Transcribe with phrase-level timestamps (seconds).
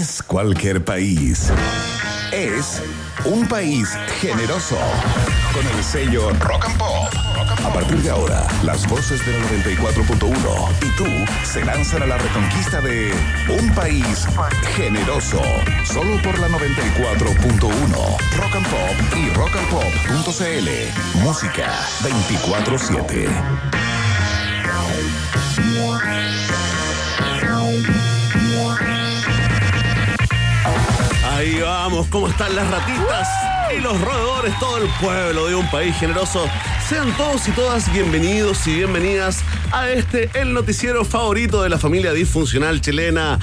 [0.00, 1.50] es cualquier país.
[2.32, 2.82] Es
[3.24, 3.88] un país
[4.20, 4.76] generoso
[5.52, 7.08] con el sello Rock and Pop.
[7.64, 10.32] A partir de ahora, las voces de la 94.1
[10.82, 11.06] y tú
[11.44, 13.14] se lanzan a la reconquista de
[13.48, 14.26] un país
[14.74, 15.40] generoso.
[15.84, 17.70] Solo por la 94.1.
[18.36, 20.68] Rock and Pop y rockandpop.cl.
[21.22, 21.72] Música
[22.02, 23.84] 24-7.
[31.44, 33.28] Ahí vamos, ¿cómo están las ratitas
[33.76, 34.58] y los roedores?
[34.58, 36.46] Todo el pueblo de un país generoso.
[36.88, 39.40] Sean todos y todas bienvenidos y bienvenidas
[39.70, 43.38] a este, el noticiero favorito de la familia disfuncional chilena.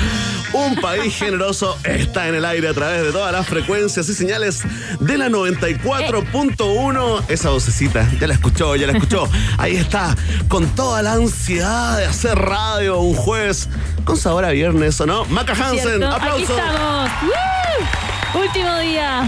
[0.51, 4.63] Un país generoso está en el aire a través de todas las frecuencias y señales
[4.99, 7.23] de la 94.1.
[7.29, 9.29] Esa vocecita, ya la escuchó, ya la escuchó.
[9.59, 10.15] Ahí está,
[10.47, 13.69] con toda la ansiedad de hacer radio un jueves
[14.05, 15.25] con sabor a viernes, ¿o no?
[15.25, 16.07] Maca Hansen, ¿Cierto?
[16.07, 16.53] aplauso.
[16.53, 17.11] Aquí estamos.
[17.23, 18.41] ¡Woo!
[18.41, 19.23] Último día.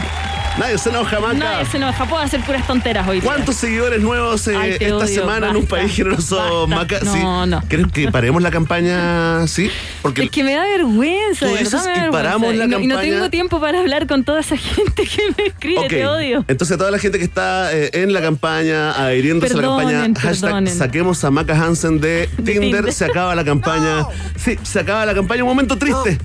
[0.57, 1.33] Nadie se enoja, Maca.
[1.33, 2.05] Nadie se enoja.
[2.05, 3.29] Puedo hacer puras tonteras hoy día.
[3.29, 6.75] ¿Cuántos seguidores nuevos eh, Ay, esta odio, semana en un país generoso, basta.
[6.75, 6.99] Maca?
[7.05, 7.49] No, sí.
[7.49, 7.63] no.
[7.67, 9.47] ¿Crees que paremos la campaña?
[9.47, 9.71] Sí,
[10.03, 12.57] porque Es que me da vergüenza, Tú de dices, verdad me da y paramos vergüenza.
[12.59, 13.15] la y, no, y no campaña.
[13.15, 16.45] tengo tiempo para hablar con toda esa gente que me escribe, te odio.
[16.47, 20.41] Entonces, toda la gente que está eh, en la campaña, adhiriéndose a la campaña, hashtag
[20.51, 20.75] perdonen.
[20.77, 22.93] saquemos a Maca Hansen de Tinder, Tinder.
[22.93, 24.05] se acaba la campaña.
[24.35, 25.43] Sí, se acaba la campaña.
[25.43, 26.17] Un momento triste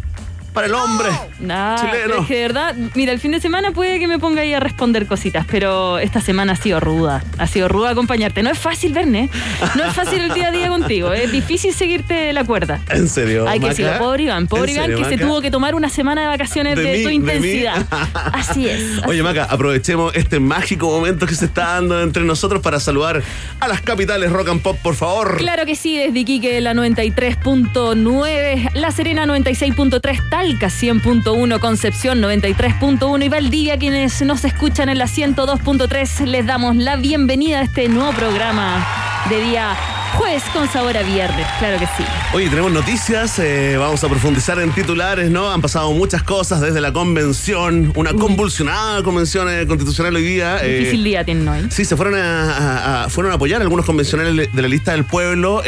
[0.59, 2.23] para el hombre Nah, chileno.
[2.23, 4.59] es que de verdad, mira, el fin de semana puede que me ponga ahí a
[4.59, 7.23] responder cositas, pero esta semana ha sido ruda.
[7.39, 8.43] Ha sido ruda acompañarte.
[8.43, 9.31] No es fácil, Verne.
[9.77, 11.13] No es fácil el día a día contigo.
[11.13, 12.81] Es difícil seguirte la cuerda.
[12.91, 13.49] ¿En serio?
[13.49, 15.89] Hay que decirlo, pobre Iván, pobre ¿En Iván serio, que se tuvo que tomar una
[15.89, 17.87] semana de vacaciones de, mí, tu intensidad.
[18.33, 19.07] Así es.
[19.07, 23.23] Oye, Maca, aprovechemos este mágico momento que se está dando entre nosotros para saludar
[23.61, 25.37] a las capitales rock and pop, por favor.
[25.37, 33.29] Claro que sí, desde Iquique la 93.9, La Serena 96.3, Talca 100.1, Concepción 93.1 y
[33.29, 38.87] Valdivia, quienes nos escuchan en la 102.3, les damos la bienvenida a este nuevo programa
[39.29, 39.77] de día
[40.17, 42.05] jueves con sabor a viernes, claro que sí.
[42.33, 45.51] Oye, tenemos noticias, eh, vamos a profundizar en titulares, ¿no?
[45.51, 50.59] Han pasado muchas cosas desde la convención, una convulsionada convención eh, constitucional hoy día.
[50.63, 51.67] eh, Difícil día tienen hoy.
[51.71, 54.93] Sí, se fueron a, a- a- fueron a apoyar a algunos convencionales de la lista
[54.93, 55.63] del pueblo,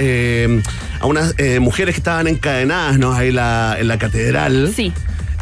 [1.00, 3.12] a unas mujeres que estaban encadenadas, ¿no?
[3.12, 4.72] Ahí la- en la catedral.
[4.74, 4.92] Sí.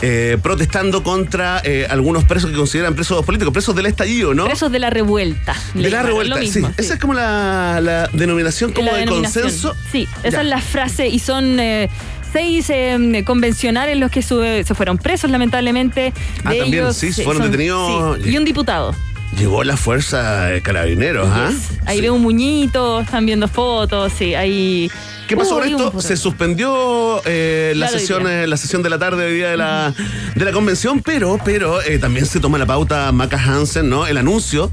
[0.01, 4.45] Eh, protestando contra eh, algunos presos que consideran presos políticos, presos del estallido, ¿no?
[4.45, 5.55] Presos de la revuelta.
[5.75, 6.75] de la revuelta, lo mismo, sí.
[6.77, 9.43] Esa es como la, la denominación como La de denominación.
[9.45, 9.75] consenso.
[9.91, 10.41] Sí, esa Ya.
[10.43, 11.91] es la frase y son eh,
[12.33, 16.13] seis eh, convencionales los que sube- se fueron presos lamentablemente.
[16.45, 18.19] Ah, de también, ellos, sí, eh, fueron son- detenidos.
[18.23, 18.95] sí, y un diputado.
[19.37, 21.51] Llegó la fuerza de carabineros, ¿ah?
[21.51, 21.79] Yes.
[21.87, 22.03] Ahí Sí.
[22.03, 24.91] veo un muñito, están viendo fotos, sí, ahí.
[25.29, 26.01] ¿Qué pasó con esto?
[26.01, 29.57] Se suspendió eh, la, Claro, sesión, eh, la sesión de la tarde hoy día de
[29.59, 29.95] la,
[30.35, 34.07] de la convención, pero, pero eh, también se toma la pauta Maca Hansen, ¿no?
[34.07, 34.71] El anuncio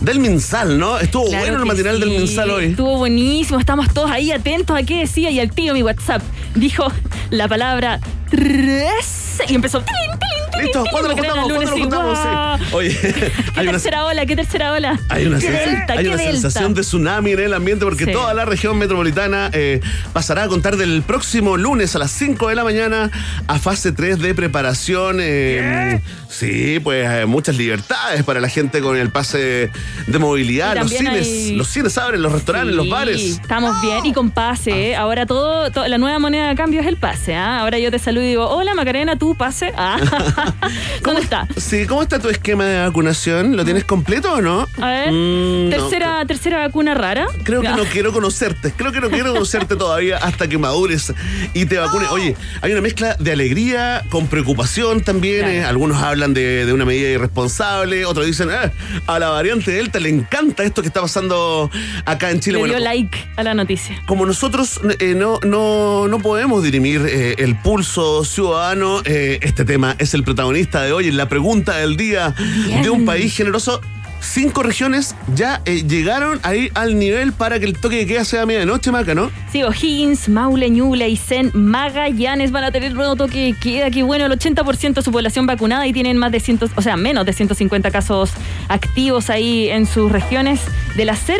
[0.00, 0.98] del Minsal, ¿no?
[0.98, 2.64] Estuvo Claro bueno el material del Minsal hoy.
[2.66, 6.22] Estuvo buenísimo, estamos todos ahí atentos a qué decía y al tío mi WhatsApp
[6.56, 6.90] dijo
[7.30, 9.80] la palabra tres y empezó.
[9.80, 11.44] "Tilín, tilín, tilín, Listo, tilín", ¿cuándo lo juntamos?
[11.52, 12.18] ¿Cuándo lo y juntamos?
[12.18, 12.64] Sí.
[12.74, 14.26] Oye, ¿Qué hay una, tercera ola?
[14.26, 15.00] ¿Qué tercera ola?
[15.08, 15.92] hay una, ¿Qué sen- delta?
[15.94, 18.12] hay ¿Qué una sensación de tsunami en el ambiente porque Sí.
[18.12, 19.80] toda la región metropolitana eh,
[20.12, 23.10] pasará a contar del próximo lunes a las 5 de la mañana
[23.46, 25.18] a fase 3 de preparación.
[25.20, 26.00] eh,
[26.38, 29.70] sí, pues eh, muchas libertades para la gente con el pase
[30.06, 30.76] de movilidad.
[30.76, 33.20] Los cines, hay- los cines abren, los restaurantes, los Sí, bares.
[33.22, 34.90] Estamos bien y con pase.
[34.90, 34.96] ¿eh?
[34.96, 37.34] Ahora todo, to- la nueva moneda de cambio es el pase.
[37.34, 37.60] ¿ah?
[37.60, 39.72] Ahora yo te saludo y digo, hola Macarena, tú pase.
[39.76, 39.98] Ah.
[41.02, 41.46] ¿Dónde está?
[41.56, 43.56] Sí, ¿cómo está tu esquema de vacunación?
[43.56, 44.66] ¿Lo tienes completo o no?
[44.80, 47.26] A ver, Mm, no, tercera, tercera vacuna rara.
[47.44, 48.72] Creo que no quiero conocerte.
[48.76, 51.12] Creo que no quiero conocerte todavía hasta que madures
[51.52, 52.08] y te vacunes.
[52.10, 55.40] Oye, hay una mezcla de alegría con preocupación también.
[55.40, 55.52] Claro.
[55.52, 55.64] eh.
[55.64, 58.06] Algunos hablan de, de una medida irresponsable.
[58.06, 58.72] Otros dicen, "Ah,
[59.06, 61.70] a la variante Delta le encanta esto que está pasando
[62.06, 62.54] acá en Chile.
[62.54, 64.00] Le Bueno, dio like a la noticia.
[64.06, 69.96] como nosotros eh, no, no, no podemos dirimir eh, el pulso ciudadano, eh, este tema
[69.98, 72.34] es el protagonista de hoy en la pregunta del día
[72.66, 72.82] Bien.
[72.82, 73.80] de un país generoso.
[74.24, 78.42] Cinco regiones ya eh, llegaron ahí al nivel para que el toque de queda sea
[78.42, 79.30] a medianoche, Maca, ¿no?
[79.52, 83.90] Sí, O'Higgins, Maule, Ñuble, Aysén, Magallanes van a tener nuevo toque de queda.
[83.90, 86.96] Que bueno, el 80% de su población vacunada y tienen más de 100, o sea,
[86.96, 88.30] menos de 150 casos
[88.68, 90.60] activos ahí en sus regiones.
[90.96, 91.38] De las 00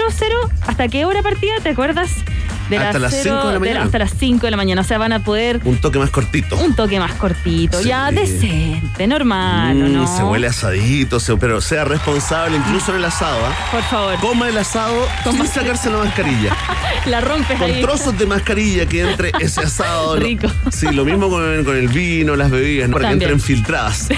[0.67, 2.11] hasta qué hora partida, ¿te acuerdas?
[2.71, 3.83] De hasta las 5 de la mañana.
[3.83, 4.81] hasta las 5 de la mañana.
[4.81, 5.61] O sea, van a poder.
[5.65, 6.57] Un toque más cortito.
[6.57, 7.81] Un toque más cortito.
[7.83, 7.89] Sí.
[7.89, 10.17] Ya decente, normal, ¿o Mm, ¿no?
[10.17, 13.39] Se huele asadito, pero sea responsable incluso en el asado.
[13.47, 13.57] ¿ah?
[13.71, 16.57] Por favor, Coma el asado sin sacarse la mascarilla.
[17.07, 17.81] la rompes Con ahí.
[17.81, 20.17] trozos de mascarilla que entre ese asado.
[20.17, 20.49] Lo- Rico.
[20.73, 22.97] Sí, lo mismo con, con el vino, las bebidas, ¿no?
[22.97, 24.09] para que entren filtradas.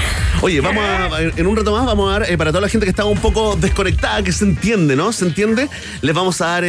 [0.40, 2.86] Oye, vamos a, en un rato más vamos a dar, eh, para toda la gente
[2.86, 5.12] que está un poco desconectada, que se entiende, ¿no?
[5.12, 5.68] ¿Se entiende?
[6.00, 6.68] Les vamos a dar eh,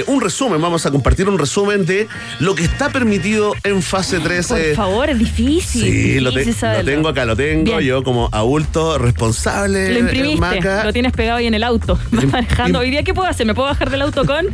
[0.00, 2.08] eh, un resumen, vamos a compartir un resumen de
[2.40, 4.46] lo que está permitido en fase 3.
[4.48, 5.82] Por favor, es difícil.
[5.82, 7.80] Sí, lo, te- lo tengo acá, lo tengo Bien.
[7.80, 9.92] yo como adulto responsable.
[9.92, 10.84] Lo imprimiste, Maca.
[10.84, 12.78] lo tienes pegado ahí en el auto, manejando.
[12.78, 13.46] Hoy día, ¿qué puedo hacer?
[13.46, 14.46] ¿Me puedo bajar del auto con,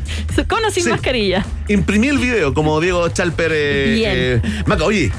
[0.48, 0.90] con o sin Sí.
[0.90, 1.46] mascarilla?
[1.68, 3.52] Imprimí el video como Diego Chalper.
[3.54, 4.12] eh, Bien.
[4.14, 5.12] eh, Maca, oye.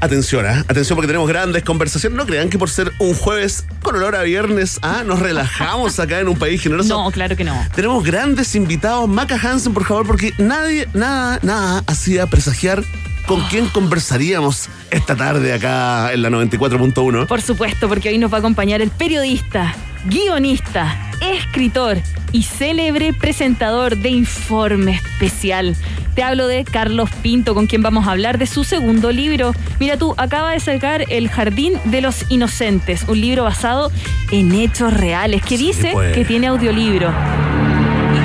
[0.00, 0.64] Atención, ¿ah?
[0.66, 2.16] atención porque tenemos grandes conversaciones.
[2.16, 5.02] No crean que por ser un jueves con olor a viernes, ¿ah?
[5.06, 6.88] nos relajamos acá en un país generoso.
[7.04, 7.54] No, claro que no.
[7.74, 9.06] Tenemos grandes invitados.
[9.08, 12.82] Maca Hansen, por favor, porque nadie, nada, nada hacía presagiar
[13.26, 17.26] con quién conversaríamos esta tarde acá en la 94.1.
[17.26, 19.72] Por supuesto, porque hoy nos va a acompañar el periodista,
[20.04, 21.98] guionista, escritor
[22.32, 25.76] y célebre presentador de Informe Especial.
[26.14, 29.52] Te hablo de Carlos Pinto, con quien vamos a hablar de su segundo libro.
[29.80, 33.90] Mira tú, acaba de sacar El Jardín de los Inocentes, un libro basado
[34.30, 36.14] en hechos reales, que Sí, dice pues.
[36.14, 37.12] que tiene audiolibro.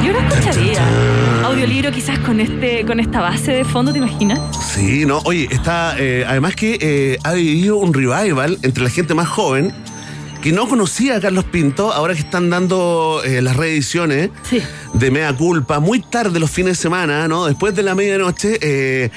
[0.03, 0.81] Yo lo escucharía.
[1.45, 4.39] Audiolibro quizás con este, con esta base de fondo, ¿te imaginas?
[4.73, 9.13] Sí, no, oye, está, eh, además que eh, ha vivido un revival entre la gente
[9.13, 9.73] más joven
[10.41, 14.61] que no conocía a Carlos Pinto, ahora que están dando eh, las reediciones Sí.
[14.99, 17.45] De Mea Culpa, muy tarde los fines de semana, ¿no?
[17.45, 19.09] Después de la medianoche, eh,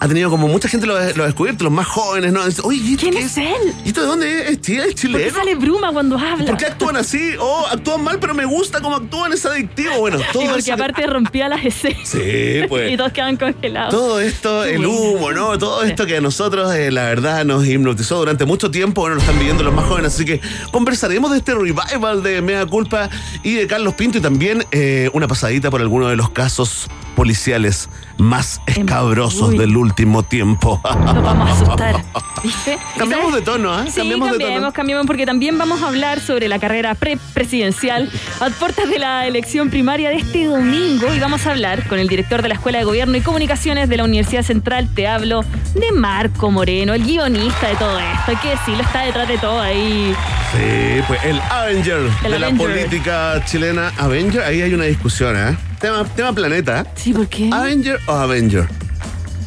[0.00, 2.44] ha tenido como mucha gente lo, ha- lo ha descubierto, los más jóvenes, ¿no?
[2.44, 3.74] Dice, Oye, ¿y esto ¿Quién es él?
[3.84, 4.50] ¿Y esto de dónde es?
[4.50, 5.34] ¿Es chile- es ¿Por qué chileno?
[5.36, 6.46] sale bruma cuando habla?
[6.46, 7.32] ¿Por qué actúan así?
[7.38, 9.98] Oh, actúan mal, pero me gusta cómo actúan, es adictivo.
[10.00, 12.08] Bueno, todo Y porque aparte rompía las escenas.
[12.08, 12.90] Sí, pues.
[12.92, 13.90] y todos quedan congelados.
[13.90, 15.56] Todo esto, el humo, ¿no?
[15.58, 19.02] Todo esto que a nosotros, eh, la verdad, nos hipnotizó durante mucho tiempo.
[19.02, 20.14] Bueno, lo están viviendo los más jóvenes.
[20.14, 20.40] Así que
[20.72, 23.08] conversaremos de este revival de Mea Culpa
[23.44, 27.88] y de Carlos Pinto y también eh, una pasadita por alguno de los casos policiales
[28.16, 29.58] más escabrosos Uy.
[29.58, 30.80] del último tiempo.
[30.84, 31.96] Nos vamos a asustar.
[32.44, 32.78] ¿Viste?
[32.96, 33.86] Cambiamos de tono, ¿ah?
[33.88, 34.72] Sí, Cambiamos de cambiemos, tono.
[34.72, 39.68] cambiemos, porque también vamos a hablar sobre la carrera pre-presidencial a puertas de la elección
[39.68, 42.84] primaria de este domingo y vamos a hablar con el director de la Escuela de
[42.84, 44.88] Gobierno y Comunicaciones de la Universidad Central.
[44.94, 45.42] Te hablo
[45.74, 48.22] de Marco Moreno, el guionista de todo esto.
[48.28, 50.14] Hay que decirlo, está detrás de todo ahí.
[50.52, 53.92] Sí, pues el Avenger El de la política chilena.
[53.98, 55.56] Avenger, ahí hay una discusión, ¿eh?
[55.80, 56.84] Tema, tema planeta.
[56.96, 57.50] Sí, ¿por qué?
[57.52, 58.66] Avenger o Avenger.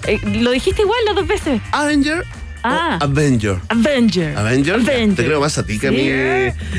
[0.07, 1.61] Eh, lo dijiste igual las dos veces.
[1.71, 2.23] Avenger
[2.63, 2.99] Ah.
[3.01, 3.57] o Avenger.
[3.69, 4.37] Avenger.
[4.37, 4.85] Avenger,
[5.15, 5.97] te creo más a ti que a mí.
[5.97, 6.09] Sí.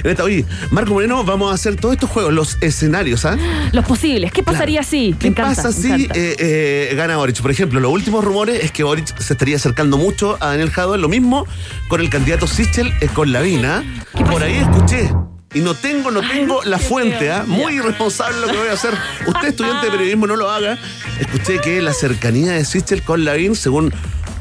[0.04, 3.36] En esta- oye, Marco Moreno, vamos a hacer todos estos juegos, los escenarios, ¿ah?
[3.72, 4.30] Los posibles.
[4.32, 5.14] ¿Qué pasaría si?
[5.18, 7.40] ¿Qué pasa si eh, eh, gana Boric?
[7.42, 10.98] Por ejemplo, los últimos rumores es que Boric se estaría acercando mucho a Daniel Jadot.
[11.00, 11.46] Lo mismo
[11.88, 13.82] con el candidato Sichel eh, con Lavina.
[14.30, 15.10] Por ahí escuché.
[15.54, 17.30] Y no tengo, no tengo la fuente.
[17.30, 17.44] ¿ah?
[17.46, 18.94] Muy irresponsable lo que voy a hacer.
[19.26, 20.78] Usted, estudiante de periodismo, no lo haga.
[21.20, 23.92] Escuché que la cercanía de Sichel con Lavín, según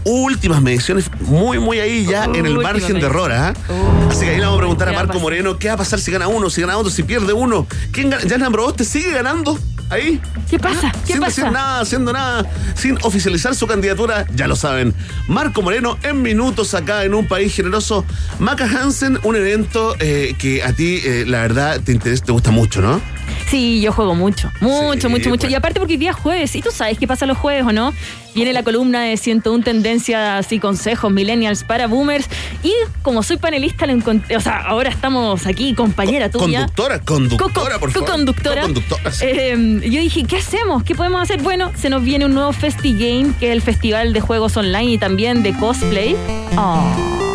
[0.03, 3.53] últimas mediciones, muy, muy ahí ya en el margen de error, ¿ah?
[3.69, 4.09] Oh.
[4.09, 5.19] Así que ahí le vamos a preguntar a ¿Qué va a Marco?
[5.19, 7.67] Moreno qué va a pasar si gana uno, si gana otro, si pierde uno.
[7.91, 8.23] ¿Quién gana?
[8.23, 9.57] ¿Yana Proboste sigue ganando?
[9.91, 10.21] Ahí.
[10.49, 10.91] ¿Qué pasa?
[10.93, 11.41] Ah, ¿Qué sin pasa?
[11.41, 14.93] decir nada, haciendo nada, sin oficializar su candidatura, ya lo saben.
[15.27, 18.05] Marco Moreno en minutos acá en un país generoso.
[18.39, 22.51] Maca Hansen, un evento eh, que a ti, eh, la verdad, te interesa, te gusta
[22.51, 23.01] mucho, ¿no?
[23.47, 25.47] Sí, yo juego mucho, mucho, Sí, mucho, mucho.
[25.47, 27.71] Y aparte porque hoy día es jueves, y tú sabes qué pasa los jueves, ¿o
[27.71, 27.93] no?
[28.33, 32.27] Viene la columna de 101 tendencias y consejos millennials para boomers.
[32.63, 36.59] Y como soy panelista, lo encontré, o sea, ahora estamos aquí, compañera tuya.
[36.59, 38.07] Conductora, conductora, por favor.
[38.07, 38.67] Co-conductora,
[39.11, 39.25] sí.
[39.25, 40.83] Eh, yo dije, ¿qué hacemos?
[40.83, 41.41] ¿Qué podemos hacer?
[41.41, 44.97] Bueno, se nos viene un nuevo FestiGame, que es el festival de juegos online y
[44.97, 46.15] también de cosplay.
[46.57, 47.30] Oh.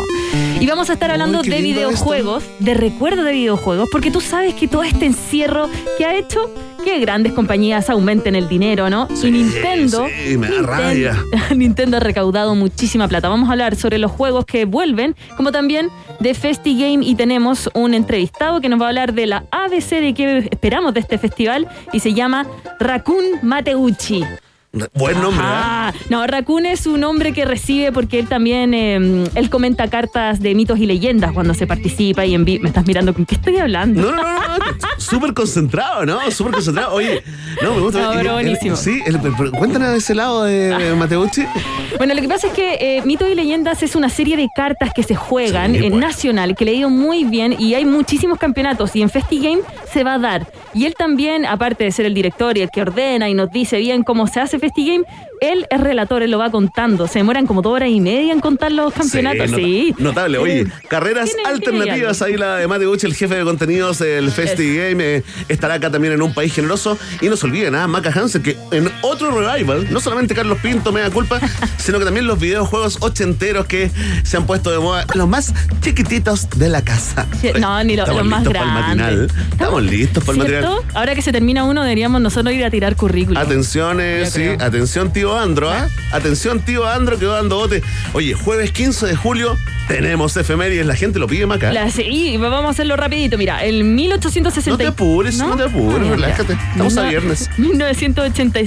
[0.59, 4.67] Y vamos a estar hablando de videojuegos, de recuerdo de videojuegos, porque tú sabes que
[4.67, 6.49] todo este encierro que ha hecho
[6.83, 9.07] que grandes compañías aumenten el dinero, ¿no?
[9.13, 11.23] Sí, y Nintendo, sí, me da Ninten- rabia.
[11.55, 13.29] Nintendo ha recaudado muchísima plata.
[13.29, 17.93] Vamos a hablar sobre los juegos que vuelven, como también de FestiGame y tenemos un
[17.93, 21.67] entrevistado que nos va a hablar de la ABC de qué esperamos de este festival
[21.93, 22.47] y se llama
[22.79, 24.23] Raccoon Mateucci.
[24.93, 25.87] Buen nombre, ¿ah?
[25.89, 30.39] Ah, no, Raccoon es un hombre que recibe porque él también, eh, él comenta cartas
[30.41, 33.35] de mitos y leyendas cuando se participa y en vi- Me estás mirando, ¿con qué
[33.35, 34.01] estoy hablando?
[34.01, 34.65] No, no, no, no,
[34.97, 36.19] súper concentrado, ¿no?
[36.29, 36.93] Súper concentrado.
[36.93, 37.23] Oye,
[37.63, 38.01] no, me gusta.
[38.01, 38.75] No, pero buenísimo.
[38.75, 41.45] Sí, el- pero cuéntanos de ese lado de Mateucci.
[41.97, 44.93] Bueno, lo que pasa es que eh, Mitos y Leyendas es una serie de cartas
[44.93, 46.01] que se juegan Sí, en pues.
[46.01, 50.03] nacional, que le ha ido muy bien y hay muchísimos campeonatos y en FestiGame se
[50.03, 50.51] va a dar.
[50.73, 53.77] Y él también, aparte de ser el director y el que ordena y nos dice
[53.79, 55.05] bien cómo se hace FestiGame,
[55.41, 57.07] él es relator, él lo va contando.
[57.07, 59.51] Se demoran como dos horas y media en contar los campeonatos.
[59.51, 59.93] Sí.
[59.97, 60.37] Notable.
[60.37, 62.21] Oye, carreras alternativas.
[62.21, 66.21] Ahí la de Mateuch, el jefe de contenidos del FestiGame, eh, estará acá también en
[66.21, 66.97] un país generoso.
[67.21, 67.87] Y no se olviden, nada, ¿ah?
[67.87, 71.39] Maca Hansen, que en otro revival, no solamente Carlos Pinto me da culpa,
[71.77, 73.91] sino que también los videojuegos ochenteros que
[74.23, 77.27] se han puesto de moda, los más chiquititos de la casa.
[77.59, 79.31] no, ni los más grandes.
[79.51, 80.79] Estamos listos para el material.
[80.93, 83.37] Ahora que se termina uno, deberíamos nosotros ir a tirar currículum.
[83.41, 85.89] Atención, eh, sí, atención, tío Andro, ¿ah?
[86.11, 87.81] Atención, tío Andro, que va dando bote.
[88.13, 89.57] Oye, jueves 15 de julio
[89.87, 91.71] tenemos efemérides, la gente lo pide, Maca.
[91.71, 93.37] La, sí, vamos a hacerlo rapidito.
[93.37, 94.71] Mira, el 1860...
[94.71, 96.53] No te apures, no, te apures, relájate.
[96.71, 97.49] Estamos a viernes.
[97.57, 98.59] 1980,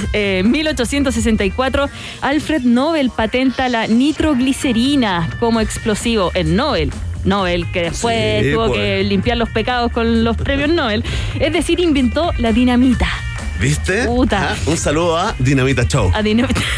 [0.44, 1.88] 1864, eh,
[2.22, 6.30] Alfred Nobel patenta la nitroglicerina como explosivo.
[6.34, 6.90] en Nobel.
[7.24, 9.06] Nobel, que después tuvo que pues.
[9.06, 11.04] limpiar los pecados con los premios Nobel.
[11.38, 13.08] Es decir, inventó la dinamita.
[13.60, 14.04] ¿Viste?
[14.06, 14.52] Puta.
[14.52, 16.10] Ah, un saludo a Dinamita Show.
[16.14, 16.60] A Dinamita.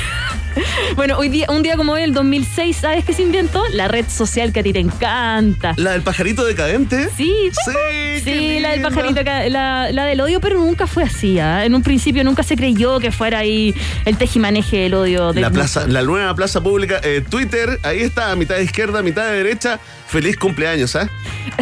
[0.97, 3.63] Bueno, hoy día, un día como hoy, el 2006, ¿sabes qué se inventó?
[3.73, 5.73] La red social que a ti te encanta.
[5.79, 7.09] ¿La del pajarito decadente?
[7.17, 11.39] Sí, sí, sí la del pajarito, la, la, del odio, pero nunca fue así.
[11.39, 11.65] ¿ah?
[11.65, 13.75] En un principio nunca se creyó que fuera ahí
[14.05, 15.33] el tejimaneje del odio.
[15.33, 19.39] la, plaza, la nueva plaza pública, eh, Twitter, ahí está, mitad de izquierda, mitad de
[19.39, 19.81] derecha.
[20.07, 21.09] Feliz cumpleaños, ¿ah?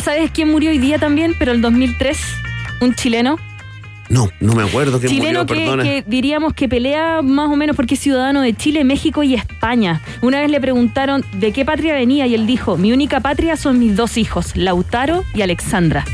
[0.03, 1.37] ¿Sabes quién murió hoy día también?
[1.39, 2.19] Pero el 2003,
[2.81, 3.39] un chileno
[4.11, 8.01] no, no me acuerdo Chileno que, que, diríamos que pelea más o menos porque es
[8.01, 10.03] ciudadano de Chile, México y España.
[10.21, 13.79] Una vez le preguntaron de qué patria venía y él dijo, mi única patria son
[13.79, 16.05] mis dos hijos, Lautaro y Alexandra.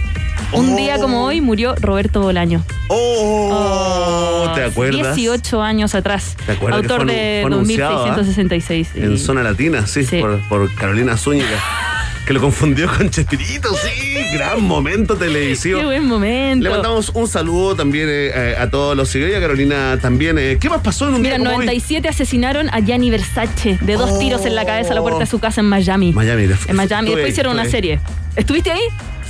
[0.52, 2.62] Un día como hoy murió Roberto Bolaño.
[2.88, 5.16] Oh, ¿te acuerdas?
[5.16, 6.36] 18 años atrás.
[6.44, 6.82] ¿Te acuerdas?
[6.82, 8.90] Autor de 2666.
[8.94, 11.95] En Zona Latina, sí, Por, por Carolina Zúñiga
[12.26, 15.78] que lo confundió con Chespirito, sí, gran momento televisivo.
[15.80, 16.64] Qué buen momento.
[16.64, 20.36] Le mandamos un saludo también eh, eh, a todos los seguidores, a Carolina también.
[20.36, 23.92] Eh, ¿Qué más pasó en un Mira, día como 97 asesinaron a Gianni Versace de
[23.94, 26.12] dos tiros en la cabeza a la puerta de su casa en Miami.
[26.12, 28.00] Miami, En Miami, después hicieron una serie.
[28.34, 28.82] ¿Estuviste ahí?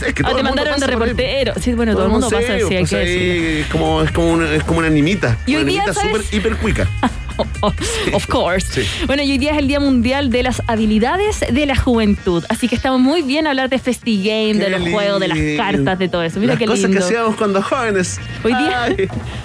[0.07, 1.53] Es que ah, te mandaron de reportero.
[1.61, 4.65] Sí, bueno, todo, el mundo pasa hay pues que Es como, es, como una, es
[4.65, 5.37] como una animita.
[5.47, 6.88] Y una hoy animita súper hiper cuica.
[7.38, 8.85] of course.
[9.07, 12.45] Bueno, y hoy día es el Día Mundial de las Habilidades de la Juventud.
[12.49, 15.99] Así que estamos muy bien a hablar de FestiGame, de los juegos, de las cartas,
[15.99, 16.40] de todo eso.
[16.40, 18.19] Mira las qué cosas que hacíamos cuando jóvenes.
[18.45, 18.97] Hoy día,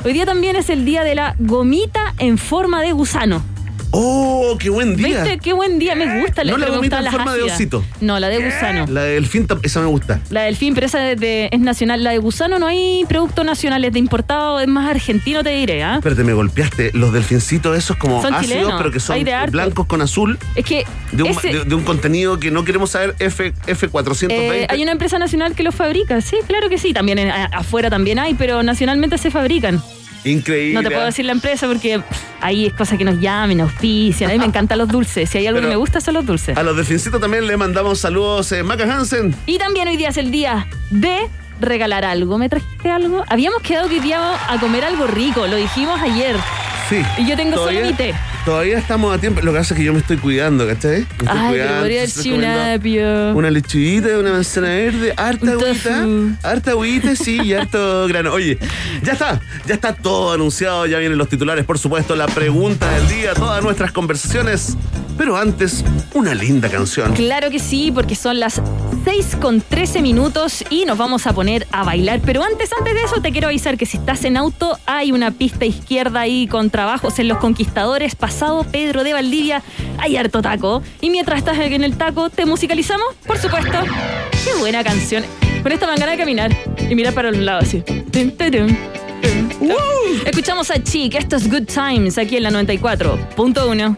[0.04, 3.51] hoy día también es el día de la gomita en forma de gusano.
[3.92, 5.24] ¡Oh, qué buen día!
[5.24, 5.38] ¿Viste?
[5.40, 5.96] ¡Qué buen día!
[5.96, 6.44] Me gusta.
[6.44, 7.84] No la gomita en forma de osito.
[8.00, 8.86] No, la de gusano.
[8.88, 10.22] La de delfín, esa me gusta.
[10.30, 12.04] La de delfín, pero esa es nacional.
[12.04, 15.96] La de gusano no hay productos nacionales de importado, es más argentino, te diré, ¿ah?
[15.96, 16.92] Espérate, me golpeaste.
[16.94, 20.40] Los delfincitos esos como ácidos, pero que son blancos con azul.
[20.56, 20.86] Es que...
[21.12, 21.36] De un,
[21.68, 24.32] de, un, contenido que no queremos saber, F, F420.
[24.32, 26.94] Eh, hay una empresa nacional que los fabrica, sí, claro que sí.
[26.94, 27.20] También
[27.52, 29.84] afuera también hay, pero nacionalmente se fabrican.
[30.24, 30.74] Increíble.
[30.74, 32.02] No te puedo decir la empresa porque
[32.42, 34.30] ahí es cosa que nos llamen, auspician.
[34.30, 35.30] A mí me encantan los dulces.
[35.30, 36.58] Si hay algo que me gusta son los dulces.
[36.58, 39.36] A los delfincitos también le mandamos saludos, eh, Maca Hansen.
[39.46, 41.28] Y también hoy día es el día de
[41.60, 42.38] regalar algo.
[42.38, 43.24] ¿Me trajiste algo?
[43.28, 46.36] Habíamos quedado que íbamos a comer algo rico, lo dijimos ayer.
[46.90, 47.02] Sí.
[47.18, 48.14] Y yo tengo solo mi té.
[48.46, 49.40] Todavía estamos a tiempo.
[49.42, 51.02] Lo que pasa es que yo me estoy cuidando, ¿cachai?
[51.02, 51.76] Me estoy Ay, cuidando.
[51.80, 52.04] Podría
[53.36, 56.08] una lechuguita, una manzana verde, harta agüita.
[56.42, 58.34] Harta agüita, sí, y harto grano.
[58.34, 58.58] Oye,
[59.04, 59.40] ya está.
[59.68, 60.88] Ya está todo anunciado.
[60.88, 62.16] Ya vienen los titulares, por supuesto.
[62.16, 64.76] La pregunta del día, todas nuestras conversaciones.
[65.18, 67.14] Pero antes, una linda canción.
[67.14, 68.62] Claro que sí, porque son las
[69.04, 72.22] 6 con 13 minutos y nos vamos a poner a bailar.
[72.26, 75.32] Pero antes, antes de eso, te quiero avisar que si estás en auto, hay una
[75.32, 79.64] pista izquierda ahí con trabajos en Los Conquistadores, pasado Pedro de Valdivia.
[79.98, 80.82] Hay harto taco.
[81.02, 83.08] Y mientras estás en el taco, ¿te musicalizamos?
[83.26, 83.78] Por supuesto.
[84.44, 85.24] Qué buena canción.
[85.64, 86.52] Con esta mangana de caminar
[86.90, 87.84] y mirar para un lado así.
[90.26, 93.98] Escuchamos a Chic, esto es Good Times aquí en la 94.1.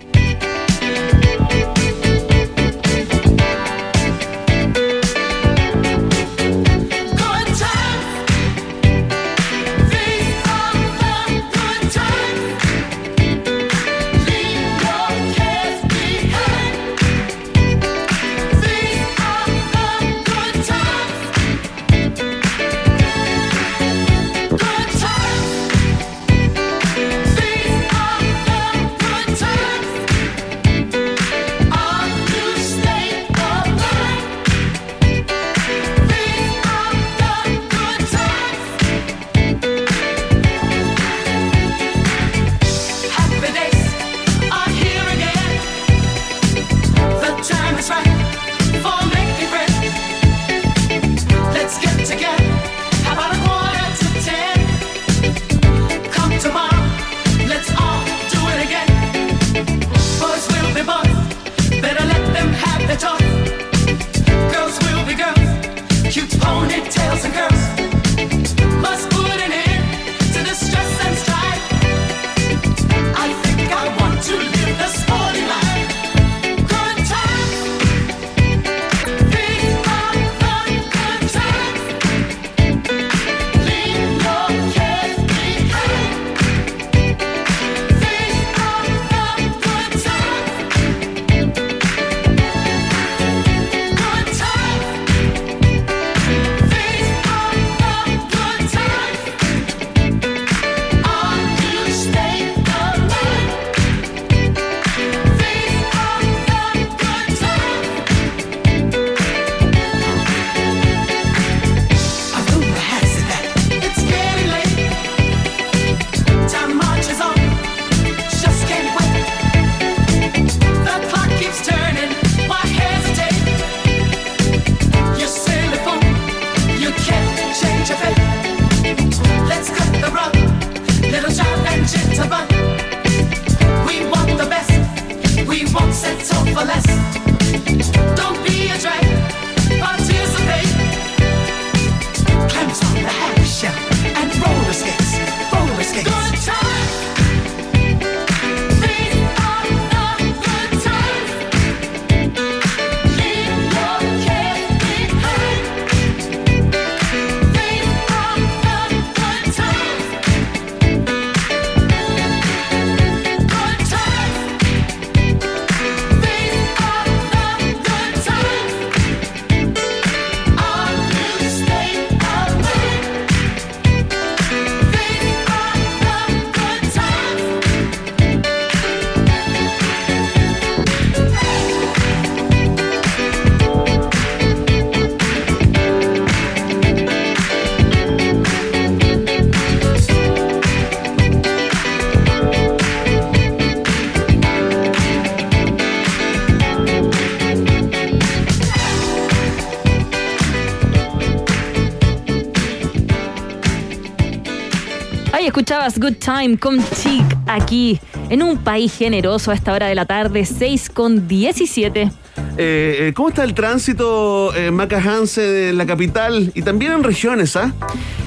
[205.84, 210.46] Good Time con Chic aquí en un país generoso a esta hora de la tarde,
[210.46, 212.04] 6 con 17.
[212.04, 212.10] Eh,
[212.58, 215.04] eh, ¿Cómo está el tránsito en Maca
[215.36, 217.58] en la capital y también en regiones?
[217.58, 217.74] ¿ah?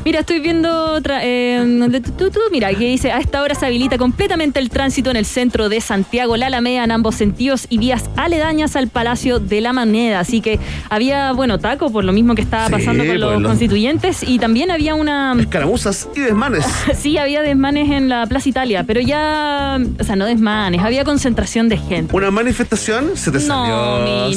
[0.07, 1.19] Mira, estoy viendo otra.
[1.25, 1.65] Eh,
[2.53, 5.81] mira, que dice: a esta hora se habilita completamente el tránsito en el centro de
[5.81, 10.21] Santiago, la Alameda en ambos sentidos y vías aledañas al Palacio de la Moneda.
[10.21, 14.39] Así que había, bueno, taco por lo mismo que estaba pasando con los, constituyentes y
[14.39, 15.35] también había una.
[15.41, 16.65] Escaramuzas y desmanes.
[16.97, 19.77] sí, había desmanes en la Plaza Italia, pero ya.
[19.99, 22.15] O sea, no desmanes, había concentración de gente.
[22.15, 23.17] ¿Una manifestación?
[23.17, 23.75] ¿Se te salió?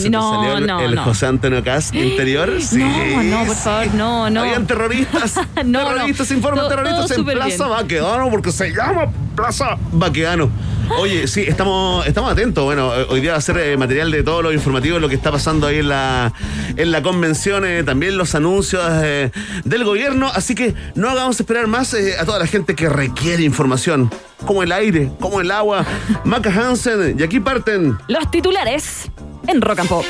[0.10, 2.60] no, el, no, el José Antonio Cas interior.
[2.60, 2.80] Sí.
[2.80, 4.42] No, no, por favor, no, no.
[4.42, 5.36] Habían terroristas.
[5.66, 10.50] no, terroristas, informan terroristas en Plaza Baquedano porque se llama Plaza Baquedano.
[10.98, 12.64] Oye, sí, estamos, estamos atentos.
[12.64, 15.16] Bueno, eh, hoy día va a ser eh, material de todo lo informativo, lo que
[15.16, 16.34] está pasando ahí en la,
[16.76, 20.32] en la convención, eh, también los anuncios del gobierno.
[20.34, 24.10] Así que no hagamos esperar más a toda la gente que requiere información,
[24.46, 25.86] como el aire, como el agua.
[26.24, 29.12] Maca Hansen, y aquí parten los titulares
[29.48, 30.06] en Rock and Pop.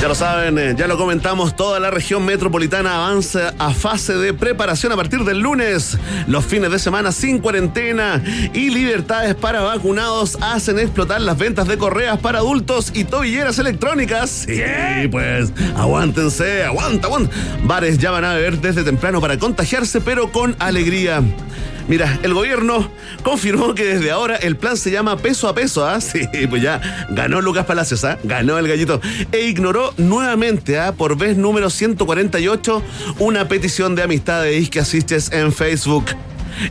[0.00, 4.32] Ya lo saben, eh, ya lo comentamos, toda la región metropolitana avanza a fase de
[4.32, 5.98] preparación a partir del lunes.
[6.28, 8.22] Los fines de semana sin cuarentena
[8.54, 14.46] y libertades para vacunados hacen explotar las ventas de correas para adultos y tobilleras electrónicas.
[14.46, 17.34] Sí, pues aguántense, aguanta, aguanta.
[17.64, 21.24] Bares ya van a beber desde temprano para contagiarse, pero con alegría.
[21.88, 22.90] Mira, el gobierno
[23.22, 26.00] confirmó que desde ahora el plan se llama peso a peso, ¿ah?
[26.08, 28.18] Sí, pues ya ganó Lucas Palacios, ¿ah?
[28.24, 29.00] Ganó el gallito.
[29.32, 30.92] E ignoró nuevamente, ¿ah?
[30.92, 32.82] Por vez número 148,
[33.18, 36.04] una petición de amistad de Isque Asistes en Facebook.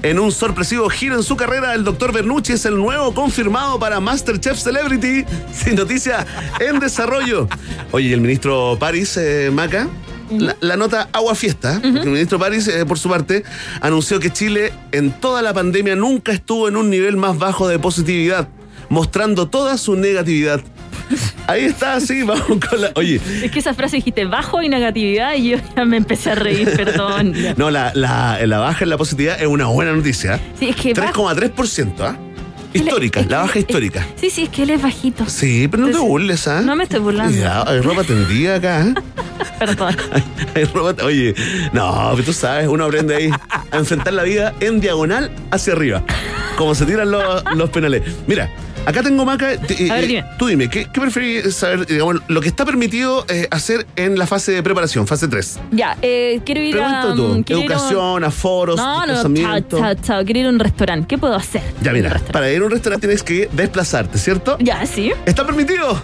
[0.03, 3.99] En un sorpresivo giro en su carrera, el doctor Bernucci es el nuevo confirmado para
[3.99, 5.25] Masterchef Celebrity.
[5.53, 6.25] Sin noticia
[6.60, 7.47] en desarrollo.
[7.91, 9.88] Oye, el ministro Paris, eh, Maca,
[10.30, 13.44] la, nota agua fiesta, porque el ministro París, eh, por su parte,
[13.82, 17.80] anunció que Chile en toda la pandemia nunca estuvo en un nivel más bajo de
[17.80, 18.50] positividad,
[18.90, 20.62] mostrando toda su negatividad.
[21.48, 22.92] Ahí está, sí, vamos con la.
[22.96, 23.22] Oye.
[23.44, 26.70] Es que esa frase dijiste bajo y negatividad y yo ya me empecé a reír,
[26.76, 27.34] perdón.
[27.58, 30.40] no, la, la, baja en la positividad es una buena noticia.
[30.60, 30.94] Sí, es que.
[30.94, 32.18] 3,3%, ¿ah?
[32.73, 34.06] Histórica, la baja histórica.
[34.15, 35.25] sí, sí, es que él es bajito.
[35.27, 36.62] Sí, pero no te burles, ¿ah?
[36.62, 37.36] No me estoy burlando.
[37.38, 38.82] Ya, hay ropa tendida acá.
[38.82, 38.93] ¿eh?
[39.60, 39.95] Perdón.
[40.56, 41.34] hay, ropa, oye,
[41.73, 43.32] no, pero tú sabes, uno aprende ahí
[43.71, 46.03] a enfrentar la vida en diagonal hacia arriba.
[46.58, 48.03] como se tiran los, los penales.
[48.27, 48.49] Mira,
[48.88, 49.47] acá tengo Maca.
[49.47, 49.71] A ver,
[50.04, 50.26] eh, dime.
[50.39, 51.86] Tú dime, ¿qué, qué preferís saber?
[51.86, 55.60] Digamos, lo que está permitido eh, hacer en la fase de preparación, fase 3.
[55.71, 57.13] Ya, eh, quiero ir a.
[57.15, 57.43] Tú.
[57.45, 60.23] ir a- Educación, aforos, No, no, chao, chao, chao.
[60.26, 61.08] Quiero ir a un restaurante.
[61.08, 61.62] ¿Qué puedo hacer?
[61.82, 64.58] Ya, mira, para ir a un restaurante tienes que desplazarte, ¿cierto?
[64.60, 65.12] Ya, sí.
[65.26, 66.02] ¿Está permitido?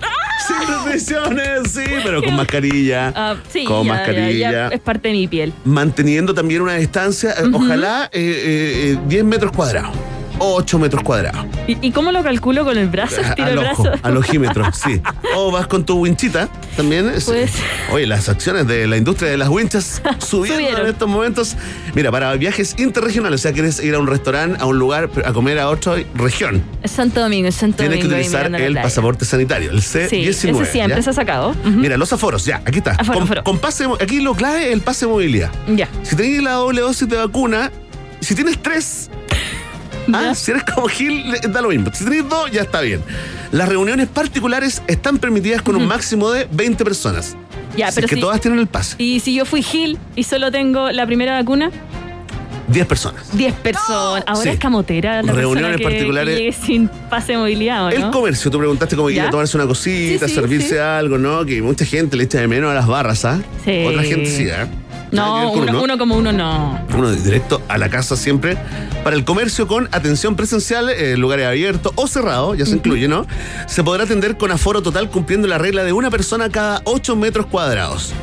[0.48, 3.14] Sin restricciones, sí, pero con mascarilla.
[3.16, 4.52] Ah, sí, con ya, mascarilla.
[4.52, 5.54] ya, ya es parte de mi piel.
[5.64, 9.92] Manteniendo también una distancia, ojalá eh, eh, eh, 10 metros cuadrados.
[10.40, 11.46] O 8 metros cuadrados.
[11.68, 13.22] ¿Y, y cómo lo calculo con el brazo?
[13.22, 14.00] Estiro al el ojo, brazo.
[14.04, 15.02] al ojímetro, sí.
[15.36, 17.12] O vas con tu winchita también.
[17.20, 17.26] sí.
[17.28, 17.52] Pues-
[17.92, 20.82] Oye, las acciones de la industria de las winchas subiendo Subieron.
[20.82, 21.56] en estos momentos.
[21.96, 25.34] Mira, para viajes interregionales, o sea, quieres ir a un restaurante, a un lugar, a
[25.34, 28.20] comer a otra región, Es Santo Domingo, es Santo tienes que Domingo.
[28.28, 30.28] utilizar el pasaporte sanitario, el Sí, C19.
[30.30, 31.02] ese siempre ¿ya?
[31.02, 31.56] se ha sacado.
[31.64, 32.92] Mira, los aforos, ya, aquí está.
[32.92, 33.44] Aforo, con, aforo.
[33.44, 35.52] con pase, aquí lo clave es el pase de movilidad.
[35.68, 35.88] Ya.
[36.04, 37.72] Si tenés la doble dosis de vacuna,
[38.20, 39.10] si tienes tres,
[40.14, 41.90] ah, si eres como Gil, da lo mismo.
[41.94, 43.02] Si tenés dos, ya está bien.
[43.52, 47.36] Las reuniones particulares están permitidas con un máximo de 20 personas.
[47.78, 48.96] Ya, Si pero es que si- todas tienen el pase.
[49.00, 51.72] Y si yo fui Gil y solo tengo la primera vacuna,
[52.68, 53.36] 10 personas.
[53.36, 54.24] 10 personas.
[54.26, 54.50] Ahora Sí.
[54.50, 56.38] es camotera la Reuniones persona que, particulares.
[56.40, 58.12] llegue sin pase de movilidad, ¿o El no?
[58.12, 59.28] comercio, tú preguntaste cómo ir ¿Ya?
[59.28, 60.78] a tomarse una cosita, Sí, sí, servirse sí.
[60.78, 61.46] algo, ¿no?
[61.46, 63.42] Que mucha gente le echa de menos a las barras, ¿ah?
[63.66, 63.84] Sí.
[63.86, 64.68] Otra gente sí, ¿ah?
[65.14, 66.80] No, uno, uno como uno no.
[66.96, 68.58] Uno directo a la casa siempre.
[69.04, 73.26] Para el comercio con atención presencial, eh, lugares abiertos o cerrados, ya se incluye, ¿no?
[73.68, 77.46] Se podrá atender con aforo total cumpliendo la regla de una persona cada 8 metros
[77.46, 78.14] cuadrados.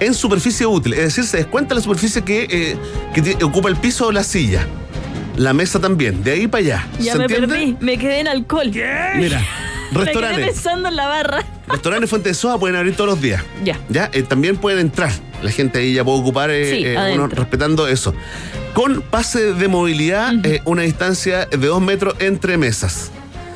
[0.00, 2.76] En superficie útil, es decir, se descuenta la superficie que, eh,
[3.14, 4.66] que ocupa el piso o la silla.
[5.36, 6.86] La mesa también, de ahí para allá.
[6.98, 7.46] Ya ¿Se me entiende?
[7.48, 8.70] perdí, me quedé en alcohol.
[8.72, 9.40] Mira,
[9.92, 10.46] Me quedé restaurantes.
[10.46, 11.44] pensando en la barra.
[11.68, 13.42] Restaurantes Fuente de Soja pueden abrir todos los días.
[13.64, 13.78] Ya.
[13.88, 15.10] Ya, eh, también pueden entrar.
[15.42, 18.14] La gente ahí ya puede ocupar, eh, Sí, eh, uno respetando eso.
[18.74, 20.32] Con pase de movilidad,
[20.64, 23.10] una distancia de dos metros entre mesas.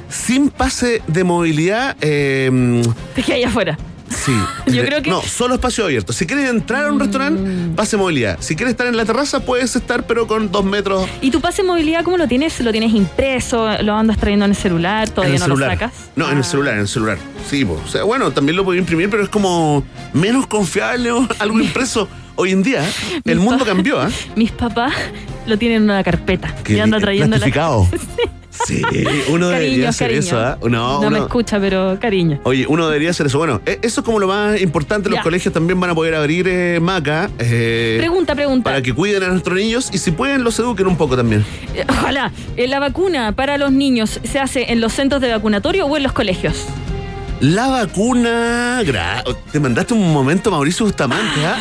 [0.09, 2.83] Sin pase de movilidad, eh,
[3.15, 3.79] Te quedé ahí afuera.
[4.11, 4.33] Sí.
[4.67, 5.15] Yo creo que- Mm.
[5.15, 6.13] No, solo espacio abierto.
[6.13, 8.37] Si quieres entrar a un restaurante, pase de movilidad.
[8.41, 11.63] Si quieres estar en la terraza, puedes estar, pero con dos metros ¿Y tu pase
[11.63, 12.61] movilidad cómo lo tienes?
[12.61, 13.69] ¿Lo tienes impreso?
[13.83, 15.09] ¿Lo andas trayendo en el celular?
[15.09, 15.69] ¿Todavía en el no celular.
[15.71, 15.93] lo sacas?
[16.17, 16.45] No, en el Ah.
[16.45, 17.19] celular, en el celular.
[17.49, 17.81] Sí, po.
[17.85, 22.09] o sea, bueno, también lo puedo imprimir, pero es como menos confiable o algo impreso.
[22.37, 22.93] Hoy en día, ¿eh?
[23.25, 24.09] el mundo cambió, ¿ah?
[24.37, 24.93] Mis papás
[25.47, 26.55] lo tienen en una carpeta.
[26.63, 27.47] Que y anda trayendo la...
[28.67, 28.83] Sí,
[29.31, 30.21] uno debería hacer cariño.
[30.21, 30.59] eso, ¿ah?
[30.69, 32.41] No, No me escucha, pero cariño.
[32.45, 33.39] Oye, uno debería hacer eso.
[33.39, 35.09] Bueno, eh, eso es como lo más importante.
[35.09, 35.23] Los Ya.
[35.23, 37.31] colegios también van a poder abrir eh, maca.
[37.39, 38.65] eh, Pregunta, pregunta.
[38.71, 41.45] Para que cuiden a nuestros niños y si pueden los eduquen un poco también.
[41.75, 42.33] Eh, Ojalá.
[42.57, 46.03] Eh, ¿La vacuna para los niños se hace en los centros de vacunatorio o en
[46.03, 46.67] los colegios?
[47.41, 48.83] La vacuna.
[48.83, 51.57] gra- Te mandaste un momento, Mauricio Bustamante, ¿ah?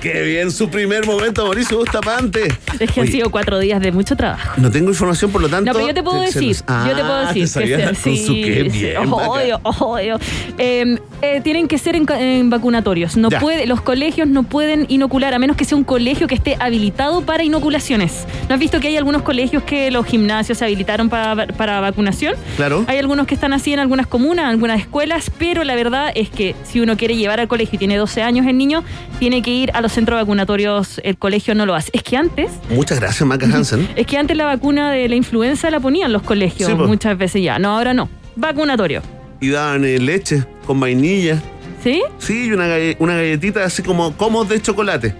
[0.00, 2.46] Qué bien su primer momento, Mauricio Bustamante.
[2.78, 4.52] Es que han sido cuatro días de mucho trabajo.
[4.58, 5.66] No tengo información, por lo tanto.
[5.68, 7.94] No, pero yo te puedo decir, los- yo te puedo Ah, decir te que con
[7.96, 9.28] su qué bien, Maca.
[9.28, 10.18] obvio, obvio.
[10.58, 13.16] Eh, eh, tienen que ser en, vacunatorios.
[13.16, 13.40] No Ya.
[13.40, 17.22] puede, los colegios no pueden inocular a menos que sea un colegio que esté habilitado
[17.22, 18.26] para inoculaciones.
[18.48, 22.34] ¿No has visto que hay algunos colegios que los gimnasios se habilitaron para, para vacunación?
[22.56, 22.84] Claro.
[22.86, 26.28] Hay algunos que están así en algunas comunas, en algunas escuelas, pero la verdad es
[26.30, 28.84] que si uno quiere llevar al colegio y tiene 12 años el niño,
[29.18, 31.00] tiene que ir a los centros vacunatorios.
[31.04, 31.90] El colegio no lo hace.
[31.92, 33.88] Es que antes Muchas gracias, Maca Hansen.
[33.96, 37.42] es que antes la vacuna de la influenza la ponían los colegios Sí, muchas veces
[37.42, 37.58] ya.
[37.58, 38.08] No, ahora no.
[38.36, 39.02] Vacunatorio.
[39.40, 41.42] Y daban eh, leche con vainilla.
[41.82, 42.02] ¿Sí?
[42.18, 45.14] Sí, y una, galle- una galletita así como comos de chocolate.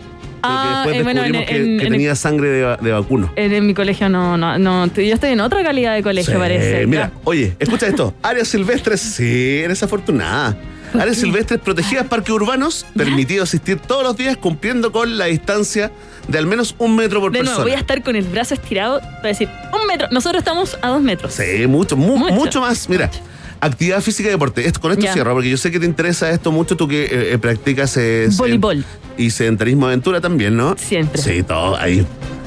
[0.48, 2.92] Ah, Porque eh, después bueno, en- que, en- que en- tenía sangre de, va- de
[2.92, 3.32] vacuno.
[3.36, 4.86] En, mi colegio no, no, no.
[4.86, 6.86] Yo estoy en otra calidad de colegio, Sí, parece.
[6.86, 8.14] Mira, oye, escucha esto.
[8.22, 10.56] Áreas silvestres, sí, eres afortunada.
[10.92, 15.90] ¿Por Áreas silvestres protegidas, parques urbanos, permitido asistir todos los días cumpliendo con la distancia
[16.28, 17.64] de al menos un metro por De nuevo, persona.
[17.64, 20.06] voy a estar con el brazo estirado para decir un metro.
[20.12, 21.34] Nosotros estamos a dos metros.
[21.34, 22.34] Sí, mucho, mu- Mucho.
[22.34, 22.88] mucho, más.
[22.88, 23.20] Mira, Mucho.
[23.60, 24.66] Actividad física y deporte.
[24.66, 27.32] Esto, con esto cierro, porque yo sé que te interesa esto mucho, tú que eh,
[27.32, 28.84] eh, practicas eh, Voleibol.
[29.16, 30.76] y sedentarismo aventura también, ¿no?
[30.78, 31.20] Siempre.
[31.20, 32.06] Sí, todo ahí.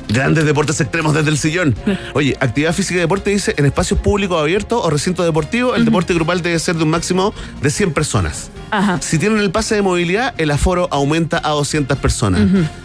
[0.10, 1.76] Grandes deportes extremos desde el sillón.
[2.14, 6.14] Oye, actividad física y deporte dice en espacios públicos abiertos o recintos deportivos, el deporte
[6.14, 8.50] grupal debe ser de un máximo de 100 personas.
[8.72, 9.00] Ajá.
[9.02, 12.42] Si tienen el pase de movilidad, el aforo aumenta a 200 personas.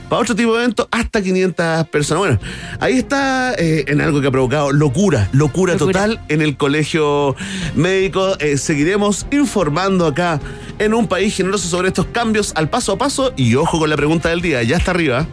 [0.08, 2.18] Para otro tipo de eventos, hasta 500 personas.
[2.18, 2.38] Bueno,
[2.78, 5.92] ahí está eh, en algo que ha provocado locura, locura, Locura.
[5.92, 7.36] total en el colegio
[7.74, 8.36] médico.
[8.38, 10.40] Eh, seguiremos informando acá
[10.78, 13.32] en un país generoso sobre estos cambios al paso a paso.
[13.36, 15.26] Y ojo con la pregunta del día, ya está arriba.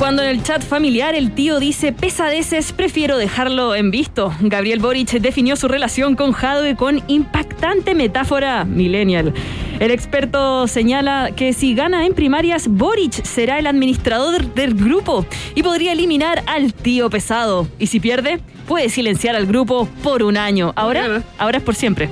[0.00, 4.32] Cuando en el chat familiar el tío dice pesadeces, prefiero dejarlo en visto.
[4.40, 9.34] Gabriel Boric definió su relación con Jadwe con impactante metáfora millennial.
[9.78, 15.62] El experto señala que si gana en primarias, Boric será el administrador del grupo y
[15.62, 17.68] podría eliminar al tío pesado.
[17.78, 20.72] Y si pierde, puede silenciar al grupo por un año.
[20.76, 22.08] Ahora, ahora es por siempre.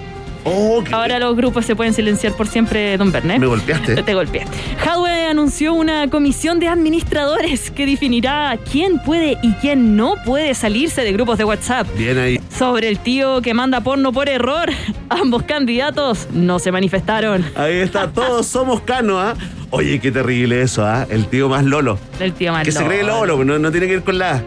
[0.51, 3.39] Oh, qué- Ahora los grupos se pueden silenciar por siempre, don Bernet.
[3.39, 4.03] Me golpeaste.
[4.03, 4.45] Te golpeé.
[4.85, 11.03] Hadwe anunció una comisión de administradores que definirá quién puede y quién no puede salirse
[11.03, 11.87] de grupos de WhatsApp.
[11.97, 12.41] Bien ahí.
[12.57, 14.71] Sobre el tío que manda porno por error,
[15.11, 17.45] ambos candidatos no se manifestaron.
[17.55, 19.35] Ahí está, todos somos Cano, ¿ah?
[19.71, 21.07] Oye, qué terrible eso, ¿ah?
[21.11, 21.99] El tío más Lolo.
[22.21, 23.27] El tío más Que se cree Lolo.
[23.37, 24.43] Lolo, no, no tiene que ver con la.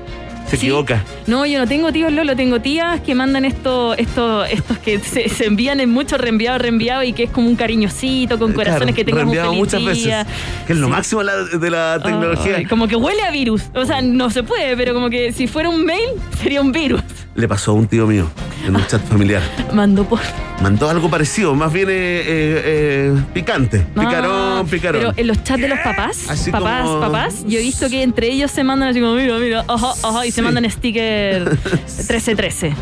[0.51, 0.65] Se Sí.
[0.67, 1.03] equivoca.
[1.27, 5.29] No, yo no tengo tíos Lolo, tengo tías que mandan esto, esto, estos que se,
[5.29, 8.95] se envían en mucho reenviado, reenviado y que es como un cariñosito con corazones Claro,
[8.95, 10.17] que tengan un feliz muchas día.
[10.23, 10.33] veces.
[10.67, 10.91] Que es lo Sí.
[10.91, 12.67] máximo de la, de la tecnología.
[12.67, 13.63] Como que huele a virus.
[13.73, 16.09] O sea, no se puede, pero como que si fuera un mail,
[16.43, 17.01] sería un virus.
[17.33, 18.29] Le pasó a un tío mío
[18.67, 19.41] en un chat familiar.
[19.73, 20.19] Mandó por.
[20.61, 23.79] Mandó algo parecido, más bien eh, eh, eh, picante.
[23.95, 25.01] Picarón, Ah, picarón.
[25.01, 28.03] Pero en los chats de los papás, Así papás, como- papás, yo he visto que
[28.03, 30.53] entre ellos se mandan así como, mira, mira, ajá, ajá, y se Sí.
[30.53, 31.41] mandan sticker
[31.97, 32.73] 1313.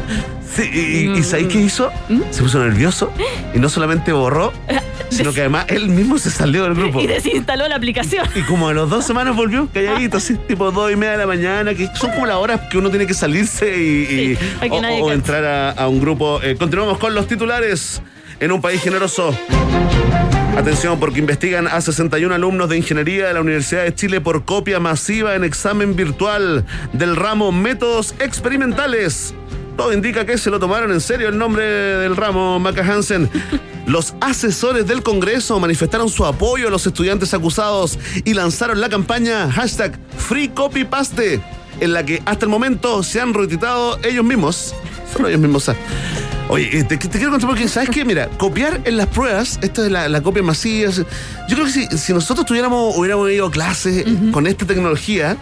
[0.56, 1.92] Sí, y, y- y ¿sabéis qué hizo?
[2.10, 2.22] ¿Mm?
[2.32, 3.12] Se puso nervioso
[3.54, 4.52] y no solamente borró,
[5.10, 7.00] sino que además él mismo se salió del grupo.
[7.02, 8.26] Y desinstaló la aplicación.
[8.36, 11.28] Y como a los dos semanas volvió calladito, así tipo dos y media de la
[11.28, 13.82] mañana, que son como las horas que uno tiene que salirse y,
[14.32, 16.42] y- Sí, o, o entrar a, a un grupo.
[16.42, 18.02] Eh, continuamos con los titulares
[18.40, 19.34] en un país generoso.
[20.58, 24.80] Atención, porque investigan a 61 alumnos de ingeniería de la Universidad de Chile por copia
[24.80, 29.34] masiva en examen virtual del ramo Métodos Experimentales.
[29.78, 33.30] Todo indica que se lo tomaron en serio el nombre del ramo, Maca Hansen.
[33.88, 39.50] Los asesores del Congreso manifestaron su apoyo a los estudiantes acusados y lanzaron la campaña
[39.50, 41.42] hashtag FreeCopyPaste,
[41.80, 44.76] en la que hasta el momento se han retuitado ellos mismos.
[45.14, 45.70] Solo ellos mismos.
[46.50, 48.04] Oye, eh, te, te quiero contar porque, ¿sabes qué?
[48.04, 51.04] Mira, copiar en las pruebas, esto de la, la copia masiva, yo
[51.48, 55.38] creo que si, si nosotros tuviéramos, hubiéramos ido a clases con esta tecnología,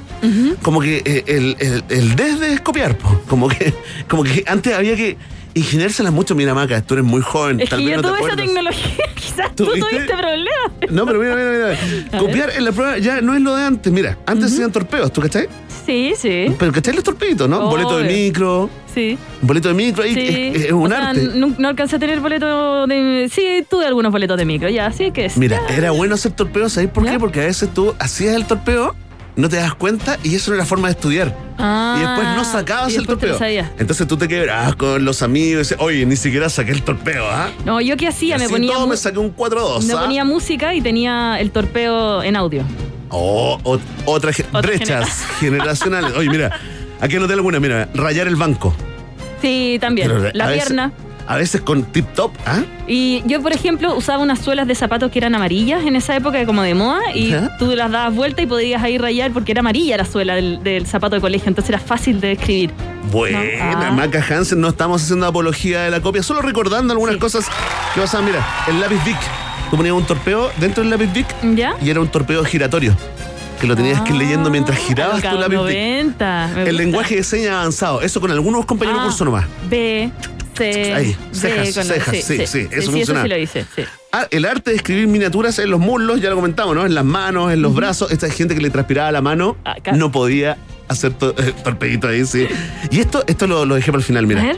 [0.62, 3.21] como que eh, el, el, el desde es copiar, po.
[3.30, 3.73] como que,
[4.10, 5.17] como que antes había que
[5.53, 6.36] ingeniárselas mucho.
[6.36, 8.36] Mira, Maca, tú eres muy joven, Es tal que vez yo no te tuve esa
[8.36, 9.89] tecnología, quizás tú ¿Tuviste?
[9.89, 10.91] tuviste problemas.
[10.91, 12.08] No, pero mira, mira, mira.
[12.12, 13.91] A Copiar en la prueba ya no es lo de antes.
[13.93, 15.47] Mira, antes hacían torpeos, ¿tú cachai?
[15.88, 17.60] Sí, sí, Pero ¿cachai los torpeditos, no?
[17.63, 18.17] Un boleto de Obvio.
[18.17, 19.17] micro, sí.
[19.41, 20.52] un boleto de micro, ahí Sí.
[20.54, 21.30] es, es un O sea, arte.
[21.34, 23.30] No, no alcancé a tener boleto de.
[23.34, 25.38] Sí, tuve algunos boletos de micro, ya, sí que es.
[25.38, 27.13] Mira, era bueno hacer torpeos, ¿sabes por ¿Ya?
[27.13, 27.19] qué?
[27.19, 28.95] Porque a veces tú hacías el torpeo,
[29.38, 31.34] no te das cuenta y eso no era forma de estudiar.
[31.58, 33.65] Ah, y después no sacabas el después te lo torpeo.
[33.80, 37.26] Entonces tú te quebrabas con los amigos y dices, oye, ni siquiera saqué el torpeo,
[37.30, 37.50] ¿ah?
[37.65, 39.86] No, yo qué Y hacía, me así ponía, todo me saqué un 4-2.
[39.86, 40.02] me ¿ah?
[40.02, 42.63] ponía música y tenía el torpeo en audio.
[43.10, 46.13] Oh, ot- otra ge- Otra brechas generacionales.
[46.15, 46.52] Oye, mira,
[47.00, 48.74] aquí anoté alguna, mira, rayar el banco.
[49.41, 50.08] Sí, también.
[50.10, 50.91] Pero la a veces- pierna.
[51.30, 52.62] A veces con tip top, ¿ah?
[52.88, 56.46] Y yo, por ejemplo, usaba unas suelas de zapatos que eran amarillas en esa época
[56.46, 59.98] como de moda y tú las dabas vuelta y podías ahí rayar porque era amarilla
[59.98, 62.72] la suela del, del zapato de colegio, entonces era fácil de escribir.
[63.12, 63.88] Buena, No.
[63.88, 63.91] Ah.
[63.91, 67.20] Maca Hansen, no estamos haciendo apología de la copia, solo recordando algunas Sí.
[67.20, 67.50] cosas
[67.93, 68.26] que pasaban.
[68.28, 69.17] Mira, el lápiz Bic.
[69.69, 71.75] Tú ponías un torpeo dentro del lápiz Bic ¿Ya?
[71.82, 72.95] y era un torpeo giratorio.
[73.60, 75.58] Que lo tenías que ir leyendo mientras Ah, girabas tu lápiz Bic.
[75.58, 76.47] 90.
[76.53, 76.71] me El gusta.
[76.84, 78.01] lenguaje de señas avanzado.
[78.01, 79.45] Eso con algunos compañeros Ah, curso nomás.
[79.69, 80.12] B,
[80.56, 83.21] C, Ahí, cejas, con- cejas, sí, sí, eso sí, funciona.
[83.23, 83.84] sí lo hice, sí.
[84.12, 86.86] Ah, el arte de escribir miniaturas en los muslos, ya lo comentamos, ¿no?
[86.86, 88.10] En las manos, en los brazos.
[88.12, 89.91] Esta gente que le transpiraba la mano Acá.
[89.91, 92.47] no podía hacer to- torpedito ahí, sí.
[92.89, 94.41] Y esto, esto lo, lo dejé para el final, A mira.
[94.43, 94.58] ver.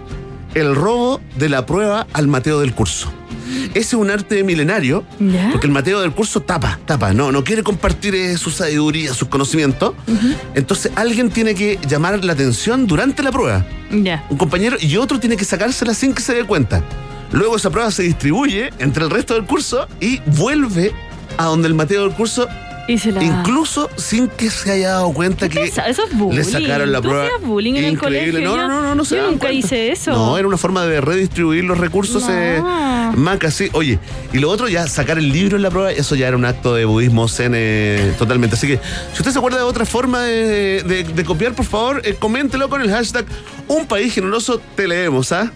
[0.54, 3.12] El robo de la prueba al Mateo del curso.
[3.74, 5.50] Ese es un arte milenario, ¿Ya?
[5.52, 9.28] porque el Mateo del curso tapa, tapa, no, no quiere compartir eh, su sabiduría, sus
[9.28, 9.94] conocimientos.
[10.56, 13.66] Entonces alguien tiene que llamar la atención durante la prueba.
[13.92, 14.26] Ya.
[14.30, 16.84] Un compañero y otro tiene que sacársela sin que se dé cuenta.
[17.32, 20.92] Luego esa prueba se distribuye entre el resto del curso y vuelve
[21.38, 22.48] a donde el Mateo del curso,
[22.90, 23.24] Y se la...
[23.24, 26.38] incluso sin que se haya dado cuenta que Eso, eso es bullying.
[26.40, 27.30] le sacaron la ¿Tú prueba.
[27.44, 28.42] bullying en el Increíble.
[28.42, 28.50] colegio?
[28.50, 29.54] No, Yo- no, no, no, no se Yo nunca cuenta.
[29.54, 30.12] hice eso.
[30.12, 32.24] No, era una forma de redistribuir los recursos.
[32.24, 32.30] No.
[32.32, 32.62] eh,
[33.16, 33.70] Maca, sí.
[33.74, 34.00] Oye,
[34.34, 36.74] y lo otro, ya sacar el libro en la prueba, eso ya era un acto
[36.76, 38.56] de budismo zen eh, totalmente.
[38.56, 38.78] Así que,
[39.14, 42.70] si usted se acuerda de otra forma de, de- de copiar, por favor, eh, coméntelo
[42.70, 43.26] con el hashtag
[43.68, 45.52] Un País Generoso, te leemos, ¿ah?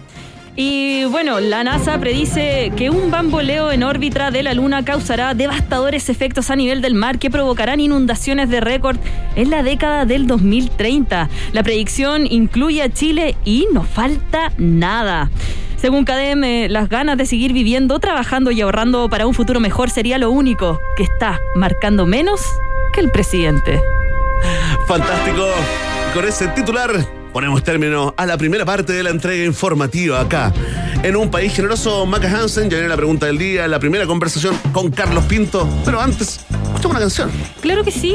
[0.56, 6.08] Y bueno, la NASA predice que un bamboleo en órbita de la Luna causará devastadores
[6.08, 8.96] efectos a nivel del mar que provocarán inundaciones de récord
[9.34, 11.28] en la década del 2030.
[11.52, 15.28] La predicción incluye a Chile y no falta nada.
[15.76, 19.90] Según CADEM, eh, las ganas de seguir viviendo, trabajando y ahorrando para un futuro mejor
[19.90, 22.40] sería lo único que está marcando menos
[22.92, 23.80] que el presidente.
[24.86, 25.48] Fantástico.
[26.14, 30.52] Con ese titular ponemos término a la primera parte de la entrega informativa acá
[31.02, 32.06] en un país generoso.
[32.06, 35.68] Maca Hansen, ya viene la pregunta del día, la primera conversación con Carlos Pinto.
[35.84, 37.30] Pero antes, escuchamos una canción.
[37.60, 38.08] Claro que sí,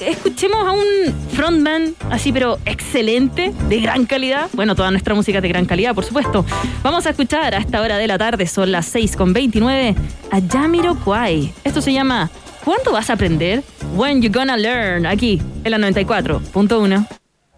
[0.00, 0.84] y escuchemos a un
[1.32, 4.50] frontman así, pero excelente, de gran calidad.
[4.54, 6.44] Bueno, toda nuestra música de gran calidad, por supuesto.
[6.82, 9.94] Vamos a escuchar a esta hora de la tarde, son las 6 con 29,
[10.32, 11.54] a Yamiro Kwai.
[11.62, 12.28] Esto se llama
[12.64, 13.62] ¿Cuándo vas a aprender?
[13.94, 17.06] When You Gonna Learn, aquí, en la 94.1.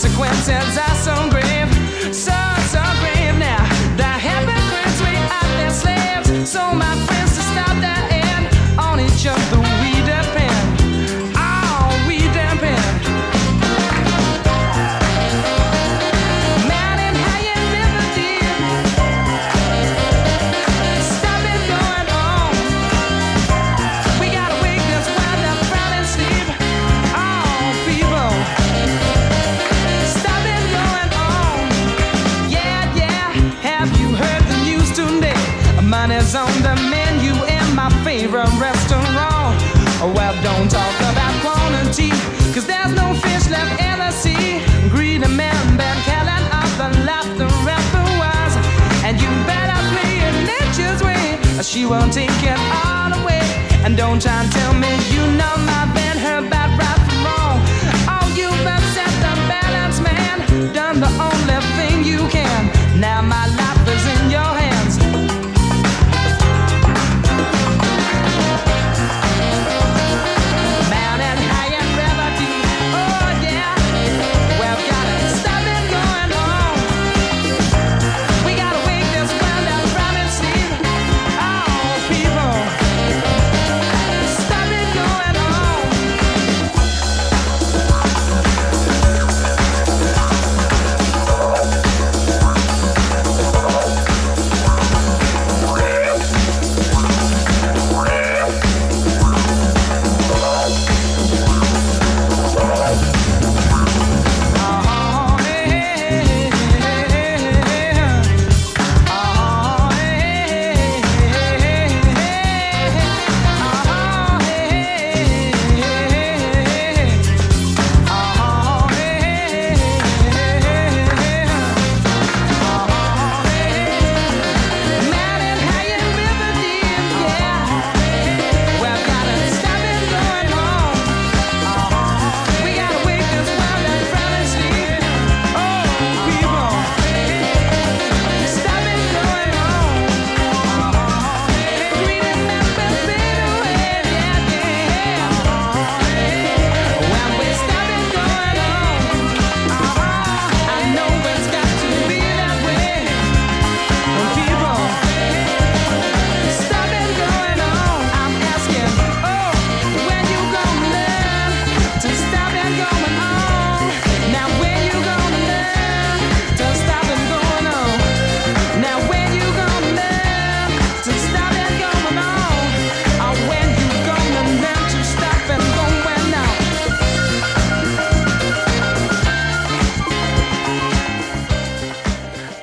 [0.00, 1.70] consequences are so grave,
[2.14, 2.32] so,
[2.72, 3.62] so grave now.
[3.98, 9.26] The hypocrites we are their slaves, so my friends to stop that end on each
[9.26, 9.59] other.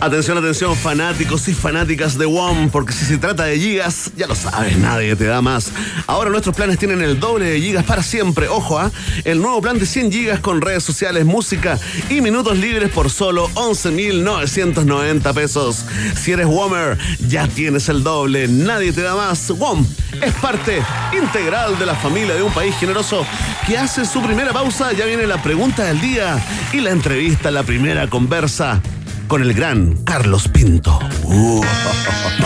[0.07, 4.35] Atención, atención, fanáticos y fanáticas de WOM, porque si se trata de gigas, ya lo
[4.35, 5.69] sabes, nadie te da más.
[6.07, 8.47] Ahora nuestros planes tienen el doble de gigas para siempre.
[8.47, 8.89] Ojo, ¿ah?
[9.25, 11.77] El nuevo plan de 100 gigas con redes sociales, música
[12.09, 15.83] y minutos libres por solo 11.990 pesos.
[16.15, 19.51] Si eres WOMer, ya tienes el doble, nadie te da más.
[19.51, 19.85] WOM
[20.21, 20.81] es parte
[21.21, 23.25] integral de la familia de un país generoso
[23.67, 24.93] que hace su primera pausa.
[24.93, 26.41] Ya viene la pregunta del día
[26.71, 28.81] y la entrevista, la primera conversa
[29.27, 30.99] con el gran Carlos Pinto.
[31.23, 31.61] Uh,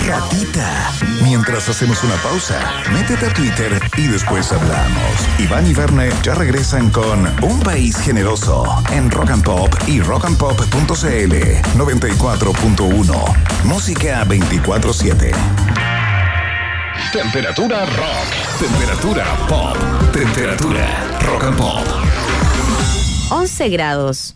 [0.08, 0.92] ratita.
[1.24, 2.60] Mientras hacemos una pausa,
[2.92, 5.02] métete a Twitter y después hablamos.
[5.40, 11.34] Iván y Verne ya regresan con Un País Generoso en Rock and Pop y rockandpop.cl
[11.78, 13.36] 94.1.
[13.66, 15.32] Música 24-7.
[17.14, 18.60] Temperatura rock.
[18.60, 19.78] Temperatura pop.
[20.12, 21.86] Temperatura rock and pop.
[23.30, 24.36] 11 grados.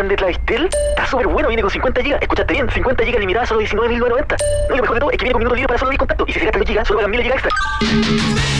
[0.00, 0.68] plan de Clavistel?
[0.90, 2.18] Está súper bueno, viene con 50 GB.
[2.20, 4.36] Escuchaste bien, 50 GB limitadas solo 19.990.
[4.68, 5.96] No, y lo mejor de todo es que viene con minutos libres para solo mi
[5.96, 6.24] contacto.
[6.26, 7.50] Y si se gastan 2 GB, solo pagan 1000 GB extra.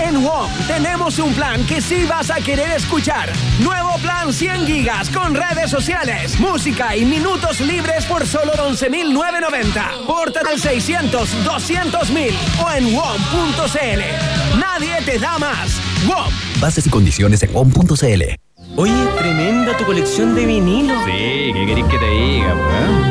[0.03, 3.29] En WOM tenemos un plan que sí vas a querer escuchar.
[3.61, 10.07] Nuevo plan 100 gigas con redes sociales, música y minutos libres por solo 11.990.
[10.07, 12.35] Porta del 600, 200.000
[12.65, 14.59] o en WOM.cl.
[14.59, 15.81] Nadie te da más.
[16.07, 16.33] WOM.
[16.61, 18.50] Bases y condiciones en WOM.cl.
[18.81, 20.97] Oye, tremenda tu colección de vinilos.
[21.05, 22.55] Sí, ¿qué querés que te diga,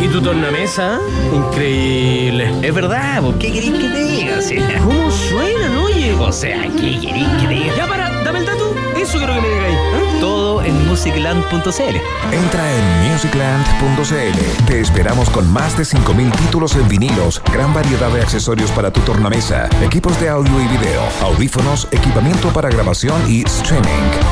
[0.01, 0.99] ¿Y tu tornamesa?
[1.31, 2.51] Increíble.
[2.63, 4.41] Es verdad, ¿por qué querés que te diga?
[4.41, 4.55] Sí.
[4.83, 6.15] ¿Cómo suenan, oye?
[6.15, 7.75] O sea, ¿qué querés que te diga?
[7.77, 8.68] Ya para, dame el dato.
[9.09, 9.75] Eso quiero que me digáis.
[9.75, 10.17] ¿eh?
[10.19, 11.95] Todo en musicland.cl.
[12.31, 14.65] Entra en musicland.cl.
[14.67, 18.99] Te esperamos con más de 5.000 títulos en vinilos, gran variedad de accesorios para tu
[18.99, 23.89] tornamesa, equipos de audio y video, audífonos, equipamiento para grabación y streaming.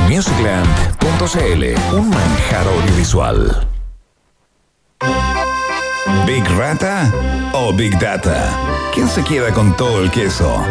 [0.10, 3.68] Musicland.cl, un manjar audiovisual.
[6.28, 7.12] ¿Big Rata
[7.54, 8.56] o Big Data?
[8.94, 10.64] ¿Quién se queda con todo el queso?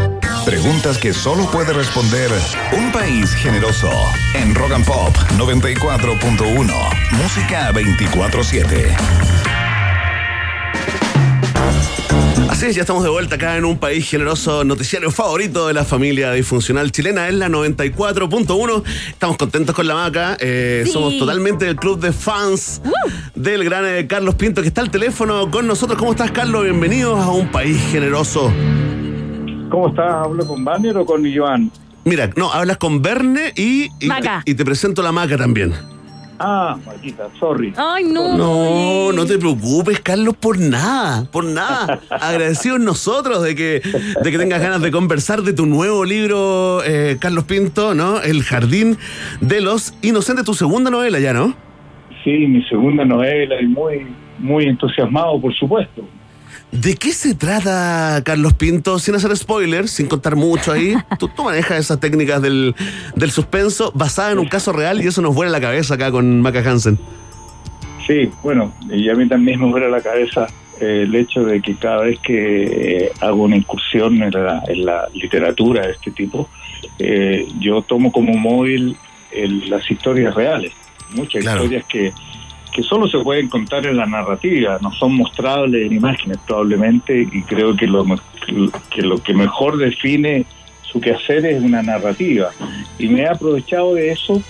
[0.47, 2.31] Preguntas que solo puede responder
[2.73, 3.91] un país generoso.
[4.33, 6.73] En Rock and Pop 94.1.
[7.21, 8.97] Música 24-7.
[12.49, 15.85] Así es, ya estamos de vuelta acá en un país generoso, noticiario favorito de la
[15.85, 18.85] familia disfuncional chilena, es la 94.1.
[19.09, 20.93] Estamos contentos con la maca, eh, Sí.
[20.93, 22.81] somos totalmente del club de fans
[23.35, 25.99] del gran eh, Carlos Pinto, que está al teléfono con nosotros.
[25.99, 26.63] ¿Cómo estás, Carlos?
[26.63, 28.53] Bienvenidos a un país generoso.
[29.71, 30.15] ¿Cómo estás?
[30.15, 31.71] ¿Hablo con Banner o con Joan?
[32.05, 34.43] Mira, no, hablas con Verne y, y, Maca.
[34.45, 35.73] y te presento la maca también.
[36.39, 37.73] Ah, Maquita, sorry.
[37.77, 38.37] Ay, no.
[38.37, 41.99] No, no te preocupes, Carlos, por nada, por nada.
[42.11, 43.81] Agradecidos nosotros de que,
[44.23, 48.21] de que tengas ganas de conversar de tu nuevo libro, eh, Carlos Pinto, ¿no?
[48.21, 48.99] El Jardín
[49.41, 51.55] de los Inocentes, tu segunda novela ya, ¿no?
[52.23, 54.07] Sí, mi segunda novela y muy,
[54.39, 56.03] muy entusiasmado, por supuesto.
[56.73, 58.99] ¿De qué se trata, Carlos Pinto?
[58.99, 60.95] Sin hacer spoilers, sin contar mucho ahí.
[61.19, 62.75] Tú, tú manejas esas técnicas del,
[63.15, 66.41] del suspenso basada en un caso real y eso nos vuela la cabeza acá con
[66.43, 66.99] Maca Hansen.
[68.07, 70.47] Sí, bueno, y a mí también me vuela la cabeza
[70.81, 74.85] eh, el hecho de que cada vez que eh, hago una incursión en la, en
[74.85, 76.49] la literatura de este tipo,
[76.99, 78.97] eh, yo tomo como móvil
[79.33, 80.73] el- las historias reales.
[81.15, 81.63] Muchas Claro.
[81.63, 82.13] historias que,
[82.77, 87.43] que solo se pueden contar en la narrativa, no son mostrables en imágenes probablemente, y
[87.43, 88.05] creo que lo,
[88.91, 90.45] que lo que mejor define
[90.83, 92.51] su quehacer es una narrativa.
[92.99, 94.43] Y me he aprovechado de eso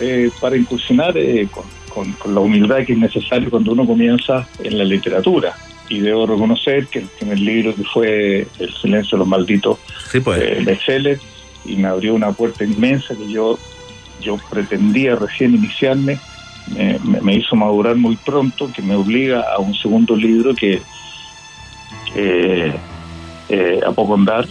[0.00, 4.48] eh, para incursionar eh, con, con- con la humildad que es necesario cuando uno comienza
[4.64, 5.54] en la literatura.
[5.88, 9.78] Y debo reconocer que el primer libro que fue El silencio de los malditos
[10.10, 10.40] Sí, pues.
[10.42, 11.20] eh, bestseller
[11.64, 13.58] y me abrió una puerta inmensa que yo,
[14.20, 16.18] yo pretendía recién iniciarme,
[16.68, 20.80] me, me- me hizo madurar muy pronto, que me obliga a un segundo libro que
[22.14, 22.72] que,
[23.48, 24.46] eh, a poco andar,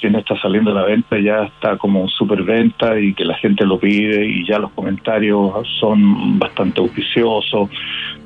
[0.00, 3.66] si no está saliendo a la venta, ya está como superventa y que la gente
[3.66, 7.68] lo pide y ya los comentarios son bastante auspiciosos,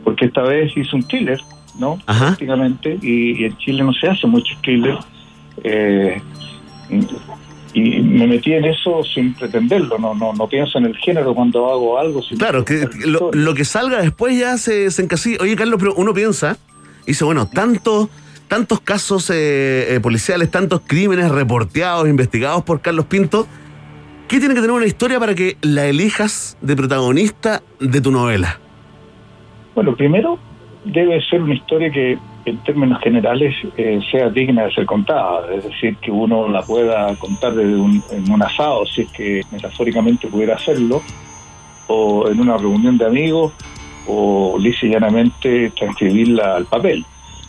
[0.05, 1.41] porque esta vez hice un thriller,
[1.79, 1.99] ¿no?
[2.07, 2.27] Ajá.
[2.27, 4.97] Prácticamente, y, y en Chile no se hace mucho thriller.
[5.65, 6.21] Eh,
[7.75, 11.71] y me metí en eso sin pretenderlo, no, no, no pienso en el género cuando
[11.71, 12.23] hago algo.
[12.39, 15.39] Claro, que lo que salga después ya se, se encasilla.
[15.41, 16.57] Oye, Carlos, pero uno piensa,
[17.03, 18.09] y dice, bueno, tanto,
[18.49, 23.47] tantos casos eh, eh, policiales, tantos crímenes reporteados, investigados por Carlos Pinto,
[24.29, 28.61] ¿qué tiene que tener una historia para que la elijas de protagonista de tu novela?
[29.75, 30.39] Bueno, primero
[30.85, 35.65] debe ser una historia que en términos generales eh, sea digna de ser contada, es
[35.65, 40.29] decir, que uno la pueda contar desde un, en un asado, si es que metafóricamente
[40.29, 41.03] pudiera hacerlo,
[41.87, 43.53] o en una reunión de amigos,
[44.07, 47.05] o lisa y llanamente transcribirla al papel.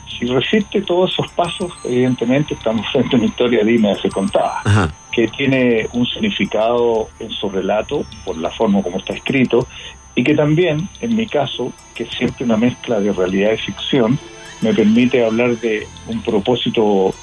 [0.08, 4.62] Si resiste todos esos pasos, evidentemente estamos frente a una historia digna de ser contada
[4.64, 4.94] Ajá.
[5.12, 9.68] que tiene un significado en su relato por la forma como está escrito
[10.16, 14.18] y que también, en mi caso, que es siempre una mezcla de realidad y ficción,
[14.66, 17.14] me permite hablar de un propósito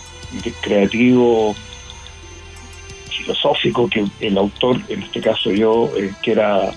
[0.61, 1.57] creativo,
[3.11, 6.70] filosófico que el autor, en este caso yo, eh, quiera,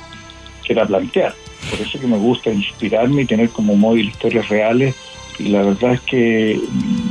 [0.65, 1.35] quiera plantear.
[1.69, 4.95] Por eso que me gusta inspirarme y tener como móvil historias reales
[5.37, 6.59] y la verdad es que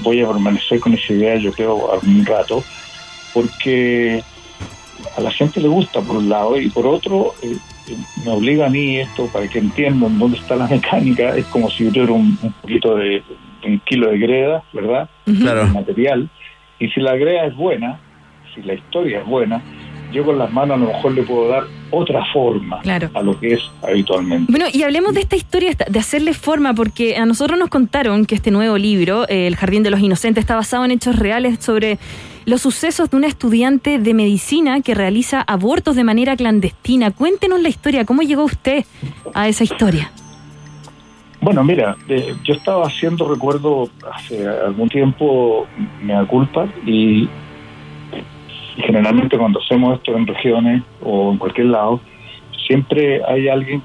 [0.02, 2.64] voy a permanecer con esa idea yo creo algún rato
[3.34, 4.22] porque
[5.16, 7.56] a la gente le gusta por un lado y por otro eh,
[8.24, 11.84] me obliga a mí esto para que entiendan dónde está la mecánica es como si
[11.84, 13.22] yo tuviera un poquito de
[13.64, 15.08] un kilo de greda verdad
[15.40, 15.66] Claro.
[15.68, 16.28] material
[16.78, 17.98] Y si la idea es buena,
[18.54, 19.62] si la historia es buena,
[20.12, 23.10] yo con las manos a lo mejor le puedo dar otra forma Claro.
[23.14, 24.50] a lo que es habitualmente.
[24.50, 28.34] Bueno, y hablemos de esta historia, de hacerle forma, porque a nosotros nos contaron que
[28.36, 31.98] este nuevo libro, eh, El Jardín de los Inocentes, está basado en hechos reales sobre
[32.46, 37.10] los sucesos de una estudiante de medicina que realiza abortos de manera clandestina.
[37.10, 38.84] Cuéntenos la historia, ¿cómo llegó usted
[39.32, 40.10] a esa historia?
[41.44, 45.66] Bueno, mira, eh, yo estaba haciendo, recuerdo, hace algún tiempo,
[46.00, 47.28] me da culpa, y,
[48.78, 52.00] generalmente cuando hacemos esto en regiones o en cualquier lado,
[52.66, 53.82] siempre hay alguien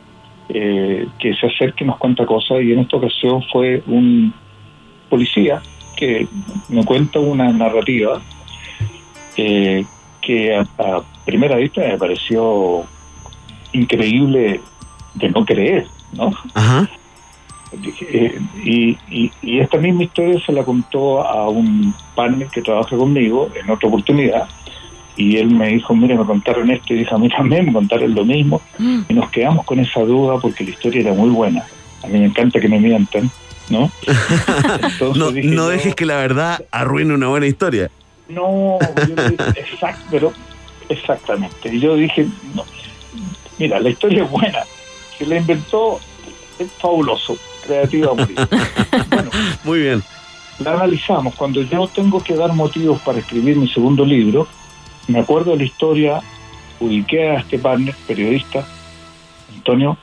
[0.47, 4.34] eh, que se acerca y nos cuenta cosas, y en esta ocasión fue un
[5.10, 5.62] policía
[5.97, 6.30] que
[6.70, 8.22] me cuenta una narrativa
[9.36, 9.84] eh,
[10.22, 12.86] que a, a primera vista me pareció
[13.74, 14.62] increíble
[15.16, 16.32] de no creer, ¿no?
[16.53, 16.88] Ajá.
[18.11, 22.97] Eh, y, y- y esta misma historia se la contó a un partner que trabaja
[22.97, 24.47] conmigo en otra oportunidad
[25.15, 28.15] y él me dijo, mire, me contaron esto y dije, a mí también me contaron
[28.15, 28.61] lo mismo
[29.07, 31.63] y nos quedamos con esa duda porque la historia era muy buena.
[32.03, 33.30] A mí me encanta que me mientan,
[33.70, 33.91] ¿no?
[34.82, 37.91] Entonces No, dije no yo, dejes que la verdad arruine una buena historia.
[38.30, 40.34] No, yo dije, exacto, pero
[40.88, 41.74] exactamente.
[41.76, 42.63] Y yo dije, no,
[43.57, 44.59] mira, la historia es buena.
[45.17, 45.99] Se la inventó,
[46.59, 48.38] es fabuloso, creativa a morir.
[49.64, 50.03] Muy bien.
[50.60, 51.36] la analizamos.
[51.36, 54.47] Cuando yo tengo que dar motivos para escribir mi segundo libro,
[55.07, 56.22] me acuerdo de la historia,
[56.80, 58.66] ubiqué a este partner, periodista,
[59.55, 59.97] Antonio,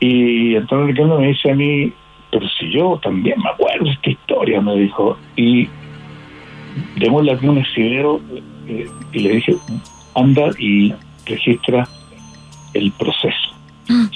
[0.00, 1.92] y Antonio Riquelme me dice a mí,
[2.30, 5.68] pero si yo también me acuerdo de esta historia, me dijo, y
[6.96, 8.20] démosle aquí un exhibidero,
[8.66, 9.56] eh, y le dije,
[10.14, 10.92] anda y
[11.26, 11.88] registra
[12.74, 13.52] el proceso.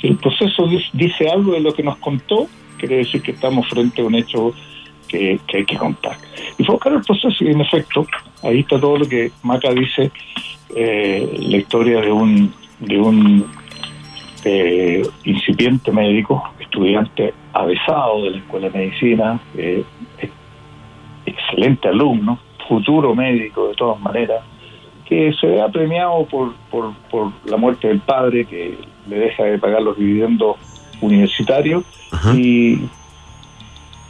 [0.00, 4.02] Si el proceso dice algo de lo que nos contó, quiere decir que estamos frente
[4.02, 4.54] a un hecho
[5.08, 6.16] que, hay que contar.
[6.58, 8.06] Y fue buscar el proceso y en efecto,
[8.42, 10.10] ahí está todo lo que Maca dice,
[10.74, 13.46] eh, la historia de un, de un
[14.44, 19.84] eh, incipiente médico, estudiante avesado de la Escuela de Medicina, eh,
[20.18, 20.32] ex-
[21.26, 24.42] excelente alumno, futuro médico de todas maneras,
[25.08, 28.76] que se vea premiado por, por, por la muerte del padre, que
[29.08, 30.56] le deja de pagar los dividendos
[31.00, 31.84] universitarios
[32.34, 32.78] y,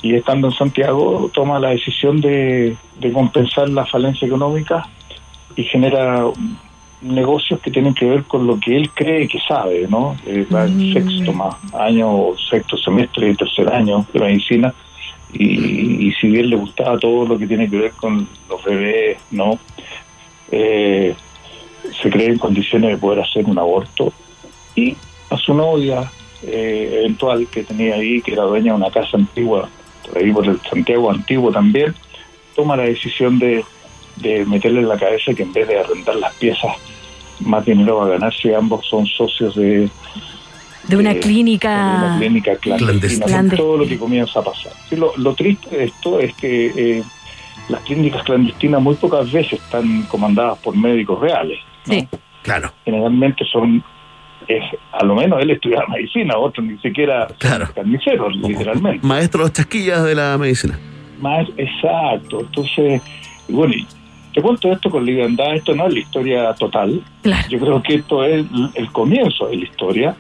[0.02, 4.88] y estando en Santiago toma la decisión de, de compensar la falencia económica
[5.56, 6.24] y genera
[7.02, 10.16] negocios que tienen que ver con lo que él cree que sabe, ¿no?
[10.26, 14.74] Eh, en sexto más año, sexto semestre, tercer año de medicina
[15.32, 19.18] y, y si bien le gustaba todo lo que tiene que ver con los bebés,
[19.30, 19.58] ¿no?
[20.50, 21.14] Eh,
[22.02, 24.12] se cree en condiciones de poder hacer un aborto
[24.74, 24.96] y
[25.30, 26.10] a su novia
[26.46, 29.68] eh, eventual que tenía ahí, que era dueña de una casa antigua,
[30.06, 31.94] por ahí por el Santiago antiguo también,
[32.54, 33.64] toma la decisión de,
[34.16, 36.72] de meterle en la cabeza que en vez de arrendar las piezas,
[37.40, 39.90] más dinero va a ganar si ambos son socios de,
[40.88, 41.70] De una eh, clínica.
[41.70, 43.26] de una clínica clandestina.
[43.26, 43.56] Clandestina.
[43.56, 44.72] Todo lo que comienza a pasar.
[44.88, 47.02] Sí, lo, lo triste de esto es que eh,
[47.68, 51.58] las clínicas clandestinas muy pocas veces están comandadas por médicos reales.
[51.86, 51.94] ¿no?
[51.94, 52.08] Sí.
[52.42, 52.72] Claro.
[52.84, 53.82] Generalmente son,
[54.48, 59.06] es, a lo menos él estudiaba medicina, otros ni siquiera son carniceros, literalmente.
[59.06, 60.78] Maestros chasquillas de la medicina.
[61.20, 62.40] Más exacto.
[62.40, 63.02] Entonces,
[63.48, 63.86] bueno, y
[64.34, 67.02] te cuento esto con liviandad, esto no es la historia total.
[67.48, 70.16] Yo creo que esto es el- el comienzo de la historia.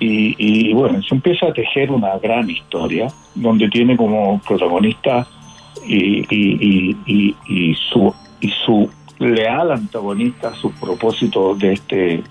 [0.00, 5.26] Y, y bueno, se empieza a tejer una gran historia donde tiene como protagonista
[5.86, 8.90] y, y, y, y, y su y su
[9.20, 12.22] leal antagonista, sus propósitos de este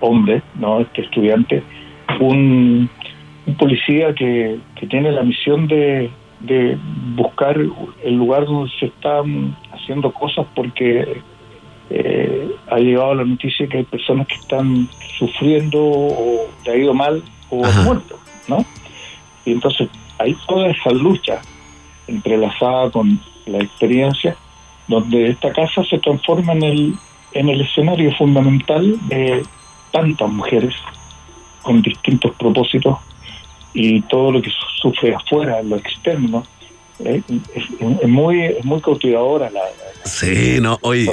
[0.00, 1.62] hombre, no este estudiante,
[2.20, 2.88] un,
[3.46, 6.78] un policía que, que tiene la misión de, de
[7.14, 11.20] buscar el lugar donde se están haciendo cosas porque
[11.90, 14.88] eh, ha llegado la noticia que hay personas que están
[15.18, 18.64] sufriendo o le ha ido mal o han muerto, ¿no?
[19.44, 19.88] Y entonces
[20.18, 21.40] hay toda esa lucha
[22.06, 24.36] entrelazada con la experiencia
[24.86, 26.94] donde esta casa se transforma en el,
[27.32, 29.42] en el escenario fundamental de
[29.92, 30.74] tantas mujeres
[31.62, 32.98] con distintos propósitos
[33.74, 36.44] y todo lo que su- sufre afuera, lo externo.
[37.04, 37.22] eh,
[37.54, 37.64] es,
[38.02, 39.60] es muy, es muy cautivadora la,
[40.04, 41.06] Sí, no, oye.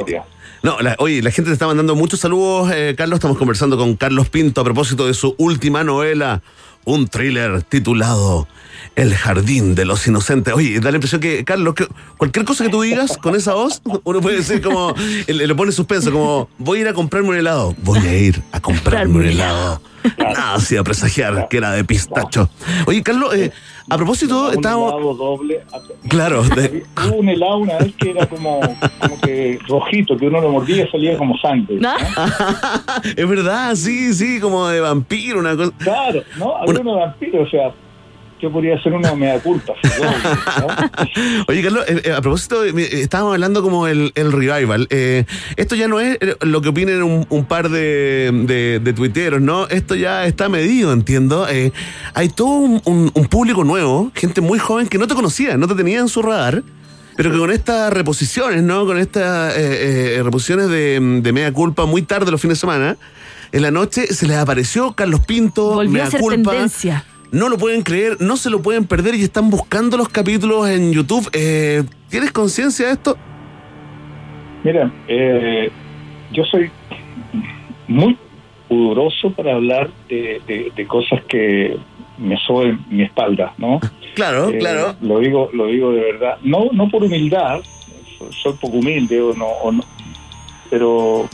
[0.66, 3.18] No, la, oye, la gente te está mandando muchos saludos, eh, Carlos.
[3.18, 6.42] Estamos conversando con Carlos Pinto a propósito de su última novela,
[6.86, 8.48] un thriller titulado
[8.96, 10.56] El Jardín de los Inocentes.
[10.56, 11.88] Oye, da la impresión que, Carlos, que
[12.18, 14.96] cualquier cosa que tú digas con esa voz, uno puede decir como,
[15.28, 17.76] le, le pone suspenso, como, voy a ir a comprarme un helado.
[17.84, 19.84] Voy a ir a comprarme un helado.
[20.18, 22.50] Nada hacía presagiar que era de pistacho.
[22.88, 23.52] Oye, Carlos, eh,
[23.88, 24.94] A propósito, un estábamos.
[24.94, 25.62] helado doble.
[26.08, 28.60] Claro, de- Hubo un helado una vez que era como,
[29.00, 31.76] como que rojito, que uno lo mordía y salía como sangre.
[31.80, 31.90] ¿no?
[33.16, 35.72] es verdad, sí, sí, como de vampiro, una cosa.
[35.78, 36.56] Claro, ¿no?
[36.58, 37.74] Había uno de vampiro, o sea,
[38.42, 39.74] yo podría ser una mea culpa.
[40.60, 40.68] ¿no?
[41.48, 44.88] Oye, Carlos, eh, eh, a propósito, eh, estábamos hablando como el, el revival.
[44.90, 45.26] Eh,
[45.56, 49.68] esto ya no es lo que opinen un, un par de, de, de tuiteros, ¿no?
[49.68, 51.48] Esto ya está medido, entiendo.
[51.50, 51.72] Eh,
[52.14, 55.68] hay todo un, un- un público nuevo, gente muy joven que no te conocía, no
[55.68, 56.64] te tenía en su radar.
[57.18, 58.86] Pero que con estas reposiciones, ¿no?
[58.86, 62.98] Con estas eh, eh, reposiciones de, de media culpa muy tarde los fines de semana,
[63.54, 66.52] en la noche se les apareció Carlos Pinto, Volvió mea a ser culpa.
[66.52, 67.06] tendencia.
[67.32, 70.92] No lo pueden creer, no se lo pueden perder y están buscando los capítulos en
[70.94, 71.28] YouTube.
[71.34, 73.18] Eh, ¿Tienes conciencia de esto?
[74.64, 75.70] Mira, eh,
[76.32, 76.72] yo soy
[77.88, 78.18] muy
[78.68, 81.78] pudoroso para hablar de, de- de cosas que
[82.18, 83.80] me soben mi espalda, ¿no?
[84.16, 84.96] Claro, Eh, claro.
[85.02, 86.38] Lo digo, lo digo de verdad.
[86.42, 87.60] No, no por humildad,
[88.18, 89.84] so- soy poco humilde o no, o no,
[90.70, 91.30] pero,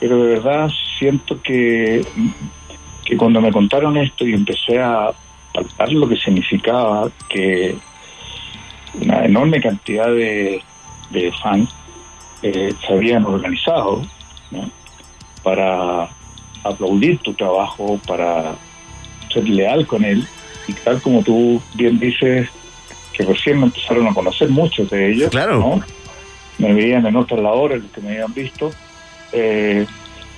[0.00, 2.04] pero de verdad siento que,
[3.04, 5.10] que cuando me contaron esto y empecé a
[5.52, 7.76] palpar lo que significaba que
[8.94, 10.62] una enorme cantidad de,
[11.10, 11.70] de fans
[12.42, 14.02] eh, se habían organizado
[14.50, 14.70] ¿no?
[15.42, 16.08] para
[16.64, 18.54] aplaudir tu trabajo, para
[19.32, 20.26] ser leal con él
[20.68, 22.48] y tal como tú bien dices
[23.12, 25.58] que recién me empezaron a conocer muchos de ellos Claro.
[25.58, 25.82] ¿no?
[26.58, 28.70] me veían en otras labores los que me habían visto
[29.32, 29.86] eh,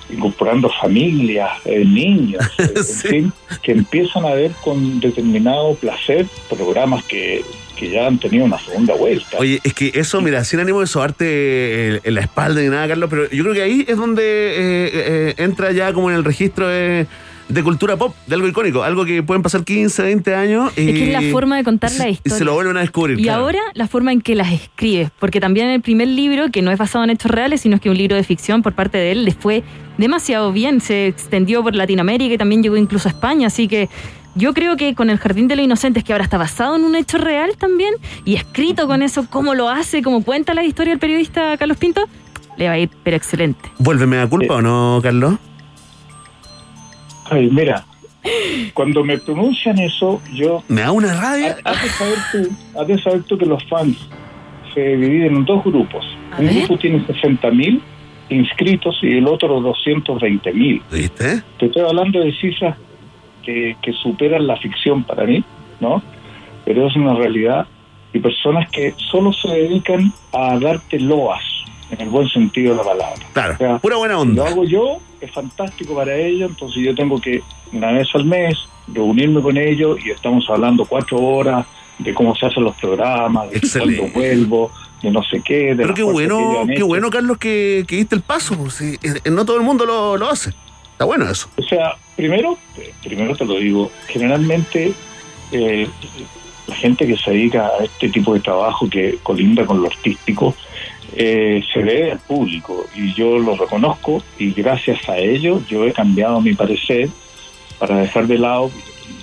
[0.09, 7.03] incorporando familias eh, niños eh, en fin, que empiezan a ver con determinado placer programas
[7.05, 7.43] que,
[7.75, 9.37] que ya han tenido una segunda vuelta.
[9.37, 13.09] Oye, es que eso, mira, sin ánimo de sobarte en la espalda ni nada, Carlos,
[13.09, 16.67] pero yo creo que ahí es donde eh, eh, entra ya como en el registro
[16.67, 17.07] de,
[17.47, 20.93] de cultura pop, de algo icónico, algo que pueden pasar 15, 20 años y, Es
[20.95, 22.37] que es la forma de contar la y historia.
[22.37, 23.19] se lo vuelven a descubrir.
[23.19, 23.43] Y claro.
[23.43, 26.77] ahora la forma en que las escribe, porque también el primer libro, que no es
[26.77, 29.25] basado en hechos reales, sino que es un libro de ficción por parte de él,
[29.25, 29.63] le fue
[29.97, 33.89] demasiado bien, se extendió por Latinoamérica y también llegó incluso a España, así que
[34.35, 36.95] yo creo que con El Jardín de los Inocentes, que ahora está basado en un
[36.95, 37.93] hecho real también,
[38.25, 42.05] y escrito con eso, cómo lo hace, cómo cuenta la historia del periodista Carlos Pinto,
[42.57, 43.71] le va a ir, pero excelente.
[43.79, 45.35] ¿Vuélveme a culpa o no, Carlos?
[47.25, 47.85] Ay, mira,
[48.73, 50.63] cuando me pronuncian eso, yo...
[50.67, 51.57] ¿Me da una rabia?
[51.63, 53.97] Has de saber tú, has de saber tú que los fans
[54.73, 56.05] se dividen en dos grupos.
[56.37, 57.81] Un grupo tiene 60.000
[58.29, 60.81] inscritos y el otro 220.000.
[60.91, 61.43] ¿Viste?
[61.59, 62.77] Te estoy hablando de cifras
[63.43, 65.43] que, que superan la ficción para mí,
[65.79, 66.01] ¿no?
[66.65, 67.67] Pero es una realidad.
[68.13, 71.43] Y personas que solo se dedican a darte loas,
[71.91, 73.25] en el buen sentido de la palabra.
[73.57, 74.47] Claro, pura buena Lo onda.
[74.47, 77.41] hago yo, es fantástico para ellos, entonces yo tengo que,
[77.73, 78.57] una vez al mes,
[78.87, 81.65] reunirme con ellos y estamos hablando cuatro horas
[81.99, 83.97] de cómo se hacen los programas, de Excelente.
[84.01, 84.71] cuándo vuelvo,
[85.01, 85.75] de no sé qué.
[85.75, 88.57] De Pero qué bueno, qué bueno, Carlos, que, que diste el paso.
[88.57, 90.51] pues, sí, eh, no todo el mundo lo, lo hace.
[90.91, 91.49] Está bueno eso.
[91.57, 94.93] O sea, primero, eh, primero te lo digo, generalmente
[95.51, 95.87] eh,
[96.67, 100.55] la gente que se dedica a este tipo de trabajo que colinda con lo artístico
[101.15, 105.91] eh, se ve al público y yo lo reconozco y gracias a ello yo he
[105.93, 107.09] cambiado mi parecer
[107.79, 108.69] para dejar de lado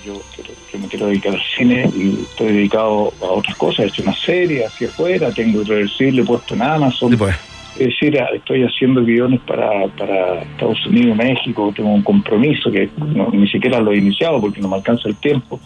[0.05, 3.87] yo, quiero- yo me quiero dedicar al cine y estoy dedicado a otras cosas, he
[3.89, 7.17] hecho una serie hacia afuera, tengo Irreversible puesto en Amazon.
[7.17, 7.35] pues.
[7.79, 12.89] Es decir, a- estoy haciendo guiones para, para Estados Unidos, México, tengo un compromiso que
[12.97, 15.59] no- ni siquiera lo he iniciado porque no me alcanza el tiempo,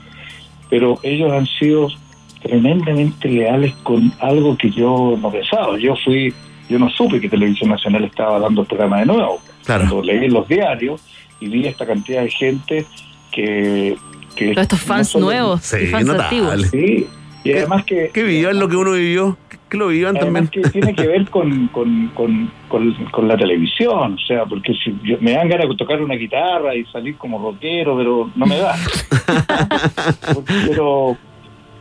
[0.69, 1.89] pero ellos han sido
[2.41, 5.77] tremendamente leales con algo que yo no pensaba.
[5.77, 6.33] Yo fui,
[6.69, 9.39] yo no supe que Televisión Nacional estaba dando el programa de nuevo.
[9.65, 11.01] Cuando leí los diarios
[11.39, 12.85] y vi esta cantidad de gente
[13.31, 13.95] que...
[14.35, 16.61] que Todos estos fans no nuevos y fans antiguos.
[16.69, 17.07] Sí,
[17.43, 18.09] y además que...
[18.13, 19.37] Que vivían lo que uno vivió.
[19.69, 20.63] Que, lo vivían Además también.
[20.63, 24.97] que tiene que ver con, con, con, con, con la televisión, o sea, porque si
[25.03, 28.57] yo- me dan ganas de tocar una guitarra y salir como rockero, pero no me
[28.59, 28.75] da.
[30.33, 31.17] Porque- pero,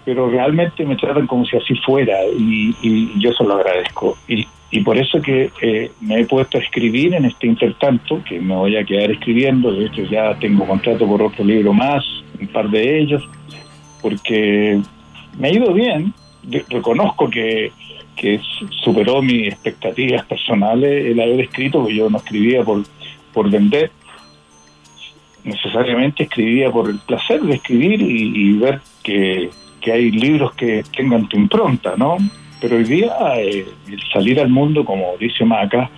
[0.07, 4.17] pero realmente me tratan como si así fuera y, yo se lo agradezco.
[4.29, 4.47] Y,
[4.85, 8.77] por eso que eh, me he puesto a escribir en este intertanto, que me voy
[8.77, 12.05] a quedar escribiendo, de hecho ya tengo contrato por otro libro más,
[12.39, 13.29] un par de ellos,
[14.01, 14.79] porque
[15.39, 16.13] me ha ido bien,
[16.69, 17.73] reconozco que,
[18.15, 22.83] que su- superó mis expectativas personales el haber escrito, porque yo no escribía por,
[23.33, 23.91] por vender,
[25.43, 29.49] necesariamente escribía por el placer de escribir y ver que,
[29.87, 32.17] que hay libros que tengan tu impronta, ¿no?
[32.61, 35.89] Pero hoy día eh, el salir al mundo, como dice Maca,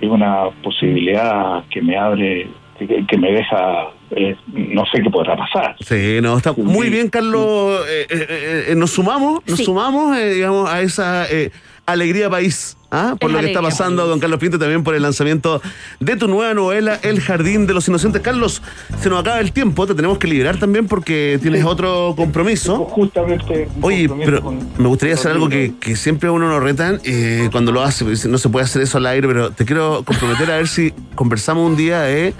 [0.00, 5.36] es una posibilidad que me abre, que, que me deja eh, no sé qué podrá
[5.36, 5.76] pasar.
[5.78, 7.82] Sí, no, está muy bien, Carlos.
[7.88, 9.64] Eh, eh, eh, nos sumamos, nos Sí.
[9.64, 11.52] sumamos, eh, digamos, a esa eh,
[11.86, 12.76] alegría país.
[12.90, 13.14] ¿ah?
[13.20, 15.60] Por Es lo que está pasando, don Carlos Pinto, también por el lanzamiento
[16.00, 18.22] de tu nueva novela, El Jardín de los Inocentes.
[18.22, 18.62] Carlos,
[19.00, 22.76] se nos acaba el tiempo, te tenemos que liberar también porque tienes otro compromiso.
[22.86, 23.68] Justamente.
[23.80, 27.00] Oye, compromiso pero con- me gustaría hacer algo que, que siempre a uno nos retan
[27.04, 28.04] eh, cuando lo hace.
[28.04, 30.92] dice, No se puede hacer eso al aire, pero te quiero comprometer a ver si
[31.14, 32.34] conversamos un día eh,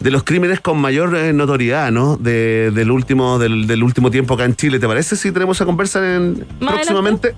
[0.00, 2.16] de los crímenes con mayor eh, notoriedad, ¿no?
[2.18, 4.78] De- del, último, del, del último tiempo acá en Chile.
[4.78, 7.34] ¿Te parece si tenemos a conversar en, próximamente?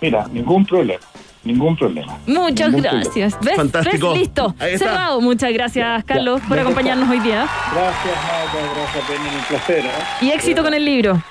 [0.00, 1.00] Mira, ningún problema.
[1.44, 2.18] Ningún problema.
[2.26, 3.02] Muchas Ningún problema.
[3.04, 3.38] gracias.
[3.40, 3.56] ¿Ves?
[3.56, 4.10] Fantástico.
[4.10, 4.18] ¿Ves?
[4.20, 4.54] Listo.
[4.76, 5.20] Cerrado.
[5.20, 7.46] Muchas gracias, Carlos, por Ya, acompañarnos hoy día.
[7.72, 8.58] Gracias, Marta.
[8.74, 9.36] Gracias, Penny.
[9.36, 9.84] Un placer.
[9.86, 9.90] ¿eh?
[10.26, 11.22] Y éxito con el libro.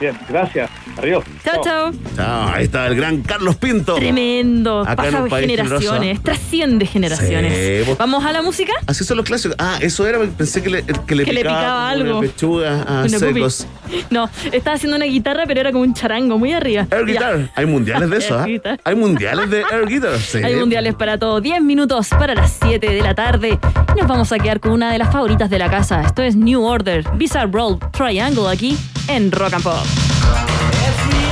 [0.00, 0.70] Bien, gracias.
[0.96, 1.24] Adiós.
[1.44, 1.90] Chao, chao.
[2.16, 3.94] Chao, ahí está el gran Carlos Pinto.
[3.96, 4.80] Tremendo.
[4.80, 6.00] Acá en Pasa país generaciones.
[6.00, 6.22] generoso.
[6.22, 7.52] Trasciende generaciones.
[7.84, 8.72] Sí, vos- ¿Vamos a la música?
[8.86, 9.56] Así son los clásicos.
[9.58, 12.18] Ah, eso era, pensé que le, que le Que le picaba, picaba algo.
[12.18, 13.34] Una pechuga a Una pupi.
[13.34, 13.66] secos.
[14.10, 16.86] No, estaba haciendo una guitarra, pero era como un charango muy arriba.
[16.90, 17.12] Air Ya.
[17.12, 17.50] Guitar.
[17.54, 18.44] Hay mundiales de eso, ¿ah?
[18.44, 18.80] Guitar.
[18.84, 20.18] Hay mundiales de Air Guitar.
[20.28, 20.38] Sí.
[20.38, 21.40] Hay mundiales para todo.
[21.40, 23.58] 10 minutos para las 7 de la tarde.
[23.96, 26.02] Y nos vamos a quedar con una de las favoritas de la casa.
[26.02, 28.76] Esto es New Order, Bizarre Roll Triangle aquí
[29.08, 29.87] en Rock and Pop.
[30.88, 31.27] Every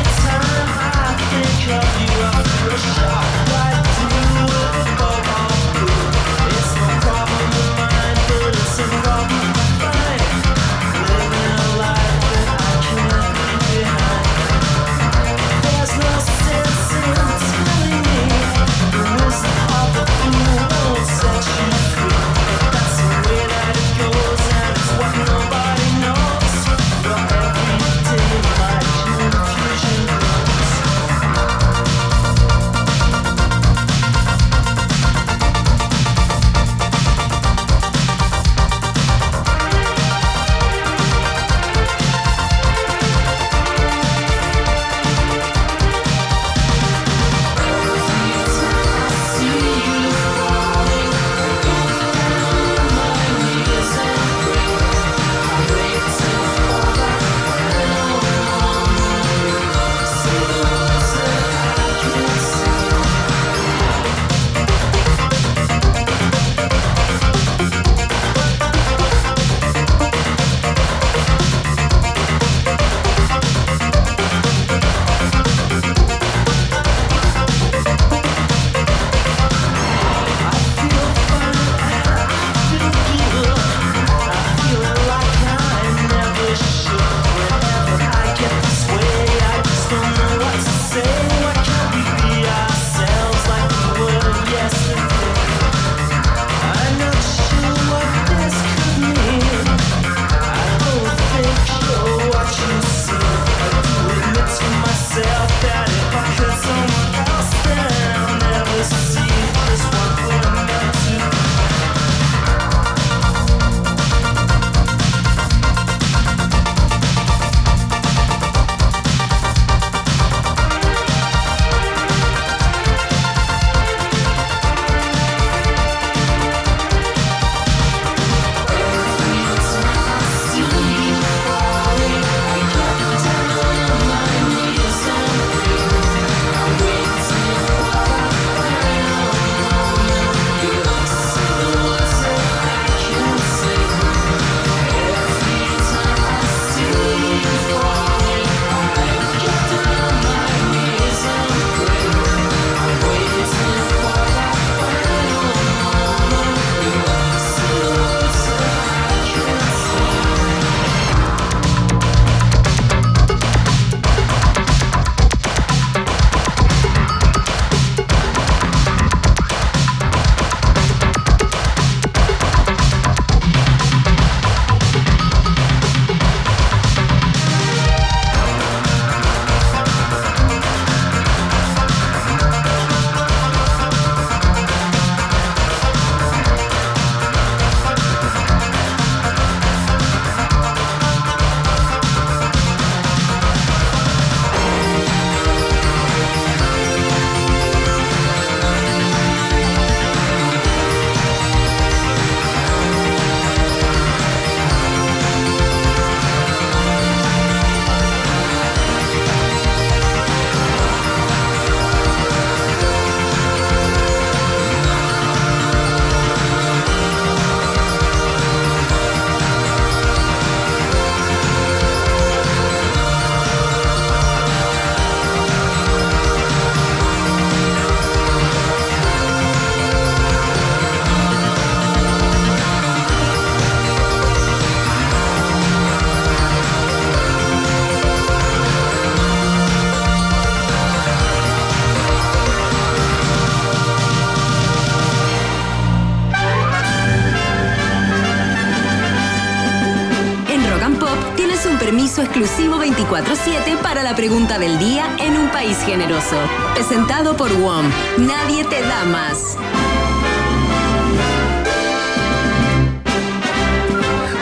[252.96, 256.36] 24-7 para la pregunta del día en un país generoso.
[256.74, 257.90] Presentado por WOM.
[258.18, 259.58] Nadie te da más.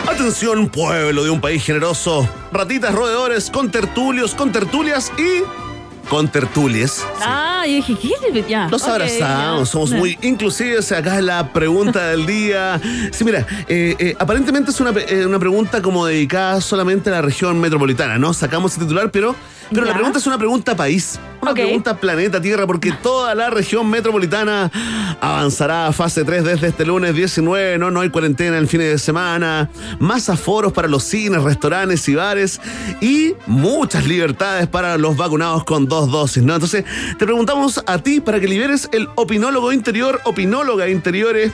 [0.08, 2.28] Atención, pueblo de un país generoso.
[2.52, 5.42] Ratitas roedores con tertulios, con tertulias y
[6.08, 7.04] con tertulias.
[7.20, 8.44] Ah, yo dije, ¿qué?
[8.48, 8.66] Ya.
[8.66, 9.72] Ok, abrazamos, ya.
[9.72, 9.96] somos Ya.
[9.98, 10.90] muy inclusivos.
[10.92, 12.80] Acá es la pregunta del día.
[13.12, 17.22] Sí, mira, eh, eh, aparentemente es una, eh, una pregunta como dedicada solamente a la
[17.22, 18.32] región metropolitana, ¿no?
[18.34, 19.34] Sacamos el titular, pero,
[19.70, 23.88] pero la pregunta es una pregunta país, una pregunta planeta Tierra, porque toda la región
[23.88, 24.70] metropolitana
[25.20, 27.90] avanzará a fase 3 desde este lunes 19, ¿no?
[27.90, 32.60] No hay cuarentena el fin de semana, más aforos para los cines, restaurantes y bares
[33.00, 36.54] y muchas libertades para los vacunados con dos dosis, ¿no?
[36.54, 36.84] Entonces,
[37.18, 41.52] te preguntamos a ti para que liberes el opinólogo interior, opinóloga interiores.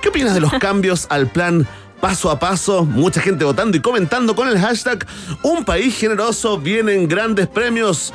[0.00, 1.66] ¿Qué opinas de los cambios al plan
[2.00, 2.84] paso a paso?
[2.84, 5.06] Mucha gente votando y comentando con el hashtag
[5.42, 8.12] Un país generoso, vienen grandes premios.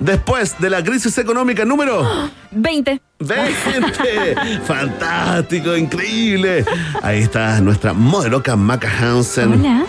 [0.00, 3.00] Después de la crisis económica número 20.
[3.18, 4.34] 20.
[4.64, 6.64] Fantástico, increíble.
[7.02, 9.60] Ahí está nuestra modeloca Maca Hansen.
[9.60, 9.84] Hola.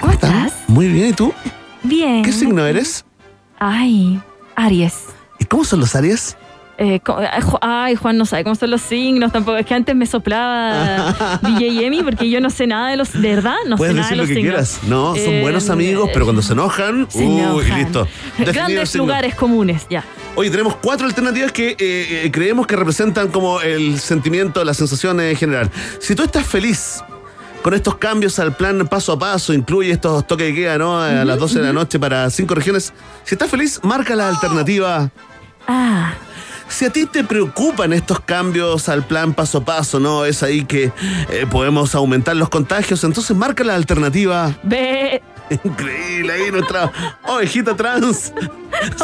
[0.00, 0.52] ¿Cómo estás?
[0.68, 1.34] Muy bien, ¿y tú?
[1.82, 2.22] Bien.
[2.22, 3.04] ¿Qué signo eres?
[3.58, 4.22] Ay,
[4.54, 5.06] Aries.
[5.40, 6.36] ¿Y cómo son los Aries?
[6.80, 9.56] Eh, co- ay, Ju- ay, Juan no sabe cómo son los signos tampoco.
[9.56, 13.12] Es que antes me soplaba DJ Emi porque yo no sé nada de los.
[13.12, 13.56] ¿De verdad?
[13.66, 14.52] No Puedes sé nada de decir lo los que signos.
[14.52, 14.80] quieras.
[14.88, 17.78] No, son Eh, buenos amigos, pero cuando se enojan, se uy, enojan.
[17.80, 18.04] listo.
[18.38, 20.04] Definido Grandes lugares comunes, ya.
[20.36, 25.18] Oye, tenemos cuatro alternativas que eh, eh, creemos que representan como el sentimiento, la sensación
[25.20, 25.68] en general.
[25.98, 27.02] Si tú estás feliz
[27.62, 31.00] con estos cambios al plan paso a paso, incluye estos toques de queda, ¿no?
[31.02, 32.92] A las 12 de la noche para cinco regiones.
[33.24, 35.10] Si estás feliz, marca la alternativa.
[35.66, 36.14] Ah,
[36.68, 40.24] Si a ti te preocupan estos cambios al plan paso a paso, ¿no?
[40.24, 40.92] Es ahí que
[41.30, 44.54] eh, podemos aumentar los contagios, entonces marca la alternativa.
[44.62, 45.22] ve.
[45.64, 46.92] Increíble, ahí nuestra
[47.26, 48.32] ovejita trans.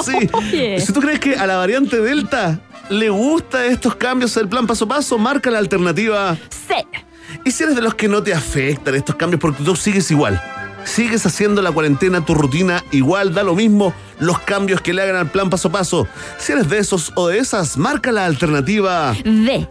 [0.05, 0.31] Sí.
[0.33, 0.79] Oye.
[0.79, 2.61] Si tú crees que a la variante Delta
[2.91, 6.37] le gusta estos cambios del plan paso a paso, marca la alternativa.
[6.69, 7.03] Sí.
[7.45, 10.41] Y si eres de los que no te afectan estos cambios porque tú sigues igual,
[10.85, 15.16] sigues haciendo la cuarentena, tu rutina igual, da lo mismo los cambios que le hagan
[15.16, 16.07] al plan paso a paso.
[16.39, 19.12] Si eres de esos o de esas, marca la alternativa.
[19.24, 19.66] De.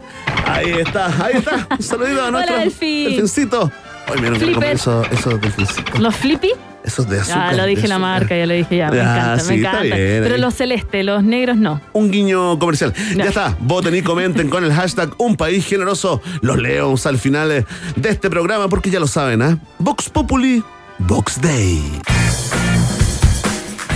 [0.46, 1.66] Ahí está, ahí está.
[1.70, 3.04] Un saludito a Hola, nuestro Delfín.
[3.08, 3.72] delfincito.
[4.20, 4.72] Me Flipper.
[4.74, 5.02] eso,
[5.40, 5.98] delfincitos.
[5.98, 6.50] ¿Los flippy?
[6.84, 7.52] Esos de azúcar.
[7.52, 8.90] Ya lo dije la marca, ya lo dije ya.
[8.90, 9.80] Me Ya, encanta, sí, me encanta.
[9.80, 10.40] bien, Pero ahí.
[10.42, 11.80] los celestes, los negros no.
[11.94, 12.92] Un guiño comercial.
[13.16, 13.24] Ya Ya.
[13.30, 13.56] está.
[13.60, 16.20] Voten y comenten con el hashtag Un País Generoso.
[16.42, 17.64] Los leemos al final eh,
[17.96, 19.56] de este programa porque ya lo saben, ¿ah?
[19.78, 20.62] Vox Populi,
[20.98, 21.82] Vox Day.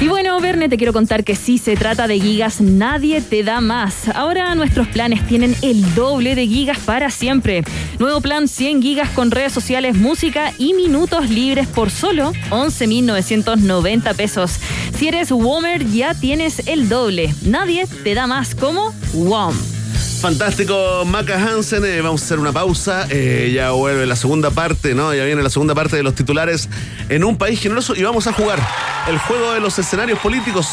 [0.00, 3.60] Y bueno, Verne, te quiero contar que si se trata de gigas, nadie te da
[3.60, 4.08] más.
[4.14, 7.64] Ahora nuestros planes tienen el doble de gigas para siempre.
[7.98, 14.60] Nuevo plan 100 gigas con redes sociales, música y minutos libres por solo 11.990 pesos.
[14.96, 17.34] Si eres Womer, ya tienes el doble.
[17.42, 19.77] Nadie te da más como WOM.
[20.20, 21.84] Fantástico, Maca Hansen.
[21.84, 23.06] Eh, vamos a hacer una pausa.
[23.08, 25.14] Eh, ya vuelve la segunda parte, ¿no?
[25.14, 26.68] Ya viene la segunda parte de los titulares
[27.08, 28.58] en un país generoso y vamos a jugar
[29.08, 30.68] el juego de los escenarios políticos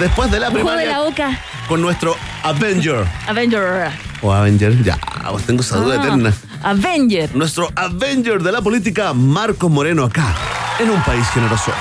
[0.00, 1.40] después de la Un juego de primaria la boca.
[1.68, 3.06] con nuestro Avenger.
[3.28, 3.90] Avenger.
[4.20, 4.98] O Avenger, ya,
[5.46, 6.34] tengo esa duda Ah, eterna.
[6.62, 7.34] Avenger.
[7.36, 10.34] Nuestro Avenger de la política, Marcos Moreno, acá,
[10.80, 11.72] en un país generoso.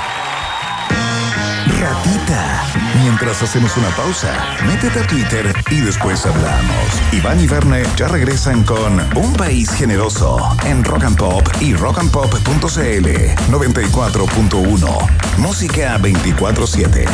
[1.81, 2.63] Ratita.
[3.01, 4.31] Mientras hacemos una pausa,
[4.67, 6.85] métete a Twitter y después hablamos.
[7.11, 13.07] Iván y Verne ya regresan con Un País Generoso en Rock and Pop y rockandpop.cl
[13.51, 15.09] 94.1.
[15.39, 17.09] Música 24-7.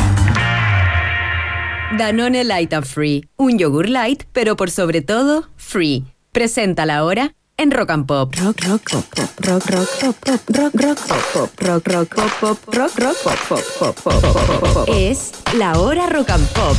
[1.97, 3.25] Danone Light and Free.
[3.37, 6.03] Un yogur light, pero por sobre todo, free.
[6.33, 8.35] Presenta la hora en Rock and Pop.
[8.35, 12.31] Rock, rock, pop, pop, rock, rock, pop, pop, rock, rock, pop, pop, rock, rock, pop,
[12.39, 13.39] pop, rock, rock, pop,
[13.79, 14.89] pop, pop, pop, pop.
[14.95, 16.77] Es la hora Rock and Pop.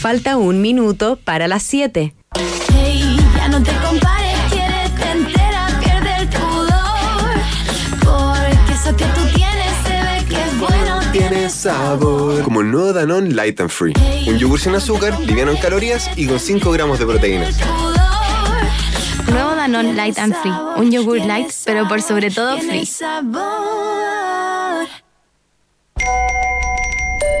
[0.00, 2.14] Falta un minuto para las 7.
[2.74, 7.34] Hey, ya no te compares, quiérete entera, pierde el pudor.
[8.04, 11.00] Porque eso que tú tienes se ve que es bueno.
[11.10, 12.42] Tiene sabor.
[12.42, 13.94] Como el nuevo Danone Light and Free.
[14.26, 17.48] Un yogur sin azúcar, liviano en calorías y con 5 gramos de proteína.
[19.30, 20.52] Nuevo Danone Light and Free.
[20.76, 22.88] Un yogur light, pero por sobre todo free.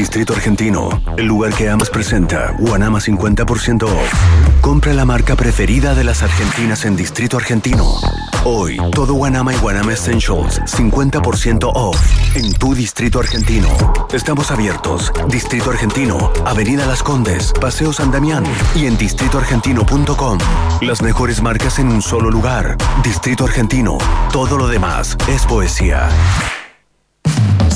[0.00, 0.88] Distrito Argentino,
[1.18, 4.12] el lugar que amas presenta Guanama 50% off.
[4.62, 8.00] Compra la marca preferida de las argentinas en Distrito Argentino.
[8.44, 11.98] Hoy, todo Guanama y Guanama Essentials 50% off
[12.34, 13.68] en tu Distrito Argentino.
[14.10, 15.12] Estamos abiertos.
[15.28, 18.44] Distrito Argentino, Avenida Las Condes, Paseo San Damián
[18.74, 20.38] y en distritoargentino.com.
[20.80, 22.78] Las mejores marcas en un solo lugar.
[23.04, 23.98] Distrito Argentino.
[24.32, 26.08] Todo lo demás es poesía.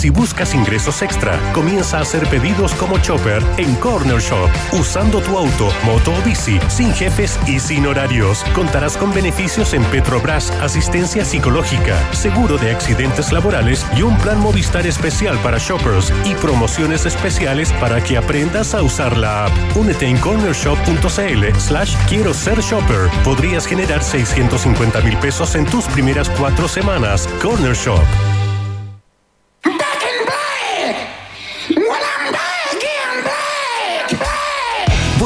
[0.05, 4.51] Si buscas ingresos extra, comienza a hacer pedidos como Chopper en Corner Shop.
[4.79, 8.45] Usando tu auto, moto o bici, sin jefes y sin horarios.
[8.55, 14.87] Contarás con beneficios en Petrobras, asistencia psicológica, seguro de accidentes laborales y un plan Movistar
[14.87, 19.53] especial para shoppers y promociones especiales para que aprendas a usar la app.
[19.75, 23.09] Únete en cornershop.cl slash quiero ser shopper.
[23.25, 27.27] Podrías generar 650 mil pesos en tus primeras cuatro semanas.
[27.41, 28.05] Corner Shop.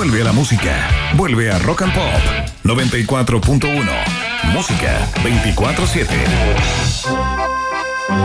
[0.09, 0.89] Vuelve a la música.
[1.17, 2.23] Vuelve a Rock and Pop
[2.65, 3.91] 94.1.
[4.55, 6.07] Música 24-7.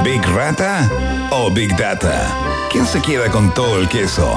[0.01, 0.89] ¿Big Rata
[1.31, 2.33] o Big Data?
[2.71, 4.33] ¿Quién se queda con todo el queso?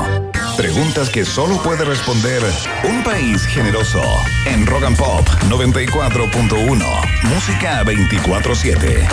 [0.56, 2.42] Preguntas que solo puede responder
[2.82, 4.02] un país generoso.
[4.46, 6.84] En Rock and Pop 94.1.
[7.22, 9.06] Música 24-7.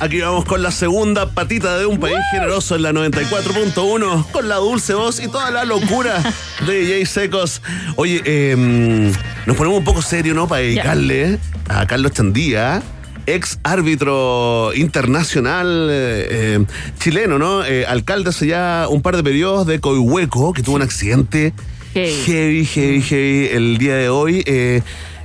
[0.00, 4.56] Aquí vamos con la segunda patita de un país generoso en la 94.1, con la
[4.56, 6.22] dulce voz y toda la locura
[6.66, 7.62] de Jay Secos.
[7.96, 9.12] Oye, eh,
[9.46, 10.48] nos ponemos un poco serio, ¿no?
[10.48, 11.38] Para dedicarle
[11.68, 12.82] a Carlos Chandía,
[13.26, 16.64] ex árbitro internacional eh, eh,
[16.98, 17.64] chileno, ¿no?
[17.64, 21.52] Eh, alcalde hace ya un par de periodos de Coihueco, que tuvo un accidente
[21.94, 22.24] Heavy.
[22.24, 24.44] heavy, heavy, heavy el día de hoy.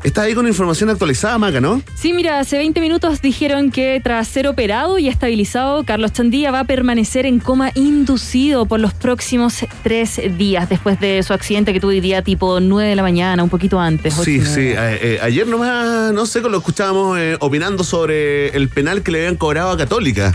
[0.04, 1.82] Está ahí con información actualizada, Maca, ¿no?
[1.96, 6.62] Sí, mira, hace 20 minutos dijeron que tras ser operado y estabilizado, Carlos Chandía va
[6.62, 11.80] a permanecer en coma inducido por los próximos tres días después de su accidente que
[11.80, 14.14] tuvo hoy día tipo 9 de la mañana, un poquito antes.
[14.14, 14.70] Sí, sí.
[14.70, 19.20] eh, eh, ayer nomás, no sé, lo escuchábamos eh, opinando sobre el penal que le
[19.20, 20.34] habían cobrado a Católica.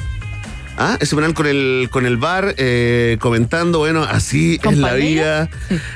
[0.77, 0.97] ¿Ah?
[1.01, 5.49] Ese penal con el, con el bar, eh, comentando, bueno, así ¿Con es la vida,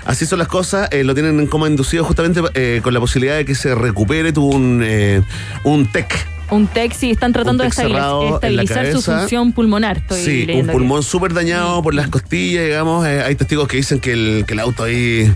[0.04, 3.36] así son las cosas, eh, lo tienen en coma inducido justamente eh, con la posibilidad
[3.36, 4.84] de que se recupere, tuvo un,
[5.64, 6.26] un TEC.
[6.50, 9.96] Un TEC, sí, están tratando de estabilizar su función pulmonar.
[9.96, 13.04] Estoy Sí, un pulmón súper dañado por las costillas, digamos.
[13.06, 15.32] eh, hay testigos que dicen que el, que el auto ahí,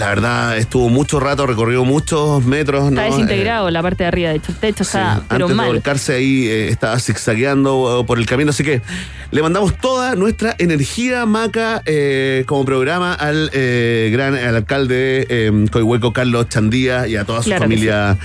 [0.00, 2.88] la verdad, estuvo mucho rato, recorrió muchos metros.
[2.88, 3.10] Está ¿no?
[3.10, 6.14] desintegrado la parte de arriba, de hecho, el techo Sí, está, pero antes de volcarse
[6.14, 8.80] ahí eh, estaba zigzagueando eh, por el camino, así que
[9.30, 15.66] le mandamos toda nuestra energía maca eh, como programa al eh, gran al alcalde eh,
[15.70, 18.16] Coihueco Carlos Chandía y a toda su Claro familia.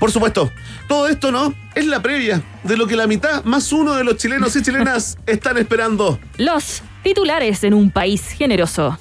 [0.00, 0.50] Por supuesto,
[0.88, 4.16] todo esto no es la previa de lo que la mitad más uno de los
[4.16, 6.18] chilenos y chilenas están esperando.
[6.38, 8.98] Los titulares en un país generoso.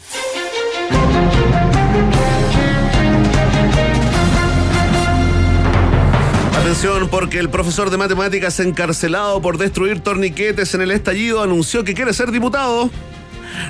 [6.70, 11.96] Atención porque el profesor de matemáticas encarcelado por destruir torniquetes en el estallido anunció que
[11.96, 12.92] quiere ser diputado.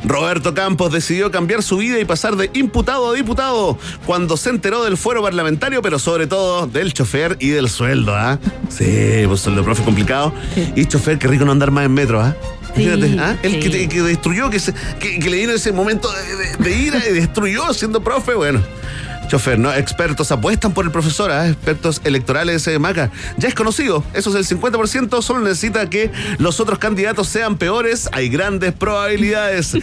[0.04, 4.84] Roberto Campos decidió cambiar su vida y pasar de imputado a diputado cuando se enteró
[4.84, 8.38] del fuero parlamentario, pero sobre todo del chofer y del sueldo, ¿ah?
[8.68, 10.34] Sí, pues sueldo profe complicado.
[10.76, 12.36] Y chofer, qué rico no andar más en metro, ¿ah?
[12.76, 13.38] Sí, Fíjate, ¿ah?
[13.44, 17.02] El que, destruyó, que, se- que, que le vino ese momento de, de- de ira
[17.10, 18.62] y destruyó siendo profe, bueno.
[19.30, 19.72] Chofer, ¿no?
[19.72, 21.48] Expertos apuestan por el profesor, ¿ah?
[21.48, 23.12] expertos electorales de Maca.
[23.38, 28.10] Ya es conocido, eso es el 50%, solo necesita que los otros candidatos sean peores,
[28.12, 29.76] hay grandes probabilidades.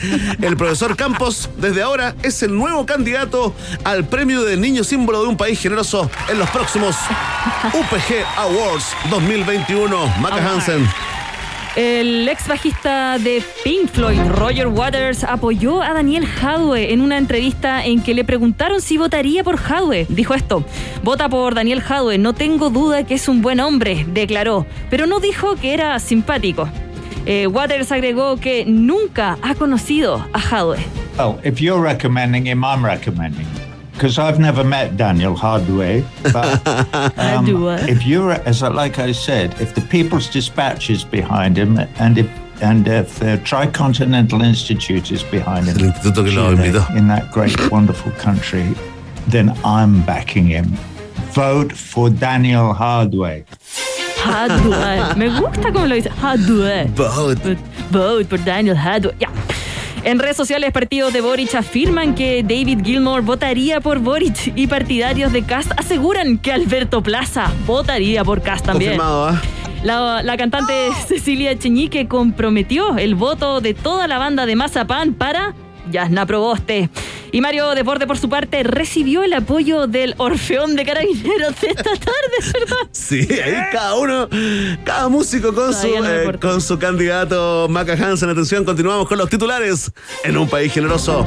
[0.42, 5.28] El profesor Campos, desde ahora, es el nuevo candidato al premio de niño símbolo de
[5.28, 6.96] un país generoso en los próximos
[7.72, 10.06] UPG Awards 2021.
[10.20, 10.36] Maca.
[10.36, 10.88] Hansen.
[11.76, 17.84] El ex bajista de Pink Floyd, Roger Waters, apoyó a Daniel Hadwe en una entrevista
[17.84, 20.06] en que le preguntaron si votaría por Hadwe.
[20.08, 20.64] Dijo esto:
[21.02, 25.20] Vota por Daniel Hadwe, no tengo duda que es un buen hombre, declaró, pero no
[25.20, 26.66] dijo que era simpático.
[27.26, 30.78] Eh, Waters agregó que nunca ha conocido a Hadwe.
[33.34, 33.65] Him.
[33.96, 36.66] Because I've never met Daniel Hardway, but
[37.18, 37.88] um, Hardway.
[37.88, 42.18] if you're, as I- like I said, if the People's Dispatch is behind him, and
[42.18, 42.28] if
[42.62, 48.74] and if the Tricontinental Institute is behind him, Chile, in that great, wonderful country,
[49.28, 50.66] then I'm backing him.
[51.34, 53.44] Vote for Daniel Hardway.
[54.22, 55.16] Hadwe.
[55.18, 56.08] Me gusta cómo lo dice.
[56.08, 56.88] Hadwe.
[56.90, 57.56] Vote.
[57.90, 59.14] Vote por Daniel Hardway.
[59.20, 59.28] Ya.
[60.06, 65.32] En redes sociales, partidos de Boric afirman que David Gilmour votaría por Boric y partidarios
[65.32, 68.92] de Cast aseguran que Alberto Plaza votaría por Cast también.
[68.92, 69.42] Confirmado, ¿ah?
[69.82, 70.72] La, la cantante
[71.08, 75.56] Cecilia Cheñique comprometió el voto de toda la banda de Mazapán para
[75.90, 76.90] Yasna Proboste.
[77.32, 81.82] Y Mario Deporte, por su parte, recibió el apoyo del Orfeón de Carabineros de esta
[81.82, 82.76] tarde, ¿verdad?
[82.92, 84.28] Sí, ahí cada uno,
[84.84, 88.30] cada músico con su, no eh, con su candidato Maca Hansen.
[88.30, 89.92] Atención, continuamos con los titulares
[90.24, 91.26] en un país generoso.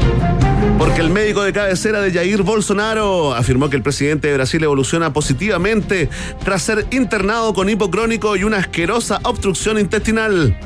[0.78, 5.12] Porque el médico de cabecera de Jair Bolsonaro afirmó que el presidente de Brasil evoluciona
[5.12, 6.10] positivamente
[6.44, 10.58] tras ser internado con hipocrónico y una asquerosa obstrucción intestinal.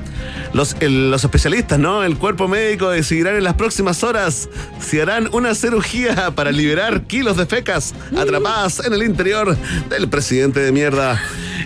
[0.53, 2.03] Los, los especialistas, ¿no?
[2.03, 4.49] El cuerpo médico decidirán en las próximas horas
[4.79, 9.57] si harán una cirugía para liberar kilos de fecas atrapadas en el interior
[9.89, 11.21] del presidente de mierda.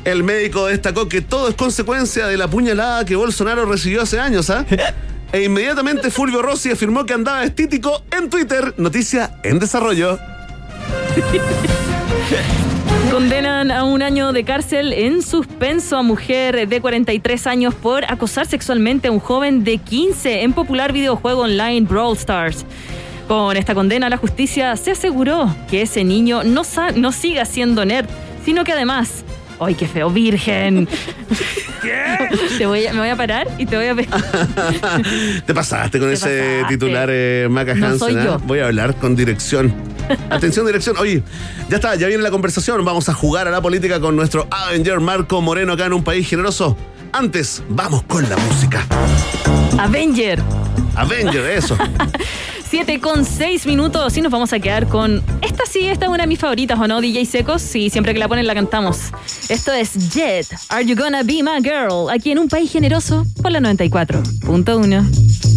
[0.05, 4.49] El médico destacó que todo es consecuencia de la puñalada que Bolsonaro recibió hace años,
[4.49, 4.66] ¿ah?
[5.34, 8.74] E inmediatamente Fulvio Rossi afirmó que andaba estítico en Twitter.
[8.78, 10.18] Noticia en desarrollo.
[13.12, 18.45] Condenan a un año de cárcel en suspenso a mujer de 43 años por acosar
[18.45, 22.66] sexualmente a un joven de 15 en popular videojuego online Brawl Stars.
[23.28, 26.64] Con esta condena, la justicia se aseguró que ese niño no,
[26.95, 28.08] no siga siendo nerd,
[28.43, 29.24] sino que además.
[29.60, 30.88] ¡Ay, qué feo, virgen!
[32.58, 34.08] Te voy a- me voy a parar y te voy a pe-
[35.46, 36.26] Te pasaste con Te ese
[36.60, 36.66] pasaste.
[36.70, 38.00] titular, eh, Maca No Hansen.
[38.00, 38.24] soy ¿ah?
[38.26, 38.40] yo.
[38.40, 39.74] Voy a hablar con dirección.
[40.30, 40.96] Atención, dirección.
[40.98, 41.22] Oye,
[41.70, 42.84] ya está, ya viene la conversación.
[42.86, 46.28] Vamos a jugar a la política con nuestro Avenger Marco Moreno acá en un país
[46.30, 46.78] generoso.
[47.12, 48.86] Antes, vamos con la música.
[49.78, 50.42] Avenger.
[50.96, 51.78] Avenger, eso.
[52.70, 55.24] 7 con 6 minutos y nos vamos a quedar con.
[55.41, 56.99] Esta sí, esta es una de mis favoritas, ¿o no?
[56.99, 57.61] DJ Secos.
[57.61, 59.11] Sí, siempre que la ponen la cantamos.
[59.47, 62.09] Esto es Jet, Are You Gonna Be My Girl?
[62.09, 65.57] Aquí en un país generoso por la 94.1.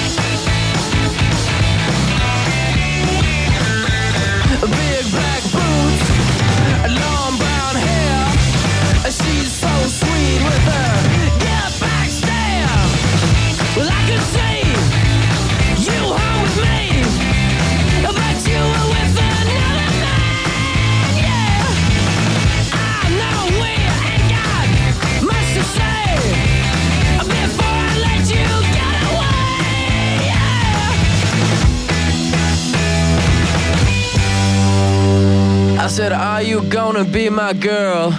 [35.91, 38.17] Said, Are you gonna be my girl?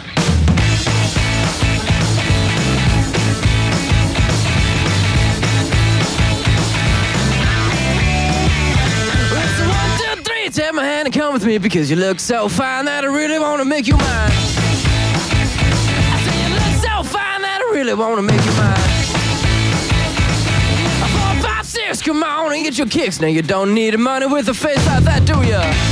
[10.53, 13.39] Take my hand and come with me because you look so fine that I really
[13.39, 14.32] want to make you mine.
[16.12, 18.77] I say you look so fine that I really want to make you mine.
[21.09, 23.19] Four, five, six, come on and get your kicks.
[23.19, 25.91] Now you don't need money with a face like that, do ya?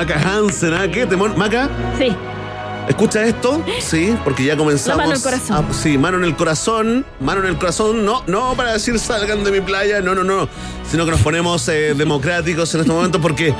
[0.00, 0.88] Maca Hansen, ¿ah?
[0.90, 1.34] Qué temón.
[1.36, 1.68] Maca,
[1.98, 2.16] Sí.
[2.88, 3.62] ¿escucha esto?
[3.80, 4.96] Sí, porque ya comenzamos.
[4.96, 5.66] La mano en el corazón.
[5.68, 7.04] a- sí, mano en el corazón.
[7.20, 8.02] Mano en el corazón.
[8.06, 10.00] No, no para decir salgan de mi playa.
[10.00, 10.48] No, no, no.
[10.90, 13.52] Sino que nos ponemos eh, democráticos en este momento porque.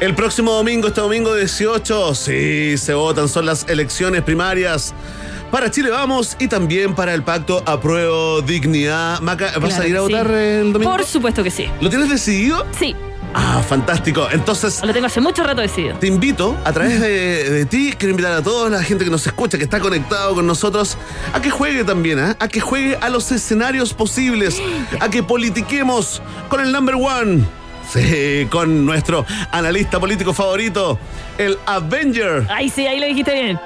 [0.00, 4.94] El próximo domingo, este domingo 18, sí, se votan, son las elecciones primarias
[5.50, 9.20] para Chile Vamos y también para el pacto Apruebo Dignidad.
[9.20, 10.02] Maca, ¿vas Claro a ir a sí.
[10.12, 10.90] votar eh, el domingo?
[10.92, 11.66] Por supuesto que sí.
[11.82, 12.66] ¿Lo tienes decidido?
[12.78, 12.94] Sí.
[13.32, 14.26] Ah, fantástico.
[14.32, 15.96] Entonces, Lo tengo hace mucho rato decidido.
[15.96, 19.26] te invito, a través de, de ti, quiero invitar a toda la gente que nos
[19.26, 20.98] escucha, que está conectado con nosotros,
[21.32, 22.36] a que juegue también, ¿ah?
[22.40, 24.60] a que juegue a los escenarios posibles,
[25.00, 27.44] a que politiquemos con el number one.
[27.92, 30.96] Sí, con nuestro analista político favorito,
[31.38, 33.58] el Avenger Ay, sí, ahí lo dijiste bien.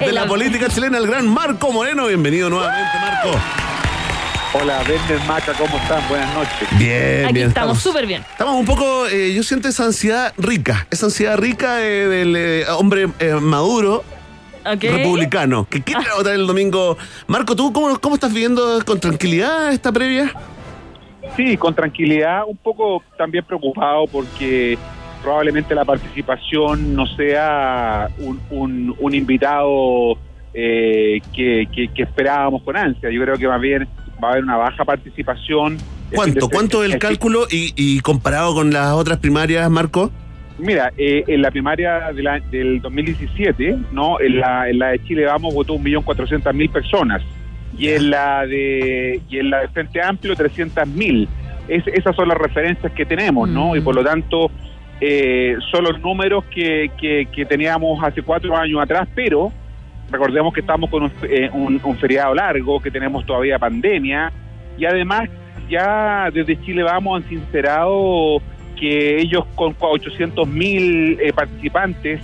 [0.00, 2.06] de la política chilena, el gran Marco Moreno.
[2.06, 3.38] Bienvenido nuevamente, Marco.
[4.52, 6.02] Hola, Bender Maca, ¿cómo están?
[6.08, 6.68] Buenas noches.
[6.78, 7.48] Bien, Aquí bien.
[7.48, 8.22] estamos súper bien.
[8.22, 12.64] Estamos un poco, eh, yo siento esa ansiedad rica, esa ansiedad rica eh, del eh,
[12.68, 14.02] hombre eh, maduro,
[14.64, 16.98] republicano, que quiere votar el domingo.
[17.28, 20.32] Marco, ¿tú cómo, cómo estás viviendo con tranquilidad esta previa?
[21.36, 24.76] Sí, con tranquilidad, un poco también preocupado porque
[25.22, 30.18] probablemente la participación no sea un, un- un invitado
[30.52, 33.10] eh, que, que- que esperábamos con ansia.
[33.12, 33.86] Yo creo que más bien
[34.22, 35.78] va a haber una baja participación.
[36.14, 36.48] ¿Cuánto?
[36.48, 40.10] ¿Cuánto es el cálculo y, y comparado con las otras primarias, Marco?
[40.58, 44.20] Mira, eh, en la primaria de la- del 2017, ¿no?
[44.20, 47.22] En la, en la de Chile Vamos votó 1.400.000 personas
[47.78, 51.28] y en la de y en la de Frente Amplio 300.000.
[51.68, 53.74] Es, esas son las referencias que tenemos, ¿no?
[53.76, 54.50] Y por lo tanto
[55.00, 59.52] eh, son los números que, que, que teníamos hace cuatro años atrás, pero
[60.10, 64.32] recordemos que estamos con un, eh, un- un feriado largo, que tenemos todavía pandemia
[64.78, 65.28] y además
[65.68, 68.42] ya desde Chile Vamos han sincerado
[68.78, 72.20] que ellos con 800 mil participantes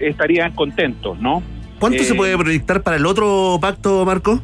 [0.00, 1.42] estarían contentos, ¿no?
[1.78, 4.40] ¿Cuánto Eh, se puede proyectar para el otro pacto, Marco?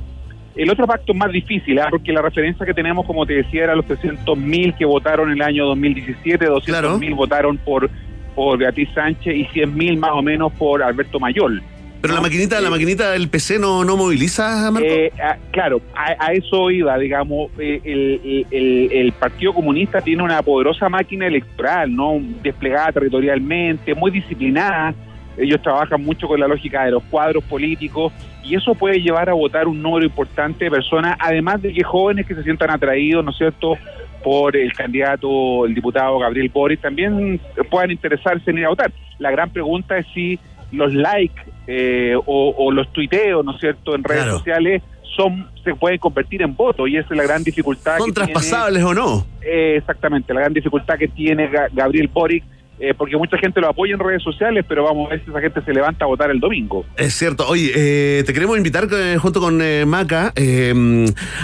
[0.54, 1.88] El otro pacto es más difícil, ¿ah?
[1.90, 5.36] porque la referencia que tenemos, como te decía, era los 300 mil que votaron en
[5.38, 7.90] el año 2017, 200 mil votaron por,
[8.36, 11.60] por Beatriz Sánchez y 100 mil más o menos por Alberto Mayol.
[12.04, 14.86] Pero la maquinita, la maquinita del PC no, no moviliza, Marco.
[14.86, 20.02] Eh, ah, claro, a, a eso iba, digamos, eh, el, el- el- el Partido Comunista
[20.02, 22.20] tiene una poderosa máquina electoral, ¿no?
[22.42, 24.92] Desplegada territorialmente, muy disciplinada.
[25.38, 28.12] Ellos trabajan mucho con la lógica de los cuadros políticos
[28.44, 32.26] y eso puede llevar a votar un número importante de personas, además de que jóvenes
[32.26, 33.78] que se sientan atraídos, ¿no es cierto?,
[34.22, 37.40] por el candidato, el diputado Gabriel Boris, también
[37.70, 38.92] puedan interesarse en ir a votar.
[39.18, 40.38] La gran pregunta es si
[40.72, 44.38] los likes eh, o, o los tuiteos, ¿no es cierto?, en redes Claro.
[44.38, 44.82] sociales
[45.16, 47.98] son se pueden convertir en votos y esa es la gran dificultad.
[47.98, 49.26] ¿Son que tiene- traspasables o no?
[49.42, 52.42] eh, exactamente, la gran dificultad que tiene Ga- Gabriel Boric,
[52.80, 55.40] eh, porque mucha gente lo apoya en redes sociales, pero vamos a ver si esa
[55.40, 56.84] gente se levanta a votar el domingo.
[56.96, 57.46] Es cierto.
[57.48, 60.74] Oye, eh, te queremos invitar eh, junto con eh, Maca eh,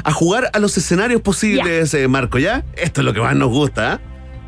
[0.02, 2.64] a jugar a los escenarios posibles, eh, Marco, ¿ya?
[2.76, 4.00] Esto es lo que más nos gusta, ¿ah?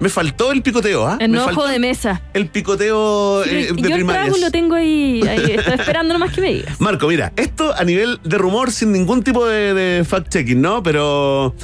[0.02, 1.16] Me faltó el picoteo, ¿ah?
[1.20, 2.20] El nuevo faltó juego de mesa.
[2.34, 4.40] el picoteo eh, Yo de el trago primarias.
[4.40, 6.80] lo tengo ahí, ahí, estoy esperando nomás que me digas.
[6.80, 10.82] Marco, mira, esto a nivel de rumor sin ningún tipo de, de fact-checking, ¿no?
[10.82, 11.54] Pero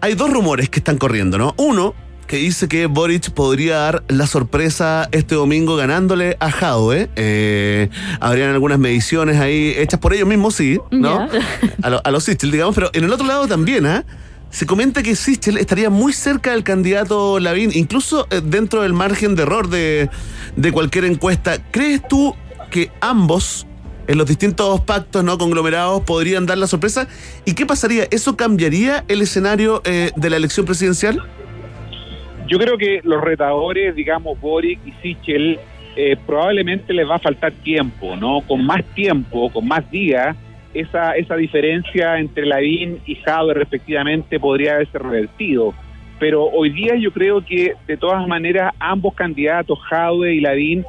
[0.00, 1.54] hay dos rumores que están corriendo, ¿no?
[1.58, 1.94] Uno,
[2.26, 7.08] que dice que Boric podría dar la sorpresa este domingo ganándole a Jadwe.
[7.14, 7.88] Eh,
[8.18, 11.28] habrían algunas mediciones ahí hechas por ellos mismos, sí, ¿no?
[11.32, 11.40] Ya.
[11.82, 14.04] A, lo- a los Sichel, digamos, pero en el otro lado también, ¿ah?
[14.50, 19.34] Se comenta que Sichel estaría muy cerca del candidato Lavín, incluso eh, dentro del margen
[19.34, 20.08] de error de,
[20.56, 21.58] de cualquier encuesta.
[21.70, 22.34] ¿Crees tú
[22.70, 23.66] que ambos,
[24.06, 27.06] en los distintos pactos no conglomerados, podrían dar la sorpresa?
[27.44, 28.06] ¿Y qué pasaría?
[28.10, 31.22] ¿Eso cambiaría el escenario eh, de la elección presidencial?
[32.48, 35.58] Yo creo que los retadores, digamos, Boric y Sichel,
[35.96, 38.40] eh, probablemente les va a faltar tiempo, ¿no?
[38.46, 40.36] Con más tiempo, con más días,
[40.80, 45.74] esa, esa diferencia entre Lavín y Jadwe respectivamente podría haberse revertido.
[46.18, 50.84] Pero hoy día yo creo que de todas maneras ambos candidatos, Jadwe y Lavín,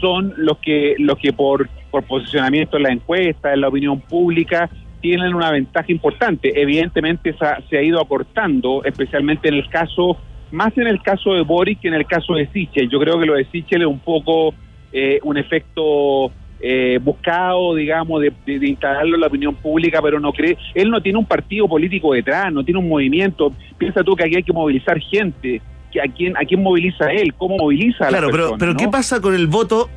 [0.00, 4.68] son los que, los que por, por posicionamiento en la encuesta, en la opinión pública,
[5.00, 6.60] tienen una ventaja importante.
[6.60, 10.16] Evidentemente esa se ha ido acortando, especialmente en el caso,
[10.50, 12.88] más en el caso de Boric que en el caso de Sichel.
[12.88, 14.54] Yo creo que lo de Sichel es un poco
[14.92, 16.32] eh, un efecto
[16.62, 20.90] eh, buscado, digamos, de, de- de instalarlo en la opinión pública, pero no cree, él
[20.90, 23.52] no tiene un partido político detrás, no tiene un movimiento.
[23.78, 25.60] Piensa tú que aquí hay que movilizar gente.
[25.92, 27.34] que ¿A quién, a quién moviliza él?
[27.36, 28.78] ¿Cómo moviliza a Claro, pero, personas, pero no?
[28.78, 29.90] ¿qué pasa con el voto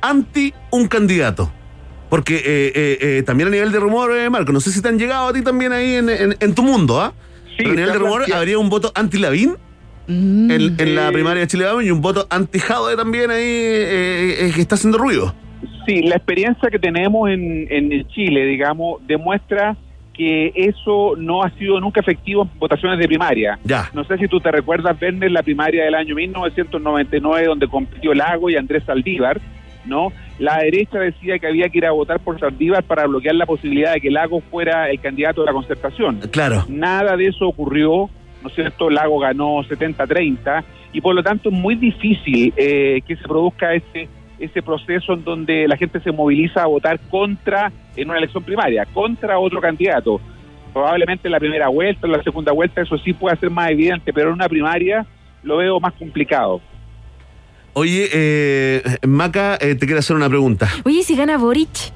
[0.00, 1.50] anti un candidato?
[2.10, 4.88] Porque eh, eh, eh, también a nivel de rumor, eh, Marco, no sé si te
[4.88, 7.14] han llegado a ti también ahí en, en- en tu mundo, ¿ah?
[7.56, 8.40] pero a nivel de rumor, planteado.
[8.40, 9.56] ¿habría un voto anti-Lavín?
[10.08, 10.50] Mm.
[10.50, 14.52] en, en la primaria de Chile Vamos y un voto anti-Jadwe también ahí eh, eh,
[14.54, 15.32] que está haciendo ruido.
[15.86, 19.76] Sí, la experiencia que tenemos en, en Chile, digamos, demuestra
[20.12, 23.58] que eso no ha sido nunca efectivo en votaciones de primaria.
[23.64, 23.88] Ya.
[23.92, 28.50] No sé si tú te recuerdas, Werner, la primaria del año 1999, donde compitió Lago
[28.50, 29.40] y Andrés Saldívar,
[29.84, 30.12] ¿no?
[30.38, 33.94] La derecha decía que había que ir a votar por Saldívar para bloquear la posibilidad
[33.94, 36.20] de que Lago fuera el candidato de la concertación.
[36.30, 36.64] Claro.
[36.68, 38.10] Nada de eso ocurrió,
[38.42, 38.90] ¿no es cierto?
[38.90, 44.08] Lago ganó 70-30 y por lo tanto es muy difícil eh, que se produzca ese
[44.44, 48.86] ese proceso en donde la gente se moviliza a votar contra, en una elección primaria,
[48.92, 50.20] contra otro candidato.
[50.72, 54.12] Probablemente en la primera vuelta, en la segunda vuelta, eso sí puede ser más evidente,
[54.12, 55.06] pero en una primaria
[55.42, 56.60] lo veo más complicado.
[57.74, 60.68] Oye, eh, Maca, eh, te quiero hacer una pregunta.
[60.84, 61.92] Oye, si gana Boric.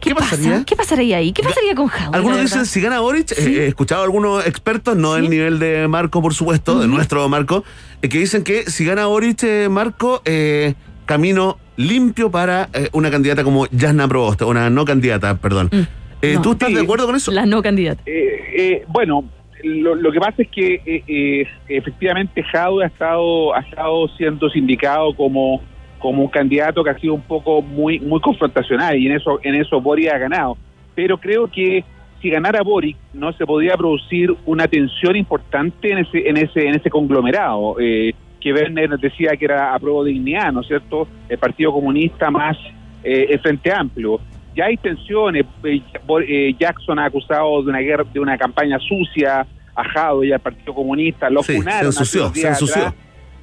[0.00, 0.36] ¿Qué, ¿Qué pasa?
[0.36, 0.64] pasaría?
[0.64, 1.32] ¿Qué pasaría ahí?
[1.32, 2.14] ¿Qué pasaría con Jadwe?
[2.14, 5.88] Algunos dicen si gana Boric, eh, he escuchado a algunos expertos, no del nivel de
[5.88, 7.64] Marco, por supuesto, de nuestro Marco,
[8.02, 10.74] eh, que dicen que si gana Boric, eh, Marco, eh,
[11.06, 15.70] camino limpio para eh, una candidata como Jasna Proboste, una no candidata, perdón.
[16.22, 16.42] Eh, No.
[16.42, 17.30] ¿Tú estás de acuerdo con eso?
[17.32, 18.02] La no candidata.
[18.06, 19.24] Eh, eh, bueno,
[19.62, 24.48] lo, lo que pasa es que eh, eh, efectivamente Jadwe ha estado, ha estado siendo
[24.50, 25.60] sindicado como,
[25.98, 29.54] como un candidato que ha sido un poco muy, muy confrontacional y en eso, en
[29.56, 30.56] eso Boric ha ganado.
[30.94, 31.84] Pero creo que
[32.22, 36.74] si ganara Boric, no se podría producir una tensión importante en ese, en ese, en
[36.74, 37.76] ese conglomerado.
[37.80, 38.14] Eh,
[38.44, 41.08] que Werner decía que era a prueba de dignidad, ¿no es cierto?
[41.28, 42.56] El Partido Comunista más
[43.02, 44.20] eh, el Frente Amplio.
[44.54, 45.46] Ya hay tensiones.
[45.64, 45.80] eh,
[46.28, 50.40] eh, Jackson ha acusado de una guerra, de una campaña sucia a Jadwe y al
[50.40, 51.28] Partido Comunista.
[51.30, 52.82] Lo Sí, funaron se ensució, se ensució.
[52.82, 52.94] atrás.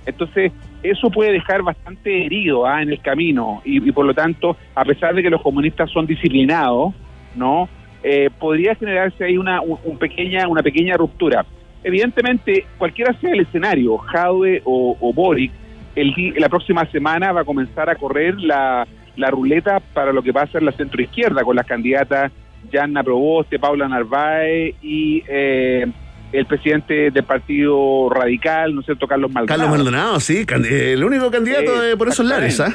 [0.05, 0.51] Entonces,
[0.83, 2.81] eso puede dejar bastante herido ¿ah?
[2.81, 6.05] en el camino y, y por lo tanto, a pesar de que los comunistas son
[6.07, 6.93] disciplinados,
[7.35, 7.67] ¿no?
[8.03, 11.45] Eh, podría generarse ahí una, un- un pequeña, una pequeña ruptura.
[11.83, 15.51] Evidentemente, cualquiera sea el escenario, Jadwe o, o Boric,
[15.95, 18.87] el, la próxima semana va a comenzar a correr la,
[19.17, 22.31] la ruleta para lo que va a ser la centroizquierda con las candidatas
[22.71, 25.85] Yanna Proboste, Paula Narváez y eh,
[26.31, 29.59] el presidente del Partido Radical, ¿no es cierto?, Carlos Maldonado.
[29.59, 32.71] Carlos Maldonado, sí, eh, el único candidato Eh, por esos lares, ¿ah?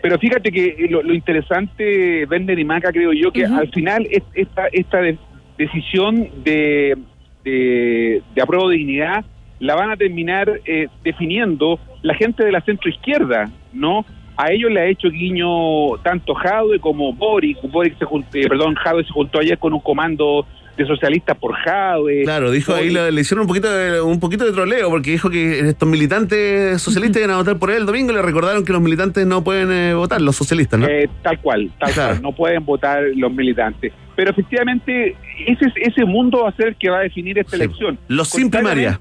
[0.00, 4.06] Pero fíjate que eh, lo, lo interesante, Bender y Maca, creo yo, que al final
[4.10, 5.18] es- esta, esta de-
[5.58, 6.96] decisión de,
[7.48, 9.24] de, de apruebo de dignidad
[9.60, 14.04] la van a terminar eh, definiendo la gente de la centroizquierda, ¿no?
[14.36, 17.58] A ellos le ha hecho guiño tanto Jadwe como Boric.
[17.62, 20.46] Boric se eh, perdón, Jadwe se juntó ayer con un comando
[20.78, 22.22] de socialistas por Jadwe.
[22.22, 25.28] Claro, dijo ahí, Boric- le, hicieron un poquito, de, un poquito de troleo, porque dijo
[25.28, 28.72] que estos militantes socialistas iban a votar por él el domingo y le recordaron que
[28.72, 30.86] los militantes no pueden eh, votar, los socialistas, ¿no?
[30.86, 32.10] Eh, tal cual, tal Claro.
[32.12, 32.22] cual.
[32.22, 33.92] No pueden votar los militantes.
[34.16, 37.98] Pero efectivamente, ese, ese mundo va a ser el que va a definir esta elección.
[38.08, 38.98] Los sin primaria.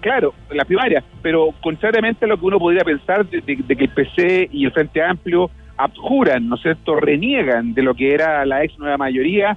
[0.00, 1.04] Claro, la primaria.
[1.22, 4.64] Pero contrariamente a lo que uno podría pensar de, de- de que el PC y
[4.64, 8.96] el Frente Amplio abjuran, ¿no es cierto?, reniegan de lo que era la ex nueva
[8.96, 9.56] mayoría.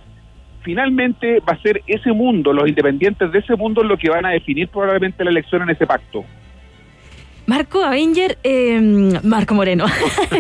[0.63, 4.29] Finalmente va a ser ese mundo, los independientes de ese mundo, lo que van a
[4.29, 6.23] definir probablemente la elección en ese pacto.
[7.45, 8.79] Marco Avenger, eh,
[9.23, 9.85] Marco Moreno.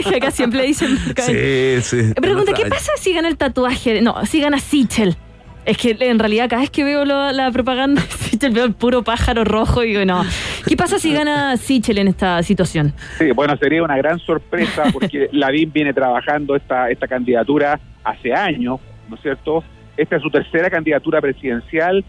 [0.09, 1.21] Que Acá siempre le dicen Marco.
[1.21, 2.13] Sí, sí.
[2.15, 4.01] Pregunta, ¿qué pasa si gana el tatuaje?
[4.01, 5.15] No, si gana Sichel.
[5.65, 8.73] Es que en realidad cada vez que veo lo- la propaganda de Sichel veo el
[8.73, 10.23] puro pájaro rojo y digo, no.
[10.65, 12.93] ¿Qué pasa si gana Sichel en esta situación?
[13.17, 18.79] Sí, bueno, sería una gran sorpresa porque Lavín viene trabajando esta, esta candidatura hace años,
[19.09, 19.61] ¿no es cierto?
[19.97, 22.03] Esta es su tercera candidatura presidencial.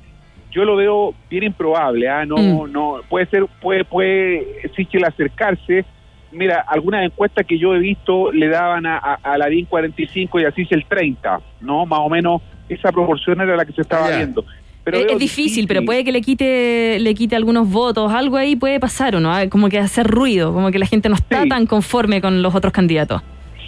[0.51, 2.25] Yo lo veo bien improbable, ¿ah?
[2.25, 2.73] No, Mm.
[2.73, 5.85] no, puede ser, puede, puede Sichel acercarse.
[6.33, 10.45] Mira, algunas encuestas que yo he visto le daban a, a, a Lavín 45 y
[10.45, 11.87] a Sichel 30, ¿no?
[11.87, 14.45] Más o menos esa proporción era la que se estaba viendo.
[14.85, 18.79] Pero es, difícil, pero puede que le quite, le quite algunos votos, algo ahí puede
[18.81, 19.33] pasar, ¿o no?
[19.33, 22.55] Ah, Como que hacer ruido, como que la gente no está tan conforme con los
[22.55, 23.23] otros candidatos.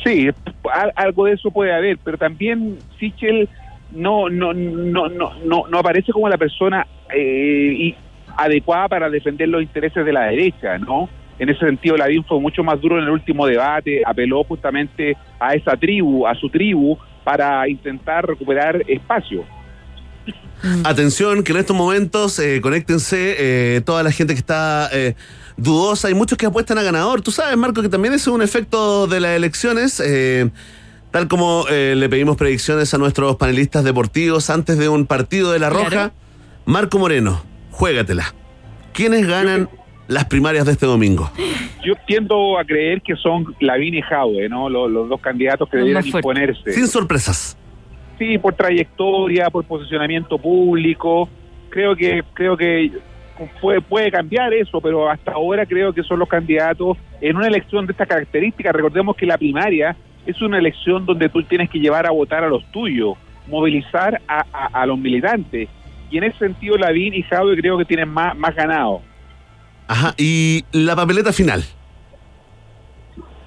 [0.05, 0.29] Sí,
[0.73, 3.49] al- algo de eso puede haber, pero también Sichel
[3.93, 7.95] no no no no no, no aparece como la persona eh, y-
[8.37, 11.09] adecuada para defender los intereses de la derecha, ¿no?
[11.39, 15.55] En ese sentido, Lavín fue mucho más duro en el último debate, apeló justamente a
[15.55, 19.45] esa tribu, a su tribu, para intentar recuperar espacio.
[20.85, 25.15] Atención, que en estos momentos eh, conéctense eh, toda la gente que está eh,
[25.57, 26.09] dudosa.
[26.09, 27.21] Hay muchos que apuestan a ganador.
[27.21, 30.03] Tú sabes, Marco, que también es un efecto de las elecciones.
[31.17, 35.59] Tal como eh, le pedimos predicciones a nuestros panelistas deportivos antes de un partido de
[35.59, 35.89] La Roja.
[35.89, 36.13] Claro.
[36.67, 38.35] Marco Moreno, juégatela.
[38.93, 39.71] ¿Quiénes ganan
[40.09, 41.31] las primarias de este domingo?
[41.83, 44.69] Yo tiendo a creer que son Lavín y Jaude, ¿no?
[44.69, 46.73] Los, los dos candidatos que debieran imponerse.
[46.73, 47.57] Sin sorpresas.
[48.19, 51.31] Sí, por trayectoria, por posicionamiento público.
[51.71, 52.93] Creo que creo que
[53.63, 57.87] puede, puede cambiar eso, pero hasta ahora creo que son los candidatos en una elección
[57.87, 58.75] de estas características.
[58.75, 59.97] Recordemos que la primaria
[60.27, 63.17] es una elección donde tú tienes que llevar a votar a los tuyos,
[63.49, 65.69] movilizar a, a- a los militantes.
[66.11, 69.03] Y en ese sentido, Lavín y Jadwe creo que tienen más, más ganado.
[69.89, 71.65] Ajá, y la papeleta final.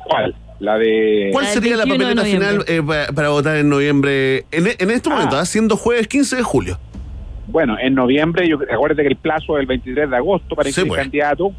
[0.05, 0.35] ¿Cuál?
[0.59, 1.29] La de...
[1.31, 4.39] ¿Cuál sería la papeleta final eh, pa- para votar en noviembre?
[4.51, 5.45] En, en este momento, ¿ah?
[5.45, 6.79] siendo jueves 15 de julio.
[7.47, 10.69] Bueno, en noviembre, yo, acuérdate que el plazo es el 23 de agosto para Sí,
[10.71, 11.01] inscribir pues.
[11.01, 11.51] candidato.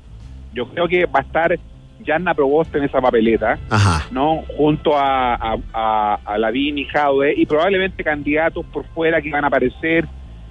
[0.53, 1.59] Yo creo que va a estar
[2.05, 4.07] Yanna Proboste en esa papeleta, Ajá.
[4.11, 4.43] ¿no?
[4.57, 9.45] Junto a, a, a, a Lavín y Jaude, y probablemente candidatos por fuera que van
[9.45, 10.07] a aparecer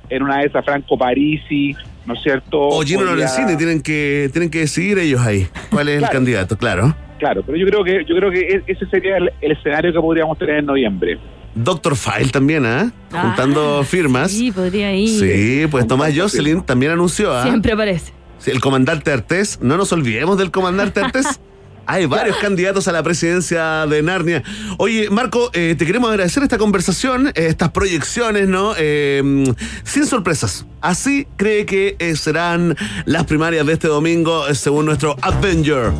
[0.09, 2.59] en una de esas, Franco Parisi, ¿no es cierto?
[2.59, 5.47] O Gino Podría- Lorenzini, tienen que, tienen que decidir ellos ahí.
[5.69, 6.57] ¿Cuál es el candidato?
[6.57, 6.95] Claro.
[7.19, 9.99] Claro, pero yo creo que yo creo que e- ese sería el, el escenario que
[9.99, 11.19] podríamos tener en noviembre.
[11.53, 12.91] Doctor File también, ¿ah?
[13.11, 14.31] Juntando firmas.
[14.31, 15.09] Sí, podría ir.
[15.09, 17.43] Sí, pues Tomás Jocelyn también anunció, ¿ah?
[17.43, 18.13] Siempre aparece.
[18.40, 21.28] Sí, El comandante Artés, no nos olvidemos del comandante Artés.
[21.91, 24.44] Hay varios candidatos a la presidencia de Narnia.
[24.78, 28.74] Oye, Marco, eh, te queremos agradecer esta conversación, eh, estas proyecciones, ¿no?
[28.78, 29.52] Eh,
[29.86, 30.68] sin sorpresas.
[30.82, 35.91] Así cree que eh, serán las primarias de este domingo, eh, según nuestro Avenger,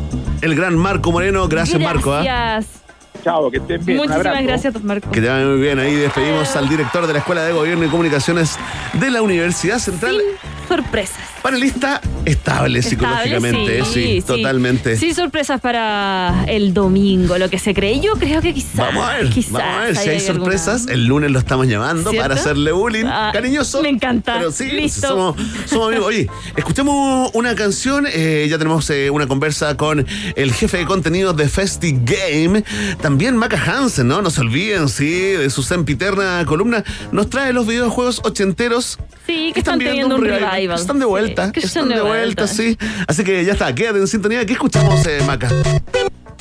[0.42, 1.48] el gran Marco Moreno.
[1.48, 2.14] Gracias, Marco.
[2.14, 2.22] ¿ah?
[2.22, 2.89] Gracias.
[3.22, 3.98] Chao, que estén bien.
[3.98, 5.10] Muchísimas gracias, Marco.
[5.10, 5.78] Que te vaya muy bien.
[5.78, 8.56] Ahí despedimos al director de la Escuela de Gobierno y Comunicaciones
[8.94, 10.20] de la Universidad Central.
[10.68, 11.18] Sorpresas.
[11.42, 14.22] Panelista estable psicológicamente, sí, sí, sí.
[14.22, 14.96] totalmente.
[14.96, 17.98] Sí, sorpresas para el domingo, lo que se cree.
[17.98, 18.74] Yo creo que quizás.
[18.76, 20.86] Vamos a ver, quizás vamos a ver si hay alguna- sorpresas.
[20.88, 22.22] El lunes lo estamos llamando ¿Cierto?
[22.28, 23.82] para hacerle bullying Ah, cariñoso.
[23.82, 24.34] Me encanta.
[24.38, 25.08] Pero sí, Listo.
[25.08, 26.06] Somos, somos amigos.
[26.06, 28.06] Oye, escuchemos una canción.
[28.06, 30.06] eh, ya tenemos eh, una conversa con
[30.36, 32.62] el jefe de contenidos de Festi Game.
[33.00, 34.22] También Maca Hansen, ¿no?
[34.22, 36.84] No se olviden, sí, de su sempiterna columna.
[37.12, 38.98] Nos trae los videojuegos ochenteros.
[39.26, 40.78] Sí, que están teniendo un revival.
[40.78, 41.46] Están de vuelta.
[41.46, 42.46] Sí, que están de vuelta, vuelta.
[42.46, 42.76] sí.
[43.06, 44.44] Así que ya está, quédate en sintonía.
[44.46, 45.48] ¿Qué escuchamos, eh, Maca?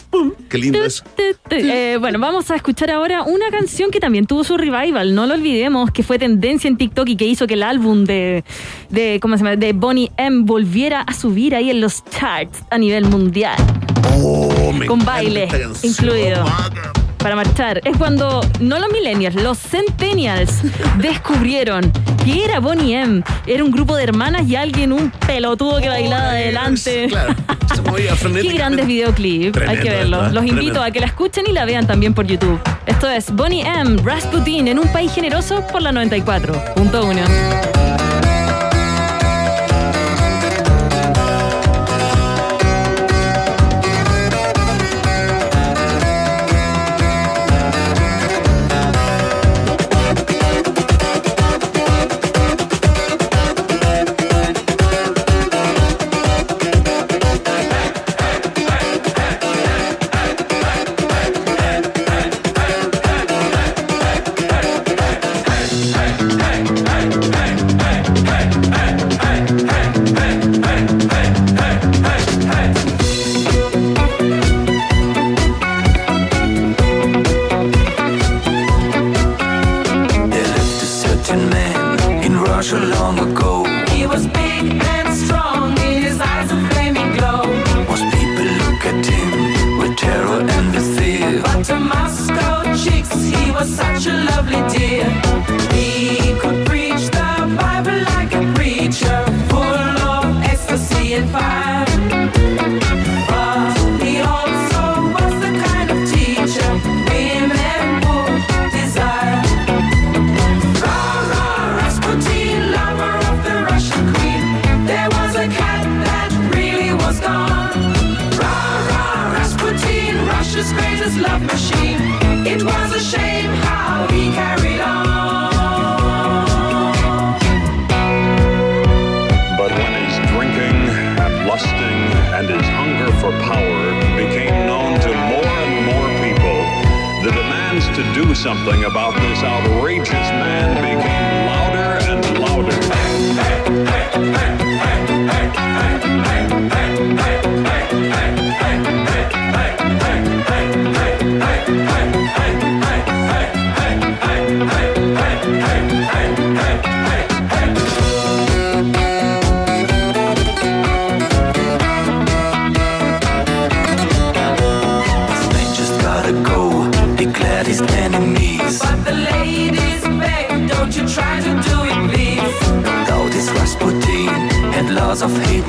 [0.10, 1.04] Pum, Qué lindo eso.
[1.52, 5.36] Eh, bueno, vamos a escuchar ahora una canción que también tuvo su revival, no lo
[5.36, 8.44] olvidemos, que fue tendencia en TikTok y que hizo que el álbum de,
[8.90, 9.56] de ¿cómo se llama?
[9.56, 13.58] de Bonnie M volviera a subir ahí en los charts a nivel mundial.
[14.16, 15.48] Oh, me con baile
[15.84, 16.44] incluido.
[17.20, 17.82] Para marchar.
[17.84, 20.62] Es cuando no los millennials, los centennials
[20.98, 21.92] descubrieron
[22.24, 23.24] que era Bonnie M.
[23.46, 27.08] Era un grupo de hermanas y alguien, un pelotudo que bailaba adelante.
[27.10, 27.36] Claro,
[27.76, 30.32] se movía Qué grandes videoclips, hay que verlos.
[30.32, 32.60] Los invito a que la escuchen y la vean también por YouTube.
[32.86, 34.02] Esto es Bonnie M.
[34.04, 38.19] Rasputin en un país generoso por la 94.1.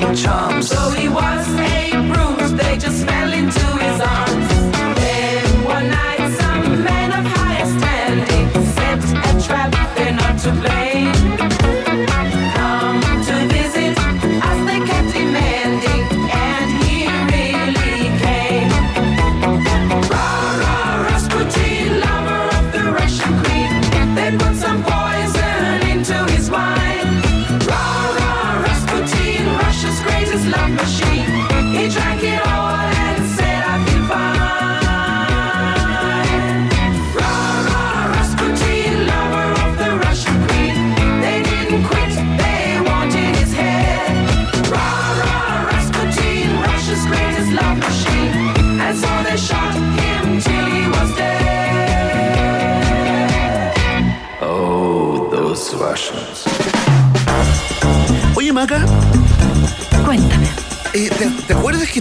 [0.01, 0.50] because of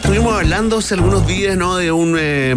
[0.00, 1.76] que estuvimos hablando hace algunos días, ¿no?
[1.76, 2.54] De un, eh,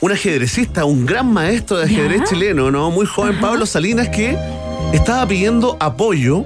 [0.00, 2.26] un ajedrecista, un gran maestro de ajedrez ¿Ya?
[2.26, 2.90] chileno, ¿no?
[2.90, 4.36] Muy joven, Pablo Salinas, que
[4.92, 6.44] estaba pidiendo apoyo,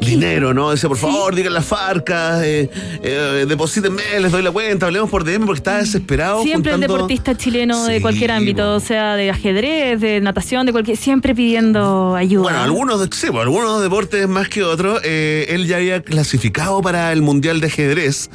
[0.00, 0.70] dinero, ¿no?
[0.70, 2.68] Decía, por favor, digan las farcas, eh,
[3.02, 6.42] eh, deposítenme, les doy la cuenta, hablemos por DM porque estaba desesperado.
[6.42, 10.66] Siempre el juntando- deportista chileno de Sí, cualquier ámbito, o sea, de ajedrez, de natación,
[10.66, 12.42] de cualquier, siempre pidiendo ayuda.
[12.44, 15.00] Bueno, algunos, sí, bueno, algunos deportes más que otros.
[15.04, 18.30] eh, él ya había clasificado para el Mundial de Ajedrez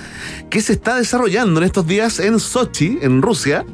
[0.50, 3.66] que se está desarrollando en estos días en Sochi, en Rusia.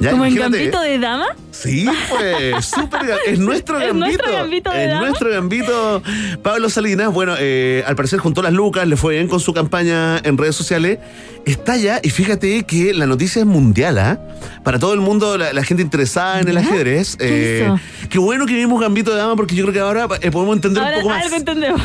[0.00, 1.26] Ya, Como en gambito de dama.
[1.50, 3.00] Sí, pues, súper.
[3.26, 4.06] Es nuestro Es gambito.
[4.06, 5.06] nuestro gambito de Es dama.
[5.08, 6.02] nuestro gambito.
[6.42, 10.18] Pablo Salinas, bueno, eh, al parecer juntó las lucas, le fue bien con su campaña
[10.18, 10.98] en redes sociales.
[11.48, 14.20] Está ya, y fíjate que la noticia es mundial, ¿ah?
[14.64, 17.16] Para todo el mundo, la, la gente interesada en el ajedrez.
[17.16, 17.74] ¿Qué eh,
[18.10, 20.82] qué bueno que vimos gambito de dama, porque yo creo que ahora eh, podemos entender
[20.82, 21.24] Ahora un poco más.
[21.24, 21.80] algo entendemos.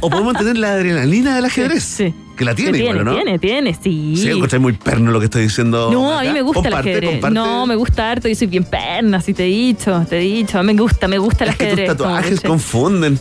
[0.00, 1.82] O podemos entender la adrenalina del ajedrez.
[1.82, 2.14] Sí.
[2.36, 3.14] Que la tiene, Que tiene, igual, ¿no?
[3.16, 4.14] tiene, tiene, sí.
[4.16, 5.90] Sí, encontré muy perno lo que estoy diciendo.
[5.92, 7.10] No, a mí me gusta Comparte, el ajedrez.
[7.10, 7.34] comparte.
[7.34, 8.28] No, me gusta harto.
[8.28, 10.62] Yo soy bien perna, si te he dicho, te he dicho.
[10.62, 11.88] Me gusta, me gusta el Es que tus ajedrez.
[11.96, 13.18] como tatuajes que- confunden.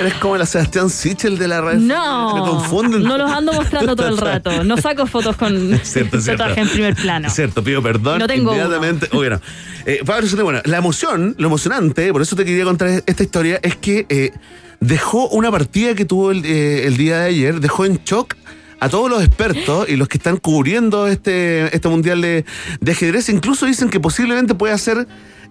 [0.00, 1.78] Eres como la Sebastián Sichel de la red.
[1.78, 3.02] No, Me confunden.
[3.02, 4.62] no los ando mostrando todo el rato.
[4.64, 6.42] No saco fotos con cierto, cierto.
[6.42, 7.30] tatuaje en primer plano.
[7.30, 8.18] Cierto, pido perdón.
[8.18, 9.08] No tengo inmediatamente.
[9.12, 9.40] Bueno,
[9.86, 13.58] eh, Pablo Salinas, bueno, la emoción, lo emocionante, por eso te quería contar esta historia,
[13.62, 14.32] es que eh,
[14.80, 18.34] dejó una partida que tuvo el, eh, el día de ayer, dejó en shock
[18.80, 22.44] a todos los expertos y los que están cubriendo este, este mundial de,
[22.80, 23.30] de ajedrez.
[23.30, 25.06] Incluso dicen que posiblemente pueda ser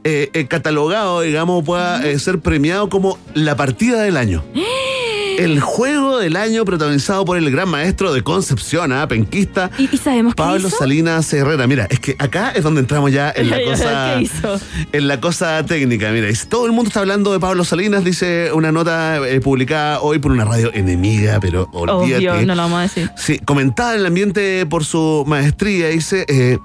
[0.08, 4.44] eh, eh, catalogado, digamos, pueda eh, ser premiado como la partida del año.
[5.38, 9.06] El juego del año protagonizado por el gran maestro de Concepción, ¿ah?
[9.06, 10.78] penquista, ¿Y, y sabemos qué Pablo hizo?
[10.78, 11.68] Salinas Herrera.
[11.68, 14.14] Mira, es que acá es donde entramos ya en la cosa.
[14.16, 14.58] ¿Qué hizo?
[14.94, 18.52] En la cosa técnica, mira, y todo el mundo está hablando de Pablo Salinas, dice
[18.54, 22.30] una nota eh, publicada hoy por una radio enemiga, pero olvídate.
[22.30, 23.12] Obvio, no lo vamos a decir.
[23.18, 26.60] Sí, comentada en el ambiente por su maestría, dice, eh,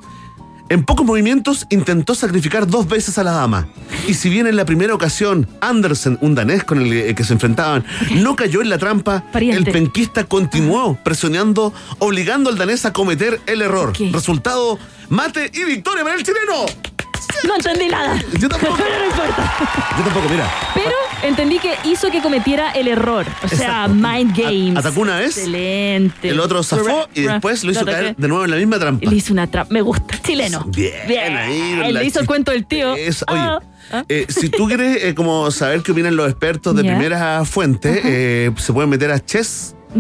[0.71, 3.69] en pocos movimientos intentó sacrificar dos veces a la dama.
[4.07, 7.35] Y si bien en la primera ocasión Andersen, un danés con el eh, que se
[7.35, 7.85] enfrentaban,
[8.15, 9.59] no cayó en la trampa, Pariente.
[9.59, 13.93] el penquista continuó presionando, obligando al danés a cometer el error.
[14.13, 14.79] Resultado,
[15.09, 17.00] mate y victoria para el chileno.
[17.47, 18.17] No entendí nada.
[18.39, 18.77] Yo tampoco.
[18.77, 19.55] Pero no importa.
[19.99, 20.51] Yo tampoco, mira.
[20.75, 23.27] Pero entendí que hizo que cometiera el error.
[23.43, 23.95] O sea, Exacto.
[23.95, 24.77] mind games.
[24.77, 26.29] atacó una vez, Excelente.
[26.29, 29.09] El otro zafó y después lo hizo caer de nuevo en la misma trampa.
[29.09, 29.73] Le hizo una trampa.
[29.73, 30.19] Me gusta.
[30.23, 30.65] Chileno.
[30.67, 32.95] Bien, ahí, Él la le hizo el cuento del tío.
[32.95, 33.41] Es- oye,
[33.93, 34.05] Ah.
[34.09, 36.91] eh, si tú quieres eh, como saber qué opinan los expertos de Ya.
[36.97, 39.17] primera fuente, eh, se pueden meter a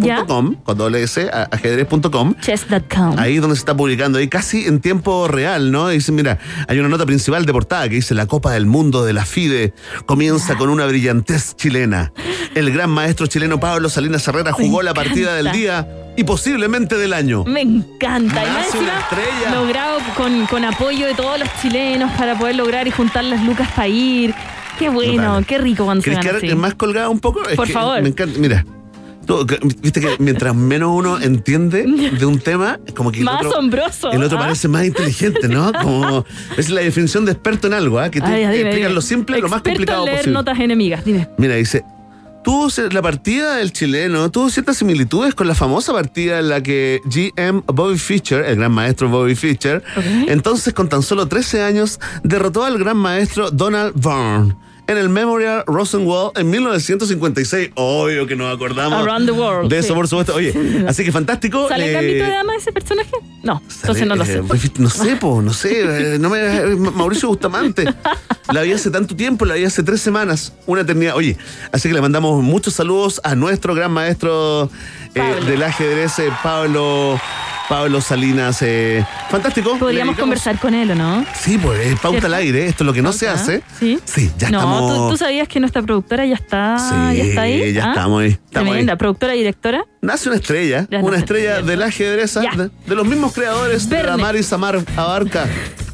[0.00, 2.34] chess.com, con doble S, ajedrez.com.
[2.40, 3.18] Chess.com.
[3.18, 5.88] Ahí donde se está publicando, ahí casi en tiempo real, ¿no?
[5.88, 6.38] Dice, mira,
[6.68, 9.74] hay una nota principal de portada que dice la Copa del Mundo de la FIDE
[10.06, 12.12] comienza con una brillantez chilena.
[12.54, 17.12] El gran maestro chileno Pablo Salinas Herrera jugó la partida del día y posiblemente del
[17.12, 17.44] año.
[17.44, 18.44] Me encanta.
[18.44, 19.54] Y más una estrella.
[19.54, 23.68] logrado con, con apoyo de todos los chilenos para poder lograr y juntar las lucas
[23.74, 24.34] para ir.
[24.78, 25.46] Qué bueno, Total.
[25.46, 26.54] qué rico cuando se ¿Quieres gana así.
[26.56, 27.46] más colgado un poco?
[27.48, 28.02] Es Por que favor.
[28.02, 28.38] Me encanta.
[28.38, 28.64] Mira,
[29.82, 31.82] viste que mientras menos uno entiende
[32.18, 34.42] de un tema, como que el Más otro, asombroso, el otro ¿ah?
[34.42, 35.72] parece más inteligente, ¿no?
[35.72, 36.24] Como
[36.56, 38.10] es la definición de experto en algo, ¿ah?
[38.10, 38.88] Que tú Ay, dime, explicas dime.
[38.90, 40.34] lo simple, lo más complicado en leer posible.
[40.34, 41.28] notas enemigas, dime.
[41.38, 41.84] Mira, dice.
[42.42, 47.02] Tuvo la partida del chileno, tuvo ciertas similitudes con la famosa partida en la que
[47.04, 49.82] GM Bobby Fischer, el gran maestro Bobby Fischer,
[50.26, 54.56] entonces con tan solo 13 años, derrotó al gran maestro Donald Byrne
[54.90, 57.70] en el Memorial Rosenwald en 1956.
[57.76, 59.94] Obvio que nos acordamos Around the World, de eso, sí.
[59.94, 60.34] por supuesto.
[60.34, 60.52] Oye,
[60.88, 61.68] así que fantástico.
[61.68, 63.12] ¿Sale eh, de Dama ese personaje?
[63.44, 64.38] No, entonces no lo sé.
[64.38, 64.42] eh,
[64.78, 66.14] no sé, po, no sé.
[66.14, 67.84] eh, no me, eh, Mauricio Bustamante.
[68.52, 71.14] La vi hace tanto tiempo, la vi hace tres semanas, una eternidad.
[71.14, 71.36] Oye,
[71.70, 74.68] así que le mandamos muchos saludos a nuestro gran maestro
[75.14, 77.20] eh, del ajedrez, Pablo.
[77.70, 79.78] Pablo Salinas, eh, fantástico.
[79.78, 81.24] Podríamos conversar con él, ¿o no?
[81.40, 82.26] Sí, pues eh, pauta ¿Cierto?
[82.26, 83.62] al aire, esto es lo que no se hace.
[83.78, 83.96] Sí.
[84.04, 84.96] Sí, ya no, estamos.
[84.96, 87.72] ¿tú, tú sabías que nuestra productora ya está, Sí, ya está ahí.
[87.72, 87.88] ya ¿Ah?
[87.90, 88.98] estamos ahí, estamos Tremenda, ahí.
[88.98, 89.84] productora y directora.
[90.02, 91.70] Nace una estrella, Ya una estrella estrella.
[91.70, 92.40] del ajedrez, ¿ah?
[92.56, 94.22] de, de los mismos creadores de la Verne.
[94.24, 95.46] Mar y Samar Abarca.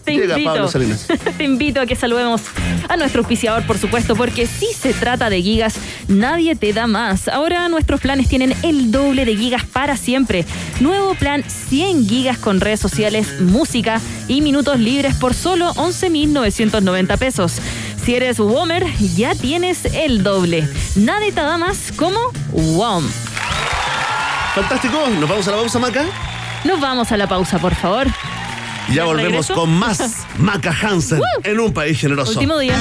[0.07, 1.09] Te Llega invito, Pablo Salinas.
[1.37, 2.41] te invito a que saludemos
[2.89, 5.75] a nuestro auspiciador, por supuesto, porque si se trata de gigas,
[6.07, 7.27] nadie te da más.
[7.27, 10.47] Ahora nuestros planes tienen el doble de gigas para siempre.
[10.79, 17.55] Nuevo plan 100 gigas con redes sociales, música y minutos libres por solo 11.990 pesos.
[18.05, 20.69] Si eres WOMER, ya tienes el doble.
[20.95, 22.21] Nadie te da más como
[22.53, 23.05] WOM.
[24.55, 26.05] Fantástico, nos vamos a la pausa, Maca.
[26.65, 28.07] Nos vamos a la pausa, por favor.
[28.89, 29.55] Ya ¿De volvemos regreso?
[29.55, 32.33] con más Maca Hansen en un país generoso.
[32.33, 32.77] Último día.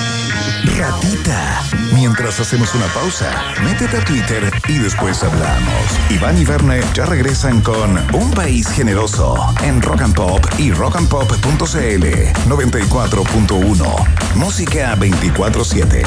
[0.78, 1.62] Ratita.
[1.94, 3.32] Mientras hacemos una pausa,
[3.64, 5.86] métete a Twitter y después hablamos.
[6.10, 12.06] Iván y Verne ya regresan con Un País Generoso en Rock and Pop y rockandpop.cl
[12.50, 14.36] 94.1.
[14.36, 16.04] Música 24-7.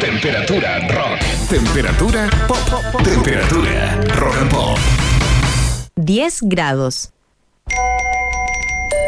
[0.00, 1.20] Temperatura rock.
[1.48, 3.02] Temperatura pop.
[3.02, 4.78] Temperatura rock and pop.
[5.96, 7.10] 10 grados.
[7.70, 8.17] Thank you.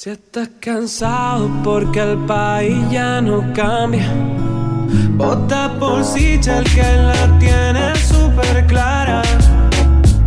[0.00, 4.08] Si estás cansado porque el país ya no cambia,
[5.16, 9.22] vota por Sichel que la tiene súper clara.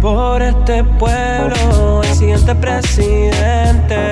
[0.01, 4.11] Por este pueblo, el siguiente presidente.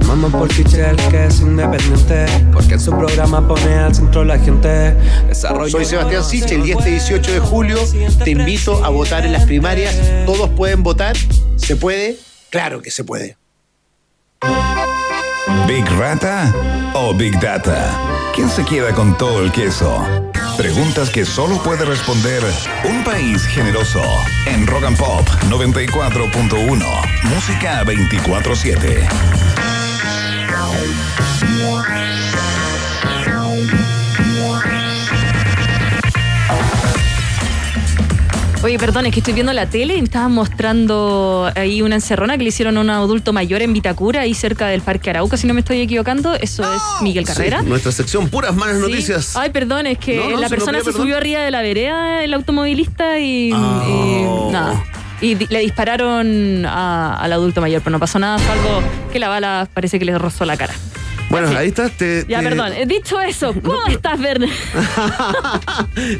[0.00, 4.94] Sumamos por Sichel que es independiente, porque en su programa pone al centro la gente.
[5.26, 7.78] Desarrollo Soy Sebastián Sichel y este 18 de julio
[8.22, 9.92] te invito a votar en las primarias.
[10.24, 11.16] Todos pueden votar.
[11.56, 12.29] ¿Se puede?
[12.50, 13.36] Claro que se puede.
[15.66, 16.52] ¿Big Rata
[16.94, 17.96] o Big Data?
[18.34, 20.04] ¿Quién se queda con todo el queso?
[20.56, 22.42] Preguntas que solo puede responder
[22.84, 24.02] un país generoso
[24.46, 27.24] en Rock and Pop 94.1.
[27.24, 29.08] Música 24-7.
[38.80, 42.42] Perdón, es que estoy viendo la tele y me estaban mostrando ahí una encerrona que
[42.44, 45.54] le hicieron a un adulto mayor en Vitacura, ahí cerca del Parque Arauca, si no
[45.54, 46.34] me estoy equivocando.
[46.34, 47.60] Eso es Miguel Carrera.
[47.60, 48.82] Sí, nuestra sección Puras Malas Sí.
[48.82, 49.36] Noticias.
[49.36, 51.02] Ay, perdón, es que No, no, la persona se perdón.
[51.02, 54.48] subió arriba de la vereda, el automovilista, y, Oh.
[54.48, 54.82] y nada.
[55.20, 58.82] Y le dispararon a- al adulto mayor, pero no pasó nada, salvo
[59.12, 60.72] que la bala parece que le rozó la cara.
[61.30, 61.88] Bueno, ahí está.
[61.88, 62.72] Te, Ya, te- perdón.
[62.86, 64.48] Dicho eso, ¿cómo estás, Verne?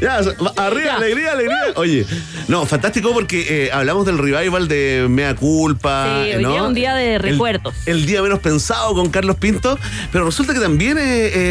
[0.01, 0.17] Ya,
[0.57, 1.57] arriba, alegría, alegría.
[1.75, 2.05] Oye,
[2.47, 6.23] no, fantástico porque eh, hablamos del revival de Mea Culpa.
[6.23, 6.51] Sí, hoy ¿no?
[6.51, 7.73] día un día de El- recuerdos.
[7.85, 9.77] El, día menos pensado con Carlos Pinto,
[10.11, 11.01] pero resulta que también eh,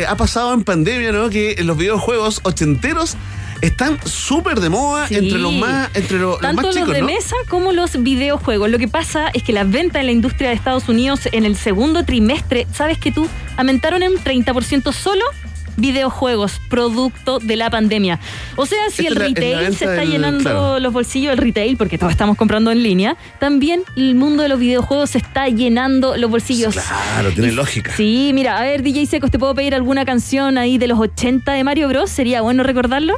[0.01, 1.29] eh, ha pasado en pandemia, ¿no?
[1.31, 3.17] Que los videojuegos ochenteros
[3.63, 5.17] están súper de moda Sí.
[5.17, 7.07] entre los más, entre los, los Tanto más chicos, los de ¿no?
[7.09, 8.71] mesa como los videojuegos.
[8.71, 11.57] Lo que pasa es que las ventas en la industria de Estados Unidos en el
[11.57, 13.27] segundo trimestre, ¿sabes que tú?
[13.57, 15.25] Aumentaron en un 30% solo
[15.77, 18.19] videojuegos, producto de la pandemia.
[18.57, 20.79] O sea, si Esta el la- retail se está del- llenando claro.
[20.79, 24.59] los bolsillos del retail, porque todos estamos comprando en línea, también el mundo de los
[24.59, 26.75] videojuegos se está llenando los bolsillos.
[26.75, 27.93] Claro, tiene lógica.
[27.97, 31.53] Sí, mira, a ver, DJ Secos, ¿te puedo pedir alguna canción ahí de los 80
[31.53, 32.11] de Mario Bros?
[32.11, 33.17] ¿Sería bueno recordarlo?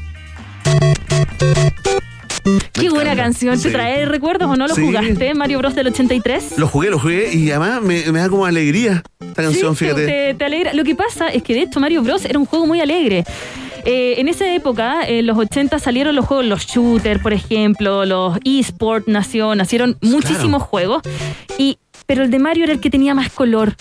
[2.72, 3.72] Qué buena canción, ¿te Sí.
[3.72, 4.82] trae recuerdos o no lo Sí.
[4.84, 6.59] jugaste, Mario Bros del 83?
[6.59, 10.06] Lo jugué, lo jugué y además me, me da como alegría esta canción, Sí, fíjate.
[10.06, 10.72] Te, te alegra.
[10.74, 13.24] Lo que pasa es que de hecho Mario Bros era un juego muy alegre.
[13.84, 18.39] Eh, en esa época, en los 80 salieron los juegos, los shooters, por ejemplo, los
[18.44, 21.02] eSport nació, nacieron muchísimos juegos.
[21.59, 23.74] Y, pero el de Mario era el que tenía más color.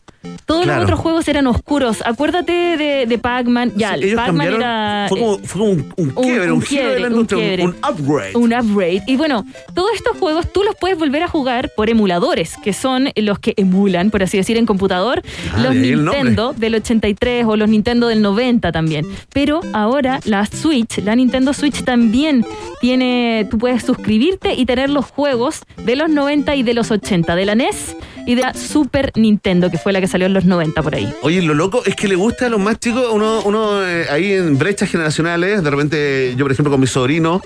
[0.46, 0.82] Todos Claro.
[0.82, 2.04] los otros juegos eran oscuros.
[2.06, 3.74] Acuérdate de, de Pac-Man.
[3.76, 5.06] Ya, Sí, Pac-Man era.
[5.10, 7.66] fue como, eh, fue como un, un quiebre, un, quiebre.
[7.66, 8.36] un upgrade.
[8.36, 9.04] Un upgrade.
[9.08, 13.10] Y bueno, todos estos juegos tú los puedes volver a jugar por emuladores, que son
[13.16, 15.22] los que emulan, por así decir, en computador,
[15.54, 15.96] Ah, los de.
[15.96, 19.06] Nintendo del 83 o los Nintendo del 90 también.
[19.34, 22.46] Pero ahora la Switch, la Nintendo Switch también
[22.82, 27.36] tiene, tú puedes suscribirte y tener los juegos de los 90 y de los 80,
[27.36, 27.96] de la NES
[28.26, 30.96] y de la Super Nintendo, que fue la que salió en los los 90 por
[30.96, 31.14] ahí.
[31.22, 34.32] Oye, lo loco es que le gusta a los más chicos, uno, uno eh, ahí
[34.34, 37.42] en brechas generacionales, de repente yo por ejemplo con mi sobrino,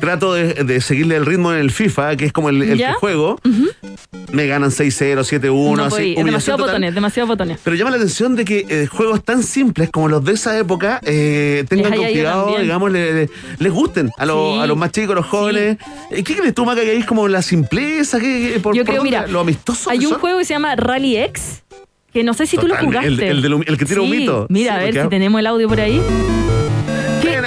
[0.00, 3.40] trato de, de seguirle el ritmo en el FIFA, que es como el, que juego,
[4.32, 7.58] me ganan 6-0, 7-1, No así, demasiado botones, demasiado botones.
[7.64, 11.00] Pero llama la atención de que eh, juegos tan simples como los de esa época
[11.04, 12.62] eh, tengan Les también.
[12.62, 14.60] digamos, le- le- les gusten a, los- Sí.
[14.60, 15.78] a los más chicos, a los jóvenes.
[16.10, 18.20] Eh, ¿Qué crees tú, Maca, que es como la simpleza?
[18.20, 19.16] ¿Qué, qué- por, Yo por creo, dónde?
[19.18, 20.20] mira, lo amistoso Hay que un son?
[20.20, 21.62] juego que se llama Rally X,
[22.12, 23.08] que no sé si tú lo jugaste.
[23.08, 23.16] el-
[23.78, 24.46] que tira Sí, humito.
[24.48, 26.00] Mira, Sí, a ver si tenemos el audio por ahí.
[27.22, 27.38] ¿Qué?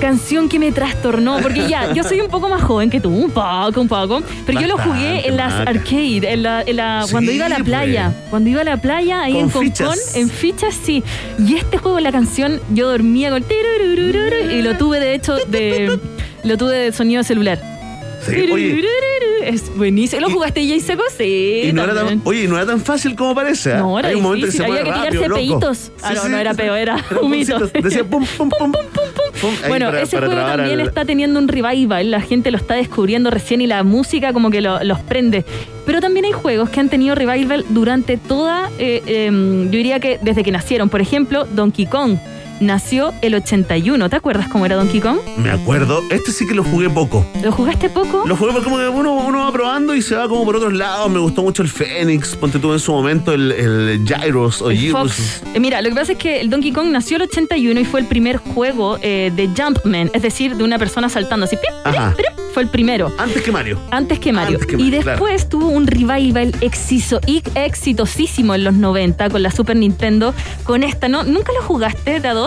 [0.00, 3.30] Canción que me trastornó, porque ya, yo soy un poco más joven que tú, un
[3.30, 5.70] poco, un poco, pero yo lo jugué en las Maca.
[5.70, 7.64] arcade, en la, en la- Sí, cuando iba a la pues.
[7.68, 10.16] playa, cuando iba a la playa ahí Con en Concón, fichas.
[10.16, 11.02] en fichas sí.
[11.38, 15.98] Y este juego, la canción, yo dormía con tirurururu, y lo tuve de hecho de,
[16.44, 17.60] lo tuve de sonido celular.
[18.26, 20.20] Sí, oye, Tirurururu, Es buenísimo.
[20.22, 22.18] ¿Lo jugaste y no era también.
[22.20, 23.74] tan, oye, y no era tan fácil como parece.
[23.76, 25.92] No, era Hay un momento que se Había que tirarse peitos.
[26.02, 27.72] Ah, Sí, no, no era peo, era humitos.
[27.72, 31.48] Decía pum, pum, pum, pum, ahí Bueno, para- ese para juego también está teniendo un
[31.48, 35.44] revival, la gente lo está descubriendo recién y la música como que lo- los prende.
[35.84, 40.18] Pero también hay juegos que han tenido revival durante toda, eh, em, yo diría que
[40.20, 40.88] desde que nacieron.
[40.88, 42.16] Por ejemplo, Donkey Kong
[42.60, 44.08] nació el 81.
[44.08, 45.18] ¿Te acuerdas cómo era Donkey Kong?
[45.38, 47.26] Me acuerdo, este sí que lo jugué poco.
[47.42, 48.24] ¿Lo jugaste poco?
[48.26, 50.72] Lo jugué porque como que uno, uno va probando y se va como por otros
[50.72, 51.10] lados.
[51.10, 52.36] Me gustó mucho el Fénix.
[52.36, 55.12] Ponte tú en su momento el, el Gyros o El Gyros.
[55.12, 55.42] Fox.
[55.54, 58.00] Eh, mira, lo que pasa es que el Donkey Kong nació el 81 y fue
[58.00, 61.56] el primer juego eh, de Jumpman, es decir, de una persona saltando así.
[61.56, 61.70] ¡pip!
[61.84, 62.14] Ajá.
[62.56, 63.12] Fue el primero.
[63.18, 63.78] Antes que Mario.
[63.90, 64.58] Antes que Mario.
[64.58, 67.20] Antes que y después tuvo un revival exiso,
[67.54, 70.32] exitosísimo en los 90 con la Super Nintendo.
[70.64, 71.22] Con esta, ¿no?
[71.22, 72.45] ¿Nunca lo jugaste de a dos?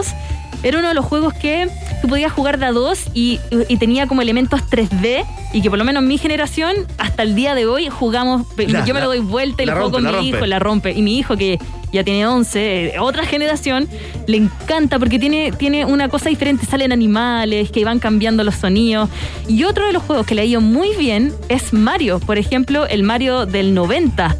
[0.61, 1.69] Era uno de los juegos que
[2.01, 3.39] tú podías jugar de a dos y,
[3.69, 5.23] y tenía como elementos 3D
[5.53, 8.45] y que por lo menos mi generación, hasta el día de hoy, jugamos.
[8.57, 10.27] Yo me la- lo doy vuelta y lo juego con mi rompe.
[10.37, 10.91] hijo, la rompe.
[10.91, 11.57] Y mi hijo, que
[11.93, 13.87] ya tiene 11, eh, otra generación,
[14.27, 16.65] le encanta porque tiene, tiene una cosa diferente.
[16.65, 19.09] Salen animales que van cambiando los sonidos.
[19.47, 22.19] Y otro de los juegos que le ha ido muy bien es Mario.
[22.19, 24.35] Por ejemplo, el Mario del 90.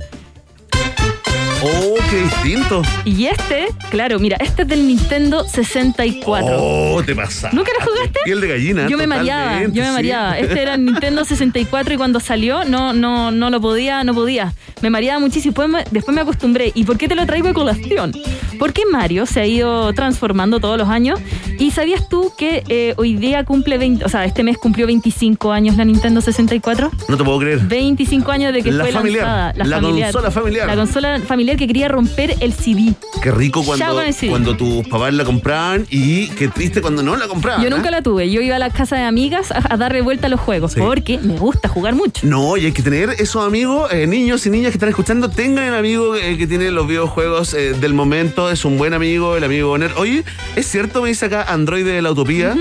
[1.62, 2.82] Oh, qué distinto.
[3.04, 6.56] Y este, claro, mira, este es del Nintendo 64.
[6.58, 7.50] Oh, te pasa.
[7.52, 8.20] ¿Nunca lo jugaste?
[8.24, 8.88] Piel de gallina.
[8.88, 9.94] Yo me mareaba, yo me sí.
[9.94, 10.40] mareaba.
[10.40, 14.54] Este era el Nintendo 64 y cuando salió no, no, no lo podía, no podía.
[14.82, 15.50] Me mareaba muchísimo.
[15.52, 16.72] Después me, después me acostumbré.
[16.76, 18.14] ¿Y por qué te lo traigo de colación?
[18.58, 21.20] Porque Mario se ha ido transformando todos los años.
[21.58, 25.52] ¿Y sabías tú que eh, hoy día cumple 20, o sea, este mes cumplió 25
[25.52, 26.90] años la Nintendo 64?
[27.10, 27.60] No te puedo creer.
[27.60, 29.64] 25 años de que La fue familiar, lanzada.
[29.66, 30.68] la consola familiar.
[30.68, 32.94] La consola familiar que quería romper el CD.
[33.22, 37.28] Qué rico cuando, el cuando tus papás la compraban y qué triste cuando no la
[37.28, 37.64] compraban.
[37.64, 37.92] Yo nunca ¿eh?
[37.92, 38.30] la tuve.
[38.30, 40.80] Yo iba a la casa de amigas a, a darle vuelta a los juegos Sí.
[40.80, 42.26] porque me gusta jugar mucho.
[42.28, 45.70] No, y hay que tener esos amigos, eh, niños y niñas que están escuchando, tengan
[45.70, 49.70] un amigo eh, que tiene los videojuegos del momento, es un buen amigo, el amigo
[49.70, 49.92] Bonner.
[49.98, 50.24] Oye,
[50.56, 52.56] ¿es cierto, me dice acá Android de la Utopía,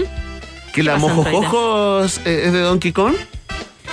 [0.72, 3.14] que la Mojojojos es de Donkey Kong?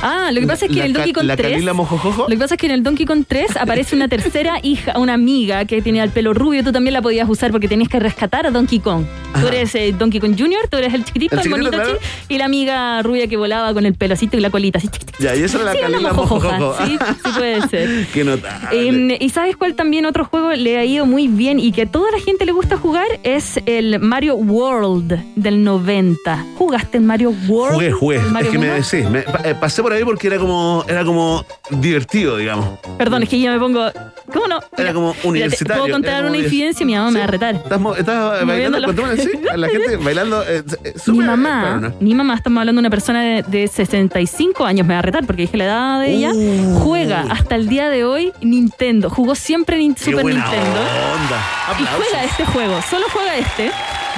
[0.01, 1.51] Ah, lo que pasa es que La en el Donkey Kong la 3.
[1.51, 2.23] Kalila Mojojojo.
[2.23, 5.13] Lo que pasa es que en el Donkey Kong 3 aparece una tercera hija, una
[5.13, 6.63] amiga que tenía el pelo rubio.
[6.63, 9.03] Tú también la podías usar porque tenías que rescatar a Donkey Kong.
[9.39, 11.97] Tú eres eh, Donkey Kong Jr., tú eres el chiquitito, El el, bonito claro.
[12.29, 14.77] y la amiga rubia que volaba con el pelocito y la colita.
[14.79, 14.89] Así.
[15.19, 16.57] Ya, y esa era la Sí, mojojoja.
[16.59, 16.85] Mojojojo.
[16.85, 18.07] Sí, sí puede ser.
[18.13, 18.87] Qué notable.
[18.87, 21.85] Em, y sabes cuál también otro juego le ha ido muy bien y que a
[21.85, 26.45] toda la gente le gusta jugar es el Mario World del 90.
[26.57, 27.73] ¿Jugaste el Mario World?
[27.75, 28.15] Jugué, jugué.
[28.17, 29.19] ¿El Mario Es que me, sí, me-
[29.49, 29.55] eh,
[29.85, 32.79] por ahí porque era como, era como divertido, digamos.
[32.97, 33.85] Perdón, es que yo me pongo.
[34.33, 34.59] ¿Cómo no?
[34.75, 35.83] Era como universitario.
[35.83, 36.83] ¿Puedo contar una infidencia?
[36.83, 37.53] Mi mamá me va a retar.
[37.55, 38.79] ¿Estás, estás bailando?
[38.79, 40.41] Los- sí, la gente bailando.
[40.41, 44.65] eh, eh, Mi súper mamá, mi mamá, estamos hablando de una persona de, de 65
[44.65, 46.79] años, me va a retar porque dije la edad de ella, Uh.
[46.79, 49.11] juega hasta el día de hoy Nintendo.
[49.11, 50.79] Jugó siempre Super buena Nintendo.
[50.79, 51.79] onda.
[51.79, 53.69] Y juega este juego, solo juega este.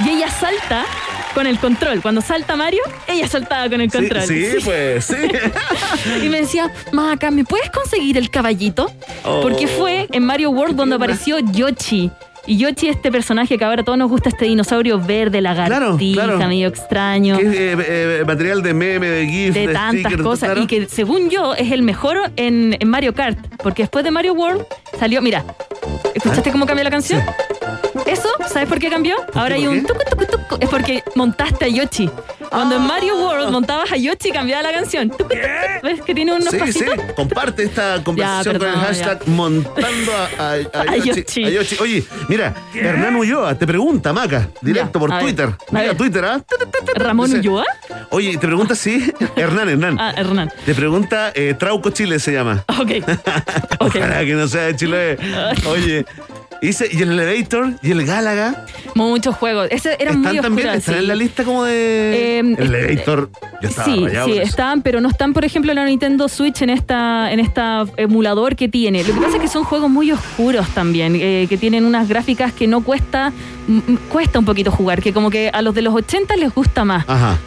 [0.06, 0.84] Y ella salta
[1.38, 2.02] con el control.
[2.02, 4.22] Cuando salta Mario, ella saltaba con el Sí, control.
[4.24, 5.14] sí, pues, sí.
[6.24, 8.90] Y me decía, Maca, ¿me puedes conseguir el caballito?
[9.22, 9.40] Oh.
[9.40, 12.10] Porque fue en Mario World donde apareció Yoshi.
[12.44, 16.48] Y Yoshi, este personaje que ahora a todos nos gusta, este dinosaurio verde, lagartija, claro.
[16.48, 17.36] medio extraño.
[17.38, 20.62] Que es eh, eh, material de meme, de GIF, de de, tantas stickers, cosas claro.
[20.62, 24.32] y que según yo es el mejor en, en Mario Kart porque después de Mario
[24.32, 24.64] World
[24.98, 25.44] salió mira
[26.14, 27.22] ¿escuchaste cómo cambió la canción?
[28.10, 29.16] Eso ¿sabes por qué cambió?
[29.34, 30.56] ahora hay ¿Por un tucu, tucu, tucu.
[30.60, 32.10] es porque montaste a Yoshi
[32.50, 35.12] Cuando en Mario World montabas a Yoshi cambiaba la canción.
[35.82, 37.12] ¿Ves que tiene unos Sí, sí, pasitos?
[37.14, 41.44] comparte esta conversación con el hashtag montando a, a- a A Yoshi, Yoshi.
[41.44, 41.76] a Yoshi.
[41.80, 45.48] Oye, mira, Hernán Ulloa te pregunta, Maca, directo Ya, por a ver, Twitter.
[45.48, 45.96] a Mira ver.
[45.96, 46.42] Twitter, ¿ah?
[46.96, 47.64] ¿Ramón Dice- Ulloa?
[48.10, 49.12] Oye, te pregunta si.
[49.36, 49.98] Hernán, Hernán.
[50.00, 50.50] Ah, Hernán.
[50.64, 52.64] Te pregunta, eh, Trauco Chile se llama.
[52.80, 52.92] Ok.
[53.80, 55.18] Ojalá que no sea de Chile.
[55.66, 56.06] Oye,
[56.60, 57.74] ¿y el Elevator?
[57.82, 58.64] ¿Y el Gálaga?
[58.94, 59.68] Muchos juegos.
[59.70, 60.68] Ese era muy ¿Están también?
[60.68, 61.00] oscuro, ¿Están sí.
[61.00, 62.38] en la lista como de.
[62.38, 63.30] Eh, el Elevator.
[63.62, 66.70] Yo estaba Sí, sí, están, pero no están, por ejemplo, en la Nintendo Switch en
[66.70, 69.04] esta, en esta emulador que tiene.
[69.04, 72.52] Lo que pasa es que son juegos muy oscuros también, eh, que tienen unas gráficas
[72.52, 73.32] que no cuesta,
[74.10, 77.04] cuesta un poquito jugar, que como que a los de los 80 les gusta más.
[77.08, 77.38] Ajá.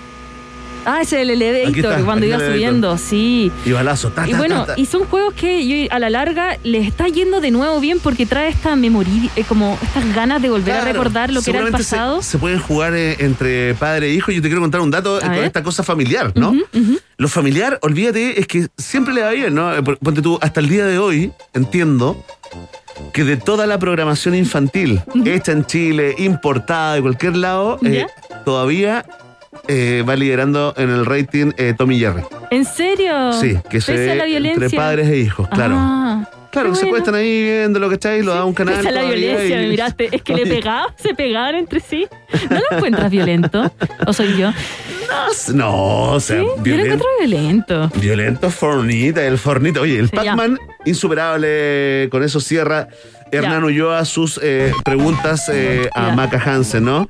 [0.86, 3.52] Ah, ese es el Elevator, está, cuando iba subiendo, sí.
[3.66, 4.10] Y balazo.
[4.10, 4.82] ta, Y ta, bueno, ta, ta.
[4.82, 8.26] y son juegos que yo, a la larga les está yendo de nuevo bien porque
[8.26, 11.66] trae esta memoria, eh, como estas ganas de volver a recordar lo que era el
[11.68, 12.22] se- pasado.
[12.22, 14.32] Se, pueden jugar eh, entre padre e hijo.
[14.32, 16.54] Yo te quiero contar un dato eh, con esta cosa familiar, ¿no?
[17.18, 19.72] Lo familiar, olvídate, es que siempre le va bien, ¿no?
[20.02, 22.26] Ponte tú, hasta el día de hoy, entiendo
[23.14, 28.06] que de toda la programación infantil hecha en Chile, importada de cualquier lado, eh,
[28.46, 29.06] todavía
[29.68, 32.24] eh, va liderando en el rating eh, Tommy Jerry.
[32.50, 33.34] ¿En serio?
[33.34, 34.64] Sí, que se Pese a ve la violencia.
[34.66, 35.76] entre padres e hijos, claro.
[35.78, 36.98] Ah, claro, que se bueno.
[36.98, 38.80] cuestan ahí viendo lo que estáis, lo da un canal.
[38.80, 40.10] Esa es la violencia, me miraste.
[40.16, 42.08] Es que le pegaban, se pegaban entre sí.
[42.50, 43.72] ¿No lo encuentras violento?
[44.08, 44.52] ¿O soy yo?
[45.54, 46.94] No, o sea, Yo lo violento.
[46.94, 47.92] encuentro violento.
[47.96, 49.82] Violento Fornita, el Fornita.
[49.82, 50.16] Oye, el Sí.
[50.16, 52.88] Pac-Man, insuperable, con eso cierra
[53.32, 56.16] Hernán Ulloa sus eh, preguntas eh, a Ya.
[56.16, 57.08] Maca Hansen, ¿no?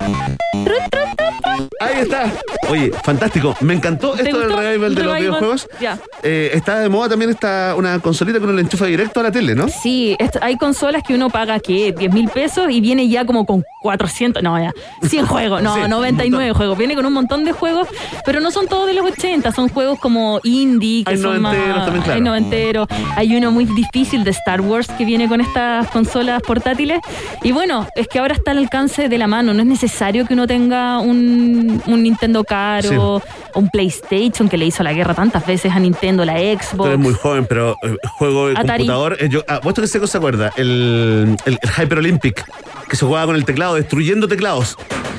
[1.80, 2.32] Ahí está.
[2.70, 3.56] Oye, fantástico.
[3.62, 4.62] Me encantó ¿Te esto del gustó?
[4.62, 5.20] revival de los Revival.
[5.40, 5.68] videojuegos.
[5.80, 5.98] Ya.
[6.24, 9.56] Eh, está de moda también esta, una consolita con el enchufe directo a la tele,
[9.56, 9.68] ¿no?
[9.68, 11.92] Sí, est- hay consolas que uno paga, ¿qué?
[11.98, 14.72] 10 mil pesos y viene ya como con 400, no, ya,
[15.02, 16.78] 100 juegos, no, Sí, un 99 juegos.
[16.78, 17.88] Viene con un montón de juegos,
[18.26, 21.56] pero no son todos de los 80, son juegos como indie, que Hay son más...
[21.56, 22.14] también, claro.
[22.14, 22.88] Hay noventeros.
[23.16, 27.00] Hay uno muy difícil de Star Wars que viene con estas consolas portátiles.
[27.42, 29.54] Y bueno, es que ahora está al alcance de la mano.
[29.54, 32.96] No es necesario que uno tenga un, un Nintendo caro Sí.
[32.98, 33.22] o
[33.56, 36.88] un PlayStation que le hizo la guerra tantas veces a Nintendo, la Tú Xbox.
[36.88, 38.86] eres muy joven, pero eh, juego de Atari.
[38.88, 39.18] computador.
[39.20, 40.52] eh, yo, ah, ¿Vos qué se acuerda?
[40.58, 42.46] El, el, el Hyper Olympic,
[42.90, 44.78] que se jugaba con el teclado, destruyendo teclados.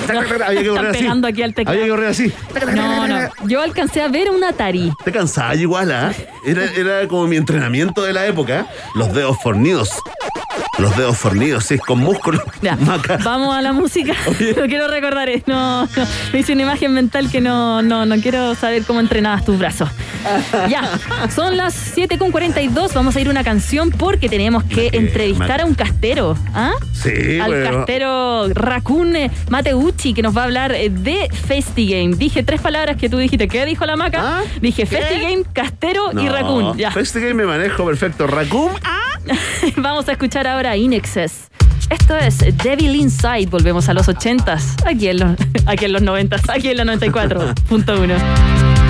[0.08, 0.98] Había que Están correr así.
[0.98, 1.74] pegando aquí al teclado.
[1.78, 2.32] Había que correr así.
[2.74, 3.18] No, no.
[3.46, 4.92] Yo alcancé a ver un Atari.
[5.04, 6.12] Te cansaba igual, ¿ah?
[6.44, 8.66] Era, era como mi entrenamiento de la época.
[8.96, 9.90] Los dedos fornidos.
[10.82, 12.42] Los dedos fornidos, sí, con músculo.
[12.60, 13.16] Ya, Maca.
[13.22, 14.14] vamos a la música.
[14.56, 15.44] No quiero recordar eso.
[15.46, 16.06] No, no.
[16.32, 19.88] Me hice una imagen mental que no, no, no quiero saber cómo entrenabas tus brazos.
[20.68, 20.90] Ya,
[21.34, 22.92] son las 7.42.
[22.94, 26.36] Vamos a ir a una canción porque tenemos que entrevistar a un castero.
[26.52, 26.72] ¿Ah?
[26.92, 27.76] Sí, Al bueno.
[27.78, 32.16] castero Raccoon eh, Mateucci, que nos va a hablar eh, de FestiGame.
[32.16, 33.46] Dije tres palabras que tú dijiste.
[33.46, 34.42] ¿Qué dijo la maca?
[34.60, 36.76] Dije FestiGame, castero y Raccoon.
[36.76, 36.92] Ya.
[36.96, 38.26] Este game me manejo perfecto.
[38.26, 38.72] Raccoon.
[39.76, 41.48] Vamos a escuchar ahora Inexcess.
[41.90, 43.46] Esto es Devil Inside.
[43.46, 44.86] Volvemos a los 80s.
[44.86, 45.36] Aquí en los,
[45.66, 46.48] aquí en los 90s.
[46.48, 48.81] Aquí en la 94.1.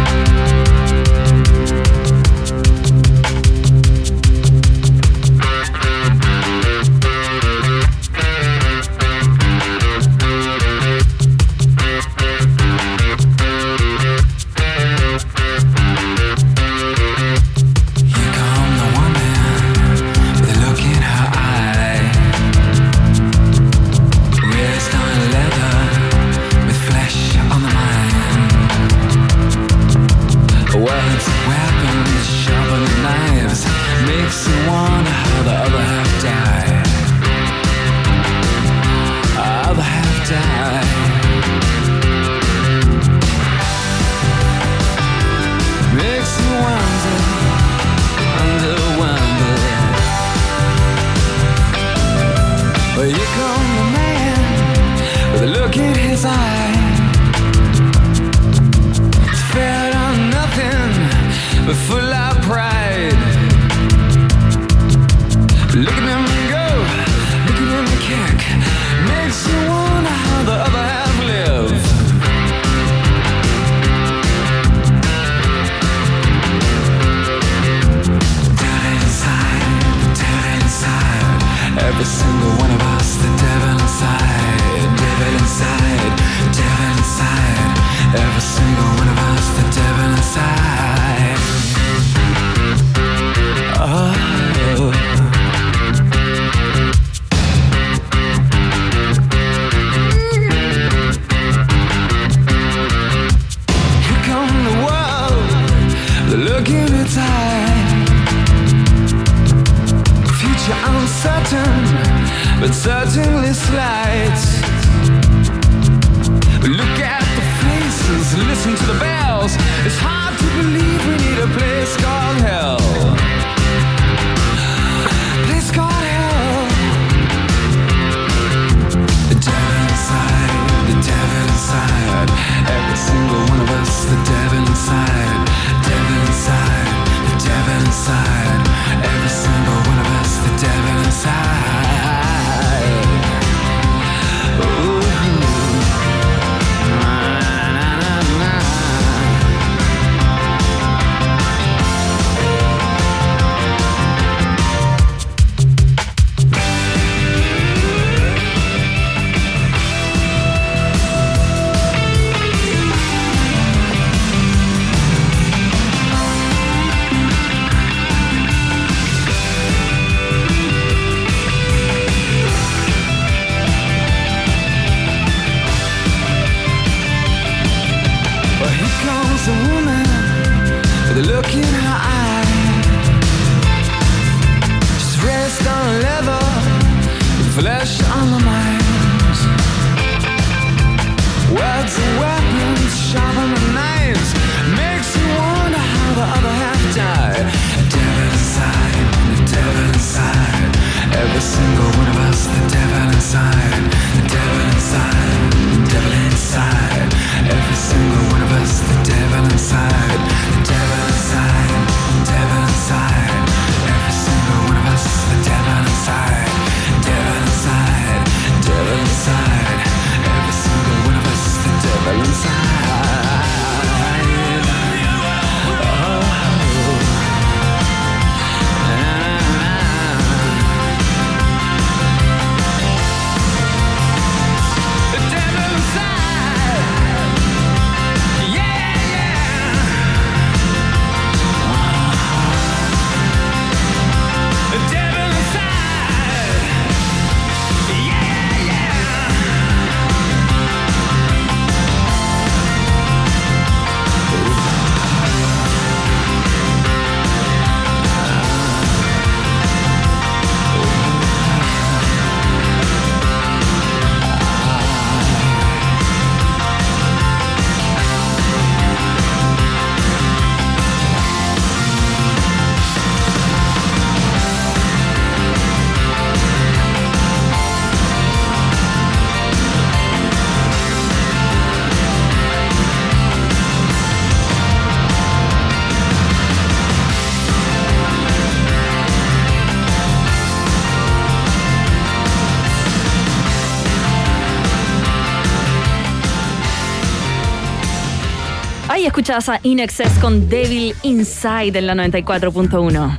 [299.22, 303.18] Ahí escuchabas a Inexcess con Devil Inside en la 94.1.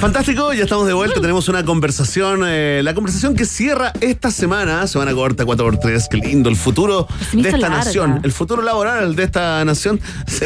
[0.00, 4.84] Fantástico, ya estamos de vuelta, tenemos una conversación, eh, la conversación que cierra esta semana,
[4.88, 7.84] semana corta 4x3, qué lindo, el futuro de esta larga.
[7.84, 10.00] nación, el futuro laboral de esta nación.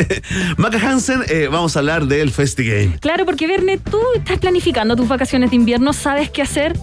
[0.58, 2.98] Maca Hansen, eh, vamos a hablar del FestiGame.
[3.00, 6.76] Claro, porque Verne, tú estás planificando tus vacaciones de invierno, ¿sabes qué hacer?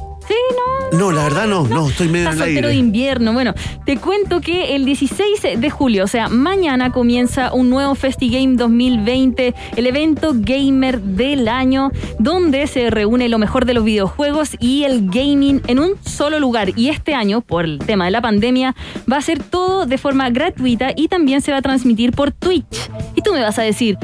[0.93, 1.11] No.
[1.11, 3.33] La verdad no, no, estoy medio en Estás el soltero de invierno.
[3.33, 3.53] Bueno,
[3.85, 9.53] te cuento que el 16 de julio, o sea, mañana comienza un nuevo FestiGame 2020,
[9.75, 15.09] el evento gamer del año, donde se reúne lo mejor de los videojuegos y el
[15.09, 16.77] gaming en un solo lugar.
[16.77, 18.75] Y este año, por el tema de la pandemia,
[19.11, 22.89] va a ser todo de forma gratuita y también se va a transmitir por Twitch.
[23.15, 23.97] Y tú me vas a decir,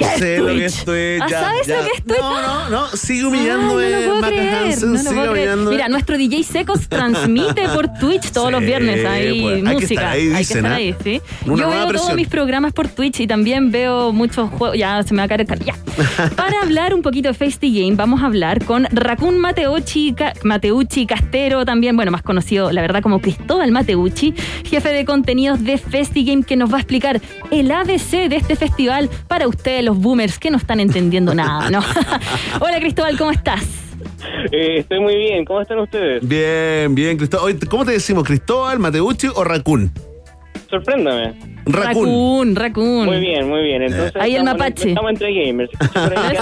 [0.00, 0.64] ¿qué es Sé lo que Twitch?
[0.64, 1.76] es Twitch, ¿Ah, ya, ¿Sabes ya.
[1.76, 2.20] lo que es Twitch?
[2.20, 5.56] No, no, no, sigue humillándome, Ay, no lo puedo creer, Hansen, no lo puedo creer.
[5.56, 9.04] Mira, nuestro DJ Secos transmite por Twitch todos los viernes.
[9.06, 9.94] Hay pues, hay que música.
[9.94, 10.74] estar ahí, hay que estar ¿ah?
[10.74, 11.20] ahí, sí.
[11.46, 14.76] Yo veo todos mis programas por Twitch y también veo muchos juegos.
[14.78, 15.74] Ya se me va a caer el Ya.
[16.36, 21.06] Para hablar un poquito de Festi Game, vamos a hablar con Raccoon Mateucci, Ca- Mateucci
[21.06, 26.24] Castero, también, bueno, más conocido, la verdad, como Cristóbal Mateucci, jefe de contenidos de Festi
[26.24, 27.20] Game, que nos va a explicar
[27.50, 31.80] el ABC de este festival para ustedes, los boomers, que no están entendiendo nada, ¿no?
[32.60, 33.64] Hola, Cristóbal, ¿cómo estás?
[34.52, 36.26] Eh, estoy muy bien, ¿cómo están ustedes?
[36.26, 37.46] Bien, bien, Cristóbal.
[37.46, 39.90] Oye, ¿Cómo te decimos, Cristóbal, Mateucci o Raccoon?
[40.70, 41.34] Sorpréndame.
[41.66, 42.54] Raccoon.
[42.54, 43.06] Raccoon.
[43.06, 43.82] Muy bien, muy bien.
[43.82, 44.90] Entonces, Ahí el mapache.
[44.90, 45.70] Estamos entre gamers.
[45.92, 46.36] Por ahí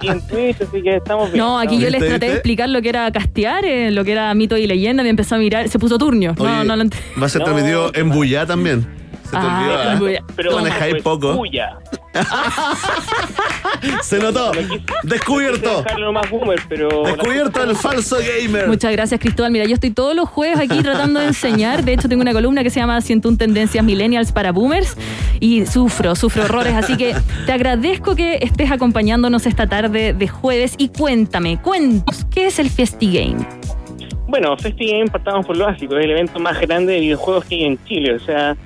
[0.08, 1.44] en Twitch, así que estamos bien.
[1.44, 4.32] No, aquí yo les traté de explicar lo que era castear, eh, lo que era
[4.32, 6.34] mito y leyenda, me empezó a mirar, se puso turnio.
[6.38, 6.84] no, Oye, no lo
[7.20, 8.86] Va a ser transmitido en Buyá también.
[9.24, 9.82] Se te Ah, olvidó.
[9.82, 10.00] en ¿eh?
[10.00, 10.24] Buyá.
[10.34, 11.34] Pero manejáis pues, poco.
[14.02, 14.52] Se notó.
[15.02, 15.82] Descubierto.
[15.82, 17.04] Dejarlo más boomer, pero...
[17.04, 18.68] Descubierto el falso gamer.
[18.68, 19.50] Muchas gracias, Cristóbal.
[19.52, 21.84] Mira, yo estoy todos los jueves aquí tratando de enseñar.
[21.84, 24.96] De hecho, tengo una columna que se llama 101 Tendencias Millennials para Boomers
[25.40, 26.74] y sufro, sufro horrores.
[26.74, 27.14] Así que
[27.46, 32.70] te agradezco que estés acompañándonos esta tarde de jueves y cuéntame, cuéntanos, ¿qué es el
[32.70, 33.46] FestiGame?
[34.26, 37.64] Bueno, FestiGame partamos por lo básico, es el evento más grande de videojuegos que hay
[37.64, 38.56] en Chile, o sea,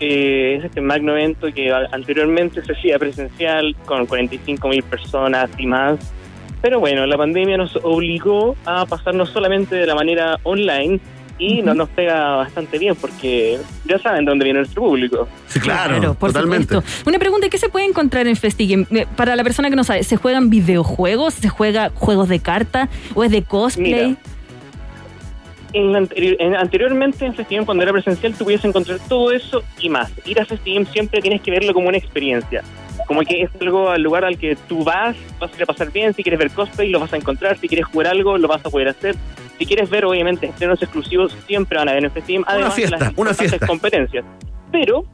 [0.00, 5.66] eh, es este magno evento que anteriormente se hacía presencial con 45 mil personas y
[5.66, 5.98] más,
[6.62, 11.00] pero bueno, la pandemia nos obligó a pasarnos solamente de la manera online
[11.38, 15.26] y no nos pega bastante bien porque ya saben dónde viene nuestro público.
[15.48, 16.74] Sí, claro, por totalmente.
[16.74, 17.08] supuesto.
[17.08, 19.06] Una pregunta, ¿qué se puede encontrar en FestiGame?
[19.16, 21.34] Para la persona que no sabe, ¿se juegan videojuegos?
[21.34, 22.90] ¿Se juega juegos de carta?
[23.14, 24.08] ¿O es de cosplay?
[24.08, 24.18] Mira,
[25.72, 30.12] En en- anteriormente en Festivum, cuando era presencial, tú puedes encontrar todo eso y más.
[30.26, 32.62] Ir a Festivum siempre tienes que verlo como una experiencia.
[33.06, 35.90] Como que es algo al lugar al que tú vas, vas a ir a pasar
[35.92, 36.12] bien.
[36.14, 37.56] Si quieres ver cosplay, lo vas a encontrar.
[37.58, 39.14] Si quieres jugar algo, lo vas a poder hacer.
[39.58, 42.44] Si quieres ver, obviamente, estrenos exclusivos, siempre van a haber en Festivum.
[42.46, 43.66] Además de fiesta, las una fiesta.
[43.66, 44.24] competencias.
[44.72, 45.04] Pero,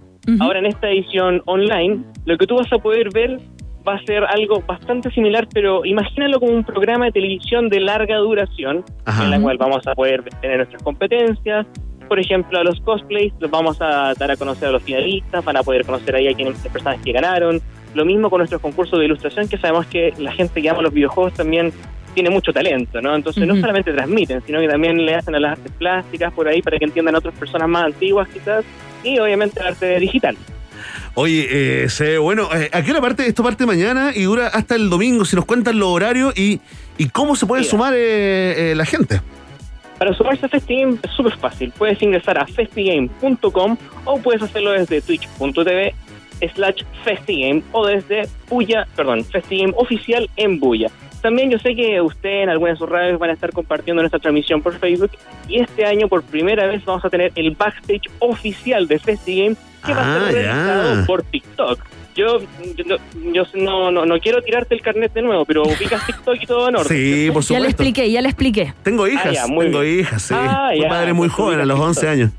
[0.40, 3.38] ahora en esta edición online, lo que tú vas a poder ver
[3.86, 8.16] va a ser algo bastante similar, pero imagínalo como un programa de televisión de larga
[8.16, 9.24] duración, Ajá.
[9.24, 11.66] en la cual vamos a poder tener nuestras competencias.
[12.08, 15.56] Por ejemplo, a los cosplays los vamos a dar a conocer a los finalistas, van
[15.56, 17.60] a poder conocer ahí a quienes, las personas que ganaron.
[17.94, 20.92] Lo mismo con nuestros concursos de ilustración, que sabemos que la gente que ama los
[20.92, 21.72] videojuegos también
[22.14, 23.14] tiene mucho talento, ¿no?
[23.14, 26.62] Entonces no solamente transmiten, sino que también le hacen a las artes plásticas por ahí
[26.62, 28.64] para que entiendan a otras personas más antiguas quizás,
[29.04, 30.36] y obviamente el arte digital.
[31.14, 33.26] Oye, eh, se- bueno, eh, ¿a qué hora parte?
[33.26, 35.24] Esto parte mañana y dura hasta el domingo.
[35.24, 36.60] Si nos cuentan los horarios y,
[36.98, 37.70] y cómo se puede Mira.
[37.70, 39.20] sumar eh, eh, la gente.
[39.98, 41.72] Para sumarse a FestiGame es súper fácil.
[41.76, 45.94] Puedes ingresar a festigame.com o puedes hacerlo desde twitch.tv
[46.54, 50.90] slash festigame o desde Buya, perdón, festigame oficial en Buya.
[51.22, 54.20] También yo sé que usted en algunas de sus redes van a estar compartiendo nuestra
[54.20, 55.12] transmisión por Facebook
[55.48, 59.56] y este año por primera vez vamos a tener el backstage oficial de FestiGame
[59.86, 60.52] que va a Ah, ser ya.
[60.52, 61.80] realizado por TikTok.
[62.16, 62.38] Yo,
[62.76, 62.96] yo,
[63.30, 66.70] yo no, no, no quiero tirarte el carnet de nuevo, pero ubicas TikTok y todo
[66.70, 66.88] en orden.
[66.88, 67.66] Sí, por Ya le supuesto.
[67.68, 68.72] expliqué, ya le expliqué.
[68.82, 70.00] Tengo hijas, Ah, ya, muy tengo bien.
[70.00, 70.34] hijas, sí.
[70.34, 72.12] Ah, padre muy joven, a los ubicas 11 TikTok.
[72.14, 72.30] años.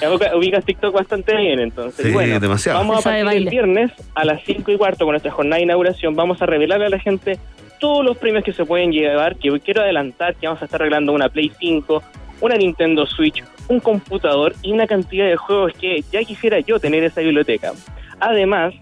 [0.00, 2.06] Ya ubica- ubicas TikTok bastante bien, entonces.
[2.06, 2.78] Sí, bueno, demasiado.
[2.78, 6.14] Vamos a partir el viernes a las 5 y cuarto con nuestra jornada de inauguración.
[6.14, 7.36] Vamos a revelarle a la gente
[7.80, 9.34] todos los premios que se pueden llevar.
[9.36, 12.00] Que quiero adelantar que vamos a estar regalando una Play 5,
[12.40, 17.04] una Nintendo Switch, un computador y una cantidad de juegos que ya quisiera yo tener
[17.04, 17.72] esa biblioteca.
[18.18, 18.74] Además,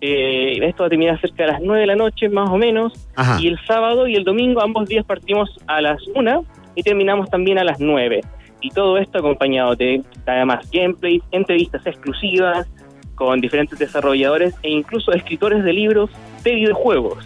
[0.00, 2.92] eh, esto va a terminar cerca de las 9 de la noche, más o menos.
[3.14, 3.38] Ajá.
[3.40, 6.44] Y el sábado y el domingo, ambos días partimos a las 1
[6.74, 8.20] y terminamos también a las 9.
[8.60, 12.66] Y todo esto acompañado de además gameplays, entrevistas exclusivas
[13.14, 16.10] con diferentes desarrolladores e incluso escritores de libros
[16.44, 17.24] de videojuegos,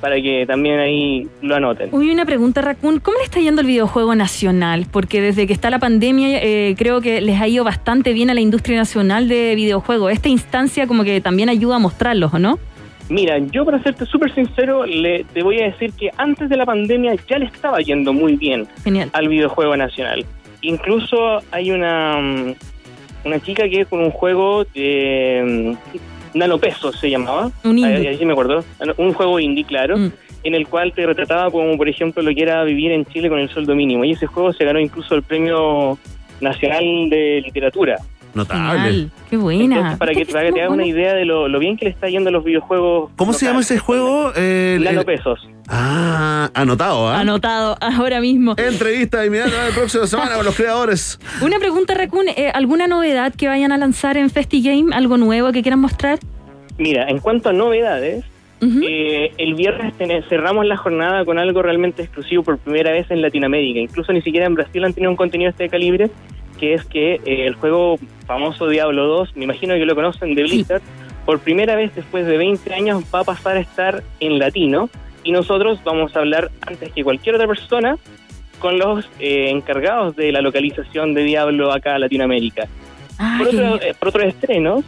[0.00, 1.88] para que también ahí lo anoten.
[1.92, 3.00] Uy, una pregunta, Raccoon.
[3.00, 4.86] ¿Cómo le está yendo el videojuego nacional?
[4.90, 8.34] Porque desde que está la pandemia, eh, creo que les ha ido bastante bien a
[8.34, 10.12] la industria nacional de videojuegos.
[10.12, 12.58] Esta instancia como que también ayuda a mostrarlos, ¿o no?
[13.08, 16.66] Mira, yo para serte súper sincero, le, te voy a decir que antes de la
[16.66, 19.08] pandemia ya le estaba yendo muy bien Genial.
[19.14, 20.26] al videojuego nacional.
[20.60, 22.54] Incluso hay una, mm,
[23.24, 27.50] una chica que con un juego de mm, nanopesos se llamaba.
[27.64, 27.96] Un indie.
[27.96, 28.64] Ahí, ahí sí me acuerdo.
[28.96, 29.96] Un juego indie, claro.
[29.96, 30.12] Mm.
[30.44, 33.38] En el cual te retrataba como, por ejemplo, lo que era vivir en Chile con
[33.38, 34.04] el sueldo mínimo.
[34.04, 35.98] Y ese juego se ganó incluso el Premio
[36.40, 37.98] Nacional de Literatura.
[38.34, 39.08] Notable.
[39.30, 39.64] Qué buena.
[39.76, 41.90] Entonces, para que, para que te hagas una idea de lo, lo bien que le
[41.90, 43.10] está yendo a los videojuegos.
[43.16, 44.32] ¿Cómo se llama ese juego?
[44.36, 45.48] Eh, el- Nanopesos.
[45.70, 47.20] Ah, anotado, ¿ah?
[47.20, 48.54] Anotado ahora mismo.
[48.56, 51.18] Entrevista inmediata la próxima semana con los creadores.
[51.42, 52.28] Una pregunta, Raccoon.
[52.28, 54.94] eh, ¿Alguna novedad que vayan a lanzar en FestiGame?
[54.94, 56.18] ¿Algo nuevo que quieran mostrar?
[56.78, 58.24] Mira, en cuanto a novedades,
[58.62, 59.94] eh, el viernes
[60.28, 63.80] cerramos la jornada con algo realmente exclusivo por primera vez en Latinoamérica.
[63.80, 66.08] Incluso ni siquiera en Brasil han tenido un contenido de este calibre,
[66.58, 70.42] que es que eh, el juego famoso Diablo 2, me imagino que lo conocen de
[70.42, 70.82] Blizzard,
[71.24, 74.88] por primera vez después de 20 años va a pasar a estar en latino
[75.24, 77.96] y nosotros vamos a hablar antes que cualquier otra persona
[78.58, 82.66] con los eh, encargados de la localización de Diablo acá en Latinoamérica.
[83.38, 84.84] por, otro, eh, por otros estrenos,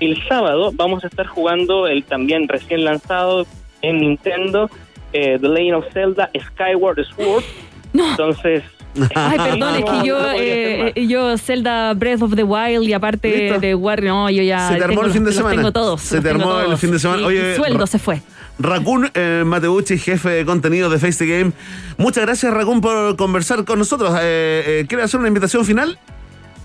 [0.00, 3.46] el sábado vamos a estar jugando el también recién lanzado
[3.82, 4.70] en Nintendo
[5.14, 7.44] eh, The Legend of Zelda Skyward Sword.
[7.94, 8.64] Entonces,
[9.14, 13.60] Ay, perdón, es que yo, eh, yo Zelda Breath of the Wild y aparte ¿Listo?
[13.60, 15.56] de War, no, yo ya Se te armó tengo el fin de los- los semana.
[15.56, 16.00] tengo todos.
[16.00, 17.26] Se te armó el fin de semana.
[17.26, 18.22] Oye, mi sueldo se fue.
[18.58, 21.52] Raccoon eh, Mateucci, jefe de contenido de Face the Game.
[21.98, 24.12] Muchas gracias, Raccoon, por conversar con nosotros.
[24.20, 25.98] Eh, eh, ¿Quiere hacer una invitación final?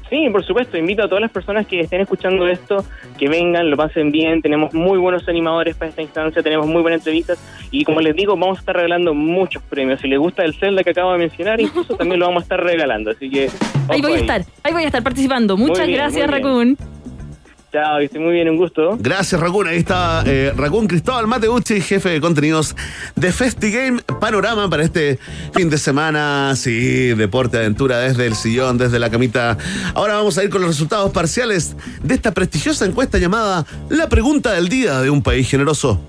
[0.09, 2.83] Sí, por supuesto, invito a todas las personas que estén escuchando esto,
[3.17, 7.01] que vengan, lo pasen bien, tenemos muy buenos animadores para esta instancia, tenemos muy buenas
[7.01, 10.01] entrevistas y como les digo, vamos a estar regalando muchos premios.
[10.01, 12.63] Si les gusta el Zelda que acabo de mencionar, incluso también lo vamos a estar
[12.63, 13.49] regalando, así que...
[13.87, 15.57] Ahí voy a estar, ahí voy a estar participando.
[15.57, 16.29] Muchas bien, gracias.
[16.29, 16.77] Raccoon.
[17.71, 18.97] Chao, que esté muy bien, un gusto.
[18.99, 19.67] Gracias, Raccoon.
[19.67, 20.51] Ahí está eh,
[20.87, 22.75] Cristóbal Mateucci, jefe de contenidos
[23.15, 25.19] de FestiGame Panorama para este
[25.53, 26.55] fin de semana.
[26.55, 29.55] Sí, deporte, aventura desde el sillón, desde la camita.
[29.93, 34.53] Ahora vamos a ir con los resultados parciales de esta prestigiosa encuesta llamada La Pregunta
[34.53, 36.01] del Día de un País Generoso.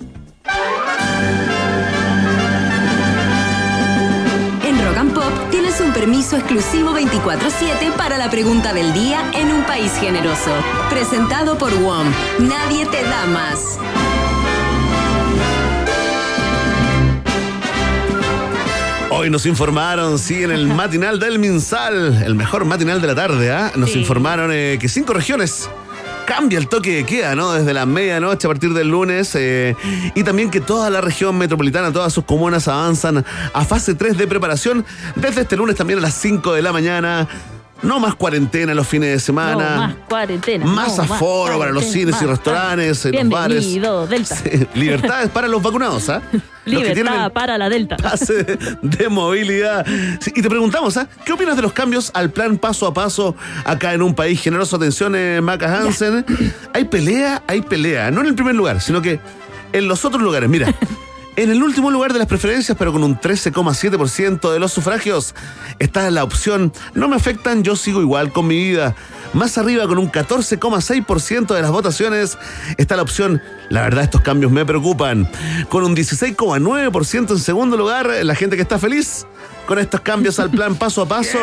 [6.01, 10.51] Permiso exclusivo 24-7 para la pregunta del día en un país generoso.
[10.89, 12.07] Presentado por WOM.
[12.39, 13.79] Nadie te da más.
[19.11, 23.53] Hoy nos informaron, sí, en el matinal del Minsal, el mejor matinal de la tarde,
[23.53, 23.71] ¿ah?
[23.77, 25.69] Nos informaron eh, que cinco regiones
[26.27, 27.53] cambia el toque de queda, ¿no?
[27.53, 29.35] Desde la medianoche a partir del lunes.
[29.35, 29.77] eh,
[30.15, 34.27] y también que toda la región metropolitana, todas sus comunas avanzan a fase 3 de
[34.27, 34.85] preparación
[35.17, 37.29] desde este lunes también a las 5 de la mañana.
[37.83, 39.71] No más cuarentena los fines de semana.
[39.71, 40.67] No, más cuarentena.
[40.67, 43.73] Más no, aforo para los cines y restaurantes, en los bares.
[44.09, 44.37] Delta.
[44.75, 46.21] Libertades para los vacunados, ¿ah?
[46.67, 47.97] Libertad para la Delta.
[47.97, 48.45] pase
[48.83, 49.87] de movilidad.
[50.21, 51.09] Sí, y te preguntamos, ¿ah?
[51.25, 53.35] ¿qué opinas de los cambios al plan paso a paso
[53.65, 54.77] acá en un país generoso?
[54.77, 56.25] Atención, eh, Maca Hansen.
[56.75, 58.11] Hay pelea, hay pelea.
[58.11, 59.19] No en el primer lugar, sino que
[59.73, 60.49] en los otros lugares.
[60.49, 60.75] Mira.
[61.41, 65.35] En el último lugar de las preferencias, pero con un 13,7% de los sufragios,
[65.79, 68.95] está la opción No me afectan, yo sigo igual con mi vida.
[69.33, 72.37] Más arriba, con un 14,6% de las votaciones,
[72.77, 73.41] está la opción
[73.71, 75.31] La verdad, estos cambios me preocupan.
[75.71, 79.27] Con un 16,9% en segundo lugar, la gente que está feliz
[79.71, 81.39] con estos cambios al plan paso a paso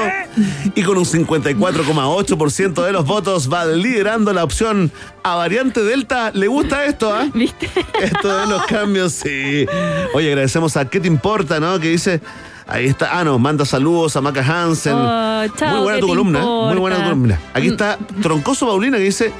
[0.75, 4.91] y con un 54,8% de los votos va liderando la opción
[5.23, 6.31] a variante Delta.
[6.33, 7.25] ¿Le gusta esto, ah?
[7.33, 7.69] ¿Viste?
[8.01, 9.65] Esto de los cambios, sí.
[10.13, 11.79] Oye, agradecemos a ¿Qué te importa, no?
[11.79, 12.19] Que dice...
[12.67, 14.93] Ahí está, ah, no, manda saludos a Maca Hansen.
[14.93, 16.43] Oh, chao, muy buena ¿qué tu columna, ¿eh?
[16.43, 17.39] muy buena tu columna.
[17.53, 19.31] Aquí está Troncoso Paulina que dice,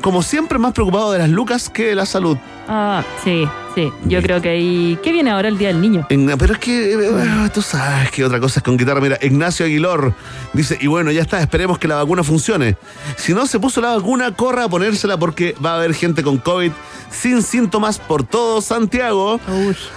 [0.00, 2.36] como siempre, más preocupado de las lucas que de la salud.
[2.68, 3.46] Ah, sí,
[3.76, 3.90] sí.
[4.06, 4.98] Yo creo que ahí.
[5.02, 6.06] ¿Qué viene ahora el Día del Niño?
[6.10, 9.00] En- pero es que eh, tú sabes que otra cosa es con guitarra.
[9.00, 10.14] Mira, Ignacio Aguilor
[10.52, 12.76] dice, y bueno, ya está, esperemos que la vacuna funcione.
[13.16, 16.38] Si no se puso la vacuna, corra a ponérsela porque va a haber gente con
[16.38, 16.72] COVID
[17.10, 19.40] sin síntomas por todo Santiago.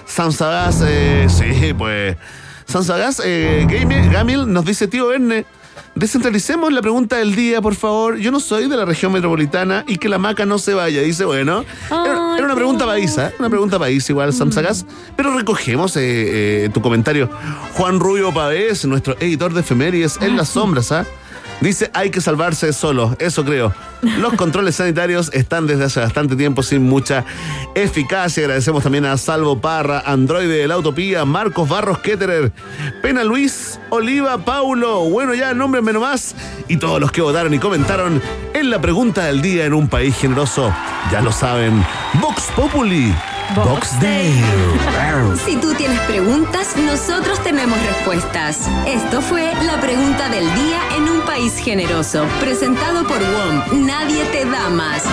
[0.06, 2.16] San Sagaz, eh, sí, pues.
[2.66, 5.46] San Sagaz, eh, Game- Gamil nos dice, tío Verne.
[6.00, 8.16] Descentralicemos la pregunta del día, por favor.
[8.16, 11.02] Yo no soy de la región metropolitana y que la maca no se vaya.
[11.02, 13.34] Dice, bueno, era, era una pregunta país, ¿eh?
[13.38, 14.86] Una pregunta país igual, Sam Sagaz.
[15.18, 17.30] Pero recogemos eh, eh, tu comentario.
[17.74, 21.06] Juan Rubio Pavés, nuestro editor de efemérides en las sombras, ¿ah?
[21.62, 23.74] Dice, hay que salvarse solo, eso creo.
[24.02, 27.26] Los controles sanitarios están desde hace bastante tiempo sin mucha
[27.76, 28.44] eficacia.
[28.44, 32.54] Agradecemos también a Salvo Parra, Androide de la Utopía, Marcos Barros Ketterer,
[33.02, 36.34] Pena Luis, Oliva Paulo, bueno ya, nómbrenme nomás.
[36.70, 38.22] Y todos los que votaron y comentaron
[38.54, 40.74] en la pregunta del día en un país generoso.
[41.12, 41.86] Ya lo saben,
[42.22, 43.14] Vox Populi,
[43.56, 44.34] Vox Day.
[45.46, 48.68] Si tú tienes preguntas, nosotros tenemos respuestas.
[48.88, 53.86] Esto fue la pregunta del día en un país generoso, presentado por WOM.
[53.86, 55.04] Nadie te da más.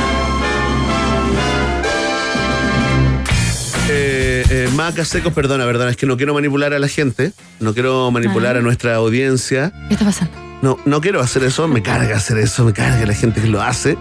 [3.88, 7.72] Eh, eh, Maca Secos, perdona, verdad, es que no quiero manipular a la gente, no
[7.72, 8.58] quiero manipular Ah.
[8.58, 9.72] a nuestra audiencia.
[9.88, 10.45] ¿Qué está pasando?
[10.62, 13.62] No, no quiero hacer eso, me carga hacer eso, me carga la gente que lo
[13.62, 13.98] hace.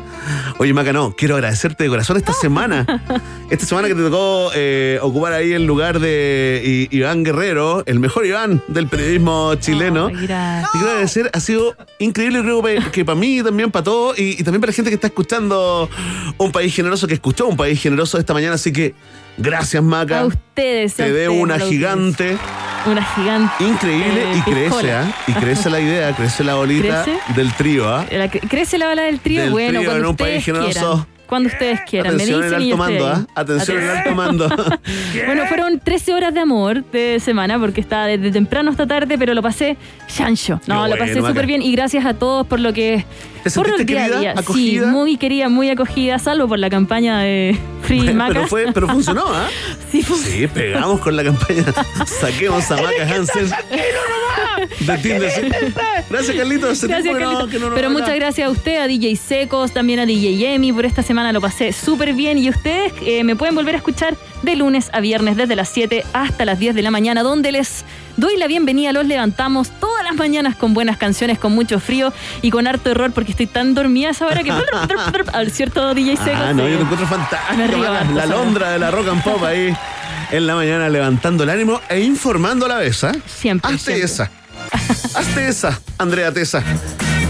[0.57, 2.85] Oye, Maca, no, quiero agradecerte de corazón esta semana.
[3.49, 8.25] Esta semana que te tocó eh, ocupar ahí el lugar de Iván Guerrero, el mejor
[8.25, 10.07] Iván del periodismo chileno.
[10.07, 10.71] Ay, gracias.
[10.71, 14.31] Te quiero agradecer, ha sido increíble, creo que, que para mí, también para todos, y,
[14.31, 15.87] y también para la gente que está escuchando
[16.39, 18.95] Un País Generoso, que escuchó Un País Generoso esta mañana, así que
[19.37, 20.19] gracias, Maca.
[20.21, 20.95] A ustedes.
[20.95, 21.69] Te ustedes, una ustedes.
[21.71, 22.37] gigante.
[22.85, 23.63] Una gigante.
[23.63, 24.91] Increíble eh, y crece.
[24.91, 25.11] ¿ah?
[25.27, 27.19] Y crece la idea, crece la bolita ¿Crece?
[27.35, 28.05] del trío, ¿ah?
[28.11, 29.41] La que- ¿Crece la bala del trío?
[29.41, 30.71] Del bueno, trío cuando en un ustedes país generoso.
[30.79, 31.05] quieran.
[31.25, 32.15] Cuando ustedes quieran.
[32.15, 33.07] Me Atención en dicen yo alto mando.
[33.07, 33.25] ¿ah?
[33.33, 34.49] Atención en Aten- alto mando.
[35.25, 39.33] Bueno, fueron 13 horas de amor de semana porque estaba desde temprano hasta tarde, pero
[39.33, 39.75] lo pasé
[40.07, 40.61] chancho.
[40.67, 43.03] No, Qué lo pasé súper bien y gracias a todos por lo que.
[43.53, 44.31] ¿Te por el día a querida, día.
[44.37, 44.85] acogida?
[44.85, 48.33] Sí, muy querida, muy acogida, salvo por la campaña de Free Bueno, Maca.
[48.33, 49.47] pero, fue, pero funcionó, ¿ah?
[49.91, 51.63] Sí, Sí, pegamos con la campaña.
[52.05, 53.49] Saquemos a Maca Hansen
[54.79, 55.31] de Tinder.
[56.09, 56.83] Gracias, Carlitos.
[56.83, 57.13] Gracias,
[57.49, 60.73] que no- no Pero muchas gracias a usted, a DJ Secos, también a DJ Emi
[60.73, 61.31] por esta semana.
[61.31, 62.37] Lo pasé súper bien.
[62.37, 66.03] Y ustedes eh, me pueden volver a escuchar de lunes a viernes desde las 7
[66.13, 67.85] hasta las 10 de la mañana, donde les
[68.17, 68.91] doy la bienvenida.
[68.91, 73.11] Los levantamos todas las mañanas con buenas canciones, con mucho frío y con harto error
[73.11, 74.51] porque estoy tan dormida a esa hora que...
[75.33, 76.37] Al cierto DJ Seco.
[76.37, 77.77] Ah, no, yo te encuentro fantástico.
[78.15, 78.25] La.
[78.25, 79.75] Londra de la rock and pop ahí
[80.31, 83.11] en la mañana levantando el ánimo e informando a la vez, ¿ah?
[83.25, 83.73] Siempre.
[83.73, 84.05] Hazte siempre.
[84.05, 84.31] esa.
[85.15, 86.63] Hazte esa, Andrea Tesa.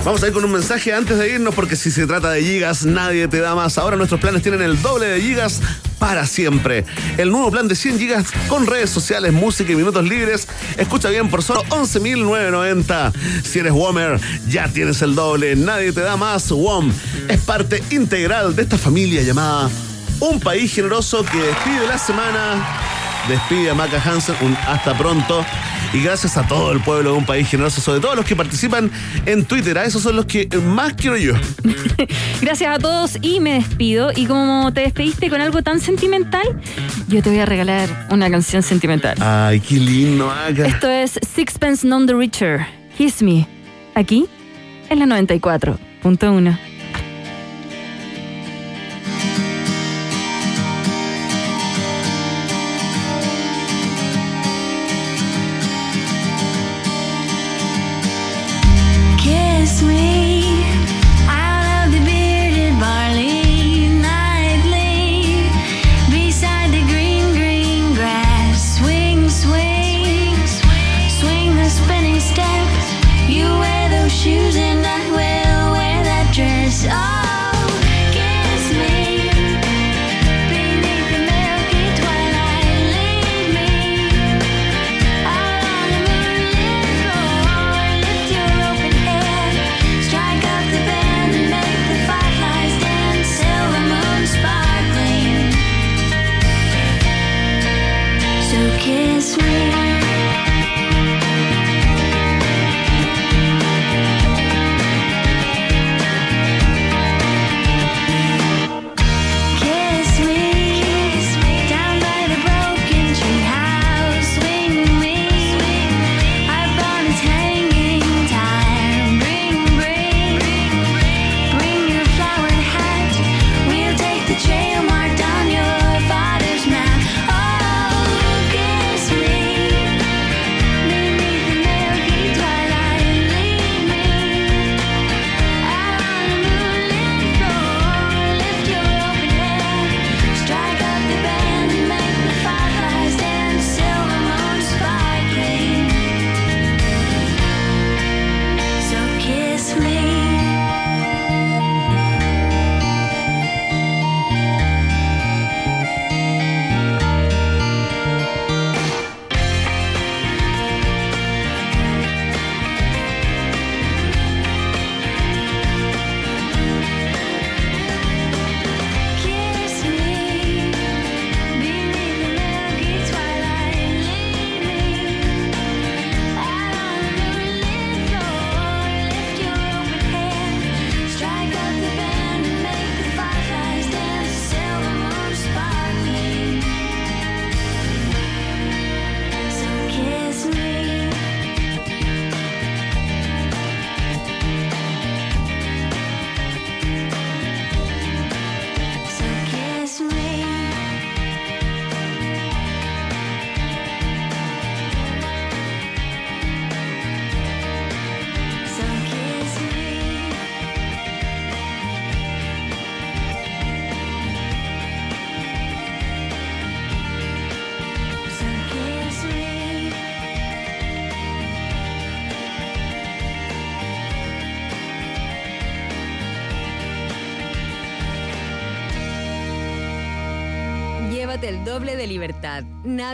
[0.04, 2.86] Vamos a ir con un mensaje antes de irnos porque si se trata de gigas,
[2.86, 3.78] nadie te da más.
[3.78, 5.62] Ahora nuestros planes tienen el doble de gigas
[6.00, 6.86] para siempre.
[7.18, 10.48] El nuevo plan de 100 gigas con redes sociales, música y minutos libres.
[10.78, 13.14] Escucha bien por solo 11.990.
[13.44, 15.56] Si eres WOMer, ya tienes el doble.
[15.56, 16.50] Nadie te da más.
[16.50, 16.92] WOM
[17.28, 19.70] es parte integral de esta familia llamada
[20.20, 22.96] Un País Generoso que despide la semana
[23.28, 24.36] despide a Maca Hansen
[24.68, 25.44] hasta pronto
[25.94, 28.92] y gracias a todo el pueblo de un país generoso, sobre todo los que participan
[29.26, 31.34] en Twitter, a esos son los que más quiero yo.
[32.42, 34.12] Gracias a todos y me despido.
[34.16, 36.46] Y como te despediste con algo tan sentimental,
[37.08, 39.18] yo te voy a regalar una canción sentimental.
[39.22, 40.66] Ay, qué lindo, Maca.
[40.66, 42.66] Esto es Sixpence None the Richer,
[42.98, 43.48] Kiss Me,
[43.96, 44.26] aquí
[44.90, 46.65] en la 94.1.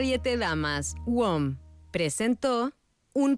[0.02, 0.36] Nadie te.
[1.06, 1.58] WOM
[1.92, 2.72] presentó
[3.14, 3.38] un